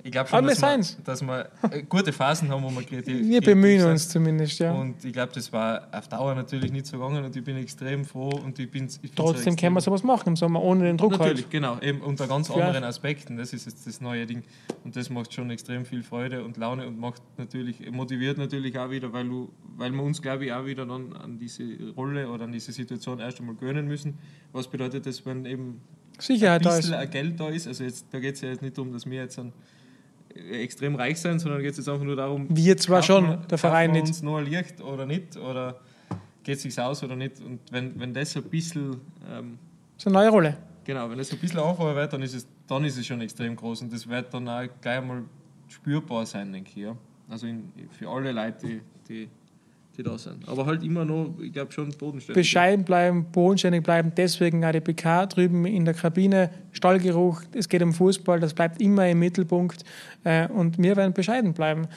ich 0.03 0.11
glaube 0.11 0.29
schon, 0.29 0.45
dass 0.45 0.61
wir, 0.61 1.03
dass 1.03 1.21
wir, 1.21 1.49
äh, 1.69 1.83
gute 1.83 2.13
Phasen 2.13 2.49
haben, 2.49 2.63
wo 2.63 2.69
wir 2.69 2.83
kreativ 2.83 3.27
Wir 3.27 3.41
bemühen 3.41 3.85
uns 3.85 4.03
sind. 4.03 4.11
zumindest, 4.11 4.59
ja. 4.59 4.71
Und 4.71 5.03
ich 5.03 5.11
glaube, 5.11 5.33
das 5.33 5.51
war 5.51 5.87
auf 5.91 6.07
Dauer 6.07 6.33
natürlich 6.35 6.71
nicht 6.71 6.85
so 6.85 6.97
gegangen 6.97 7.25
und 7.25 7.35
ich 7.35 7.43
bin 7.43 7.57
extrem 7.57 8.05
froh 8.05 8.29
und 8.29 8.57
ich 8.57 8.71
bin 8.71 8.87
ich 9.01 9.11
Trotzdem 9.13 9.55
können 9.55 9.73
wir 9.73 9.81
sowas 9.81 10.03
machen 10.03 10.29
im 10.29 10.35
Sommer, 10.35 10.61
ohne 10.61 10.85
den 10.85 10.97
Druck 10.97 11.11
Natürlich, 11.11 11.43
halt. 11.43 11.51
genau, 11.51 11.79
eben 11.81 12.01
unter 12.01 12.27
ganz 12.27 12.47
ja. 12.47 12.55
anderen 12.55 12.83
Aspekten, 12.83 13.37
das 13.37 13.51
ist 13.51 13.65
jetzt 13.65 13.85
das 13.85 13.99
neue 13.99 14.25
Ding 14.25 14.43
und 14.83 14.95
das 14.95 15.09
macht 15.09 15.33
schon 15.33 15.49
extrem 15.49 15.85
viel 15.85 16.03
Freude 16.03 16.43
und 16.43 16.57
Laune 16.57 16.87
und 16.87 16.99
macht 16.99 17.21
natürlich, 17.37 17.91
motiviert 17.91 18.37
natürlich 18.37 18.77
auch 18.79 18.89
wieder, 18.89 19.11
weil, 19.11 19.27
du, 19.27 19.49
weil 19.75 19.91
wir 19.91 20.03
uns, 20.03 20.21
glaube 20.21 20.45
ich, 20.45 20.53
auch 20.53 20.65
wieder 20.65 20.85
dann 20.85 21.13
an 21.17 21.37
diese 21.37 21.63
Rolle 21.97 22.29
oder 22.29 22.45
an 22.45 22.51
diese 22.51 22.71
Situation 22.71 23.19
erst 23.19 23.39
einmal 23.39 23.55
gewöhnen 23.55 23.87
müssen. 23.87 24.17
Was 24.53 24.67
bedeutet 24.67 25.05
das, 25.05 25.25
wenn 25.25 25.45
eben 25.45 25.81
Sicherheit 26.19 26.65
ein 26.65 26.75
bisschen 26.75 26.91
da 26.91 27.01
ist. 27.01 27.11
Geld 27.11 27.39
da 27.39 27.49
ist. 27.49 27.67
Also 27.67 27.83
jetzt, 27.83 28.05
da 28.11 28.19
geht 28.19 28.35
es 28.35 28.41
ja 28.41 28.49
jetzt 28.49 28.61
nicht 28.61 28.77
darum, 28.77 28.91
dass 28.91 29.05
wir 29.05 29.21
jetzt 29.21 29.39
ein, 29.39 29.53
äh, 30.35 30.63
extrem 30.63 30.95
reich 30.95 31.19
sind, 31.19 31.39
sondern 31.39 31.61
geht 31.61 31.71
es 31.71 31.77
jetzt 31.77 31.89
einfach 31.89 32.03
nur 32.03 32.15
darum, 32.15 32.47
wir 32.49 32.77
zwar 32.77 33.03
schon, 33.03 33.39
der 33.47 33.57
Verein 33.57 33.91
nicht. 33.91 34.07
uns 34.07 34.21
nur 34.21 34.39
ein 34.39 34.45
Licht 34.45 34.81
oder 34.81 35.05
nicht 35.05 35.37
oder 35.37 35.79
geht 36.43 36.57
es 36.57 36.63
sich 36.63 36.79
aus 36.79 37.03
oder 37.03 37.15
nicht. 37.15 37.41
Und 37.41 37.59
wenn, 37.71 37.99
wenn 37.99 38.13
das 38.13 38.35
ein 38.35 38.43
bisschen. 38.43 39.01
Ähm, 39.29 39.59
das 39.95 40.03
ist 40.03 40.07
eine 40.07 40.13
neue 40.13 40.29
Rolle. 40.29 40.57
Genau, 40.83 41.09
wenn 41.09 41.19
es 41.19 41.31
ein 41.33 41.39
bisschen 41.39 41.59
einfacher 41.59 41.95
wird, 41.95 42.13
dann 42.13 42.21
ist, 42.21 42.33
es, 42.33 42.47
dann 42.65 42.85
ist 42.85 42.97
es 42.97 43.05
schon 43.05 43.19
extrem 43.19 43.55
groß 43.55 43.81
und 43.81 43.91
das 43.91 44.07
wird 44.07 44.33
dann 44.33 44.47
auch 44.47 44.63
gleich 44.79 45.03
mal 45.03 45.23
spürbar 45.67 46.25
sein, 46.25 46.53
denke 46.53 46.71
ich. 46.75 46.83
Ja. 46.83 46.95
Also 47.29 47.47
in, 47.47 47.73
für 47.91 48.07
alle 48.07 48.31
Leute, 48.31 48.65
die, 48.65 48.81
die 49.09 49.29
die 49.97 50.03
da 50.03 50.17
sind. 50.17 50.47
Aber 50.47 50.65
halt 50.65 50.83
immer 50.83 51.03
noch, 51.03 51.33
ich 51.41 51.51
glaube 51.51 51.71
schon 51.71 51.89
bodenständig. 51.89 52.35
Bescheiden 52.35 52.85
bleiben, 52.85 53.25
bodenständig 53.31 53.83
bleiben, 53.83 54.11
deswegen 54.15 54.63
auch 54.63 54.71
die 54.71 54.79
PK 54.79 55.25
drüben 55.25 55.65
in 55.65 55.85
der 55.85 55.93
Kabine, 55.95 56.51
Stallgeruch, 56.71 57.41
es 57.53 57.67
geht 57.67 57.81
um 57.81 57.93
Fußball, 57.93 58.39
das 58.39 58.53
bleibt 58.53 58.79
immer 58.79 59.09
im 59.09 59.17
Mittelpunkt 59.19 59.83
äh, 60.23 60.47
und 60.49 60.77
wir 60.77 60.95
werden 60.95 61.13
bescheiden 61.13 61.53
bleiben, 61.53 61.87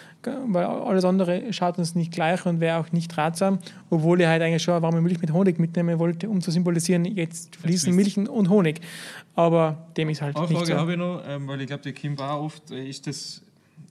weil 0.47 0.65
alles 0.65 1.05
andere 1.05 1.53
schaut 1.53 1.79
uns 1.79 1.95
nicht 1.95 2.13
gleich 2.13 2.47
und 2.47 2.61
wäre 2.61 2.79
auch 2.79 2.91
nicht 2.93 3.17
ratsam, 3.19 3.59
obwohl 3.91 4.21
ich 4.23 4.27
halt 4.27 4.43
eigentlich 4.43 4.63
schon 4.63 4.81
warme 4.81 5.03
Milch 5.03 5.21
mit 5.21 5.33
Honig 5.33 5.59
mitnehmen 5.59 5.99
wollte, 5.99 6.29
um 6.31 6.41
zu 6.41 6.51
symbolisieren, 6.51 7.05
jetzt 7.05 7.57
fließen 7.57 7.95
Milch 7.95 8.17
und 8.17 8.49
Honig. 8.49 8.81
Aber 9.35 9.89
dem 9.97 10.09
ist 10.09 10.23
halt 10.23 10.37
Eine 10.37 10.47
nicht 10.47 10.57
Frage 10.57 10.73
so. 10.73 10.79
habe 10.79 10.93
ich 10.93 10.99
noch, 10.99 11.23
ähm, 11.27 11.47
weil 11.47 11.61
ich 11.61 11.67
glaube, 11.67 11.83
der 11.83 11.93
Kim 11.93 12.19
war 12.19 12.41
oft, 12.41 12.71
äh, 12.71 12.89
ist 12.89 13.07
das, 13.07 13.43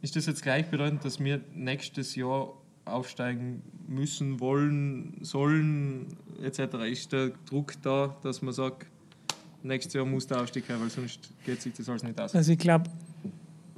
ist 0.01 0.15
das 0.15 0.25
jetzt 0.25 0.41
gleichbedeutend, 0.41 1.05
dass 1.05 1.23
wir 1.23 1.41
nächstes 1.53 2.15
Jahr 2.15 2.49
aufsteigen 2.89 3.61
müssen, 3.87 4.39
wollen, 4.39 5.17
sollen 5.21 6.07
etc. 6.43 6.59
Ist 6.89 7.11
der 7.11 7.31
Druck 7.49 7.73
da, 7.81 8.15
dass 8.23 8.41
man 8.41 8.53
sagt, 8.53 8.85
nächstes 9.63 9.93
Jahr 9.93 10.05
muss 10.05 10.27
der 10.27 10.41
Aufstieg 10.41 10.67
her, 10.69 10.79
weil 10.79 10.89
sonst 10.89 11.31
geht 11.45 11.61
sich 11.61 11.73
das 11.73 11.89
alles 11.89 12.03
nicht 12.03 12.19
aus? 12.19 12.35
Also 12.35 12.51
ich 12.51 12.59
glaube, 12.59 12.89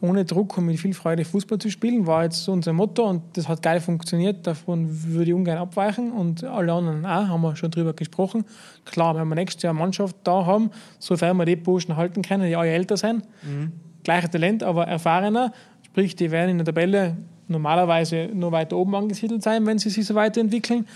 ohne 0.02 0.26
Druck 0.26 0.58
und 0.58 0.66
mit 0.66 0.80
viel 0.80 0.94
Freude 0.94 1.24
Fußball 1.24 1.60
zu 1.60 1.70
spielen, 1.70 2.08
war 2.08 2.24
jetzt 2.24 2.48
unser 2.50 2.74
Motto 2.74 3.08
und 3.08 3.22
das 3.34 3.48
hat 3.48 3.62
geil 3.62 3.80
funktioniert. 3.80 4.46
Davon 4.48 4.88
würde 4.90 5.30
ich 5.30 5.34
ungern 5.34 5.60
abweichen 5.60 6.12
und 6.12 6.44
alle 6.44 6.74
anderen 6.74 7.06
auch, 7.06 7.28
haben 7.28 7.42
wir 7.42 7.56
schon 7.56 7.70
drüber 7.70 7.94
gesprochen. 7.94 8.44
Klar, 8.84 9.16
wenn 9.16 9.28
wir 9.28 9.36
nächstes 9.36 9.62
Jahr 9.62 9.72
eine 9.72 9.80
Mannschaft 9.80 10.16
da 10.24 10.46
haben, 10.46 10.72
sofern 10.98 11.38
wir 11.38 11.46
die 11.46 11.56
Burschen 11.56 11.96
halten 11.96 12.24
können, 12.24 12.48
die 12.48 12.56
alle 12.56 12.72
älter 12.72 12.98
sind, 12.98 13.24
mhm. 13.44 13.74
gleiches 14.04 14.32
Talent, 14.32 14.64
aber 14.64 14.88
erfahrener, 14.88 15.54
sprich, 15.86 16.16
die 16.16 16.32
werden 16.32 16.52
in 16.52 16.58
der 16.58 16.66
Tabelle 16.66 17.18
normalerweise 17.52 18.30
nur 18.34 18.52
weiter 18.52 18.78
oben 18.78 18.96
angesiedelt 18.96 19.44
sein, 19.44 19.66
wenn 19.66 19.78
sie 19.78 19.90
sich 19.90 20.06
so 20.06 20.16
weiterentwickeln. 20.16 20.88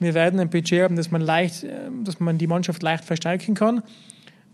Wir 0.00 0.14
werden 0.14 0.38
ein 0.40 0.48
Budget 0.48 0.82
haben, 0.82 0.96
dass 0.96 1.10
man, 1.10 1.20
leicht, 1.20 1.64
ähm, 1.64 2.04
dass 2.04 2.20
man 2.20 2.38
die 2.38 2.46
Mannschaft 2.46 2.82
leicht 2.82 3.04
verstärken 3.04 3.54
kann. 3.54 3.82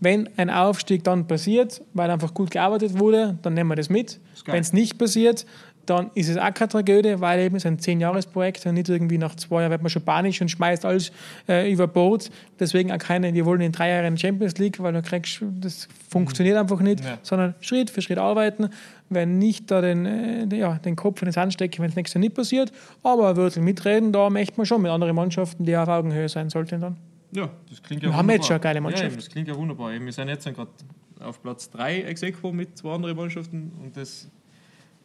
Wenn 0.00 0.28
ein 0.36 0.50
Aufstieg 0.50 1.04
dann 1.04 1.26
passiert, 1.26 1.82
weil 1.92 2.10
einfach 2.10 2.34
gut 2.34 2.50
gearbeitet 2.50 2.98
wurde, 2.98 3.38
dann 3.42 3.54
nehmen 3.54 3.70
wir 3.70 3.76
das 3.76 3.88
mit. 3.88 4.20
Wenn 4.46 4.60
es 4.60 4.72
nicht 4.72 4.98
passiert, 4.98 5.46
dann 5.86 6.10
ist 6.14 6.28
es 6.28 6.36
auch 6.36 6.52
keine 6.54 6.68
Tragödie, 6.68 7.20
weil 7.20 7.40
eben 7.40 7.56
es 7.56 7.66
ein 7.66 7.78
Zehn-Jahres-Projekt 7.78 8.64
und 8.66 8.74
nicht 8.74 8.88
irgendwie 8.88 9.18
nach 9.18 9.34
zwei 9.36 9.60
Jahren 9.60 9.70
wird 9.70 9.82
man 9.82 9.90
schon 9.90 10.02
panisch 10.02 10.40
und 10.40 10.48
schmeißt 10.50 10.84
alles 10.84 11.12
äh, 11.48 11.70
über 11.72 11.86
Bord. 11.86 12.30
Deswegen 12.58 12.92
auch 12.92 12.98
keine, 12.98 13.32
wir 13.34 13.44
wollen 13.44 13.60
in 13.60 13.72
drei 13.72 13.90
Jahren 13.90 14.16
Champions 14.16 14.58
League, 14.58 14.80
weil 14.80 14.92
du 14.92 15.02
kriegst, 15.02 15.42
das 15.60 15.88
funktioniert 16.08 16.56
einfach 16.56 16.80
nicht, 16.80 17.04
ja. 17.04 17.18
sondern 17.22 17.54
Schritt 17.60 17.90
für 17.90 18.02
Schritt 18.02 18.18
arbeiten. 18.18 18.68
Wenn 19.10 19.38
nicht 19.38 19.70
da 19.70 19.80
den, 19.80 20.06
äh, 20.06 20.56
ja, 20.56 20.74
den 20.78 20.96
Kopf 20.96 21.20
in 21.22 21.26
den 21.26 21.32
Sand 21.32 21.52
stecken, 21.52 21.82
wenn 21.82 21.90
es 21.90 21.96
nächstes 21.96 22.14
Jahr 22.14 22.20
nicht 22.20 22.34
passiert, 22.34 22.72
aber 23.02 23.30
ein 23.30 23.36
Wörtel 23.36 23.62
mitreden, 23.62 24.12
da 24.12 24.30
möchte 24.30 24.54
man 24.56 24.66
schon 24.66 24.82
mit 24.82 24.90
anderen 24.90 25.14
Mannschaften, 25.14 25.64
die 25.64 25.76
auf 25.76 25.88
Augenhöhe 25.88 26.28
sein 26.28 26.48
sollten 26.50 26.80
dann. 26.80 26.96
Ja, 27.32 27.50
das 27.68 27.82
klingt 27.82 28.02
ja 28.02 28.08
wir 28.08 28.12
wunderbar. 28.12 28.18
haben 28.18 28.30
jetzt 28.30 28.46
schon 28.46 28.54
eine 28.54 28.62
geile 28.62 28.80
Mannschaft. 28.80 29.10
Ja, 29.10 29.16
das 29.16 29.28
klingt 29.28 29.48
ja 29.48 29.56
wunderbar. 29.56 29.92
Wir 29.92 30.12
sind 30.12 30.28
jetzt 30.28 30.44
gerade 30.44 30.70
auf 31.20 31.42
Platz 31.42 31.70
3 31.70 32.02
ex 32.02 32.22
mit 32.52 32.78
zwei 32.78 32.94
anderen 32.94 33.16
Mannschaften 33.16 33.72
und 33.82 33.96
das 33.96 34.30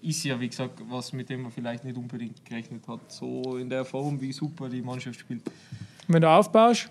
ist 0.02 0.24
ja, 0.24 0.40
wie 0.40 0.48
gesagt, 0.48 0.82
was 0.90 1.14
mit 1.14 1.30
dem 1.30 1.44
man 1.44 1.52
vielleicht 1.52 1.84
nicht 1.84 1.98
unbedingt 1.98 2.44
gerechnet 2.46 2.88
hat. 2.88 3.12
So 3.12 3.58
in 3.58 3.70
der 3.70 3.86
Form, 3.86 4.20
wie 4.22 4.32
super 4.32 4.70
die 4.70 4.82
Mannschaft 4.82 5.20
spielt. 5.20 5.42
Wenn 6.08 6.22
du 6.22 6.30
aufbaust, 6.30 6.90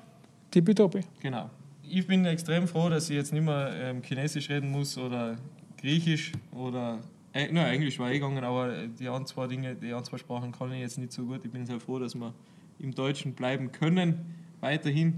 tippitoppi. 0.50 1.00
Genau. 1.20 1.50
Ich 1.82 2.06
bin 2.06 2.24
extrem 2.26 2.68
froh, 2.68 2.88
dass 2.88 3.08
ich 3.08 3.16
jetzt 3.16 3.32
nicht 3.32 3.44
mehr 3.44 3.72
ähm, 3.80 4.02
Chinesisch 4.02 4.50
reden 4.50 4.70
muss 4.70 4.98
oder 4.98 5.36
Griechisch 5.78 6.32
oder 6.52 6.98
äh, 7.32 7.50
nein, 7.52 7.74
Englisch 7.74 7.98
war 7.98 8.10
eh 8.10 8.14
gegangen, 8.14 8.42
aber 8.42 8.86
die 8.86 9.06
anderen 9.06 9.26
zwei 9.26 9.46
Dinge, 9.46 9.74
die 9.74 9.86
anderen 9.86 10.04
zwei 10.04 10.18
Sprachen 10.18 10.52
kann 10.52 10.72
ich 10.72 10.80
jetzt 10.80 10.98
nicht 10.98 11.12
so 11.12 11.24
gut. 11.24 11.40
Ich 11.44 11.50
bin 11.50 11.66
sehr 11.66 11.80
froh, 11.80 11.98
dass 11.98 12.14
wir 12.14 12.34
im 12.78 12.94
Deutschen 12.94 13.34
bleiben 13.34 13.72
können, 13.72 14.34
weiterhin. 14.60 15.14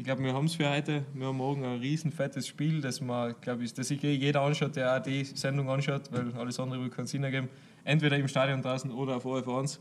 Ich 0.00 0.06
glaube, 0.06 0.22
wir 0.24 0.32
haben 0.32 0.46
es 0.46 0.54
für 0.54 0.66
heute. 0.66 1.04
Wir 1.12 1.26
haben 1.26 1.36
morgen 1.36 1.62
ein 1.62 1.78
riesen 1.78 2.10
fettes 2.10 2.46
Spiel, 2.46 2.80
das 2.80 3.02
man, 3.02 3.34
glaube 3.42 3.64
ich, 3.64 3.74
das 3.74 3.88
sich 3.88 4.00
jeder 4.00 4.40
anschaut, 4.40 4.74
der 4.74 4.96
auch 4.96 5.02
die 5.02 5.24
Sendung 5.24 5.68
anschaut, 5.68 6.04
weil 6.10 6.32
alles 6.38 6.58
andere 6.58 6.80
wird 6.80 6.96
keinen 6.96 7.06
Sinn 7.06 7.22
ergeben. 7.22 7.50
Entweder 7.84 8.16
im 8.16 8.26
Stadion 8.26 8.62
draußen 8.62 8.90
oder 8.90 9.16
auf 9.16 9.26
ORF1. 9.26 9.76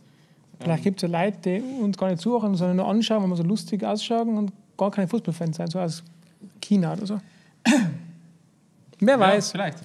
Vielleicht 0.60 0.84
gibt 0.84 1.02
es 1.02 1.10
ja 1.10 1.24
Leute, 1.24 1.38
die 1.39 1.62
uns 1.62 1.98
gar 1.98 2.10
nicht 2.10 2.20
zuhören, 2.20 2.54
sondern 2.56 2.76
nur 2.76 2.88
anschauen, 2.89 3.24
wenn 3.24 3.30
wir 3.30 3.38
so 3.38 3.44
lustig 3.44 3.82
ausschauen 3.86 4.38
und 4.38 4.52
gar 4.76 4.91
keine 4.91 5.08
Fußballfans 5.08 5.56
sein, 5.56 5.68
so 5.68 5.80
aus 5.80 6.04
China 6.60 6.91
oder 6.91 7.06
so. 7.06 7.22
Wer 9.00 9.18
weiß. 9.18 9.54
Ja, 9.54 9.58
vielleicht. 9.58 9.78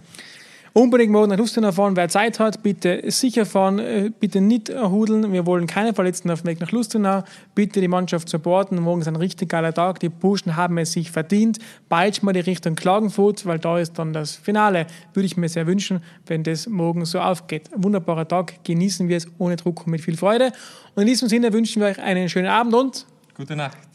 Unbedingt 0.77 1.13
morgen 1.13 1.31
nach 1.31 1.39
Lustenau 1.39 1.71
fahren. 1.71 1.95
Wer 1.95 2.09
Zeit 2.09 2.41
hat, 2.41 2.65
bitte 2.65 3.01
sicher 3.07 3.47
fahren, 3.47 3.79
äh, 3.79 4.11
bitte 4.19 4.41
nicht 4.41 4.71
hudeln. 4.71 5.33
Wir 5.33 5.47
wollen 5.47 5.69
keine 5.69 5.95
Verletzten 5.95 6.33
auf 6.33 6.43
dem 6.43 6.49
Weg 6.49 6.59
nach 6.59 6.73
Lustenau. 6.73 7.23
Bitte 7.55 7.81
die 7.81 7.87
Mannschaft 7.87 8.29
supporten. 8.29 8.83
Morgen 8.83 9.01
ist 9.01 9.07
ein 9.07 9.15
richtig 9.15 9.51
geiler 9.51 9.73
Tag. 9.73 10.01
Die 10.01 10.09
Burschen 10.09 10.57
haben 10.57 10.77
es 10.79 10.91
sich 10.91 11.13
verdient. 11.13 11.61
Bald 11.89 12.25
mal 12.25 12.33
die 12.33 12.41
Richtung 12.41 12.75
Klagenfurt, 12.75 13.47
weil 13.47 13.61
da 13.61 13.79
ist 13.79 14.01
dann 14.01 14.13
das 14.13 14.35
Finale. 14.35 14.89
Würde 15.13 15.27
ich 15.27 15.37
mir 15.37 15.49
sehr 15.49 15.69
wünschen, 15.69 16.03
wenn 16.27 16.43
das 16.43 16.67
morgen 16.67 17.05
so 17.05 17.21
aufgeht. 17.21 17.71
wunderbarer 17.77 18.27
Tag. 18.27 18.65
Genießen 18.65 19.09
wir 19.09 19.19
es 19.19 19.29
ohne 19.39 19.55
Druck 19.55 19.87
und 19.87 19.93
mit 19.93 20.01
viel 20.01 20.17
Freude. 20.17 20.51
Und 20.97 21.03
in 21.03 21.07
diesem 21.07 21.29
Sinne 21.29 21.53
wünschen 21.53 21.83
wir 21.83 21.91
euch 21.91 22.01
einen 22.01 22.29
schönen 22.29 22.49
Abend 22.49 22.75
und 22.75 23.07
gute 23.37 23.55
Nacht. 23.55 23.94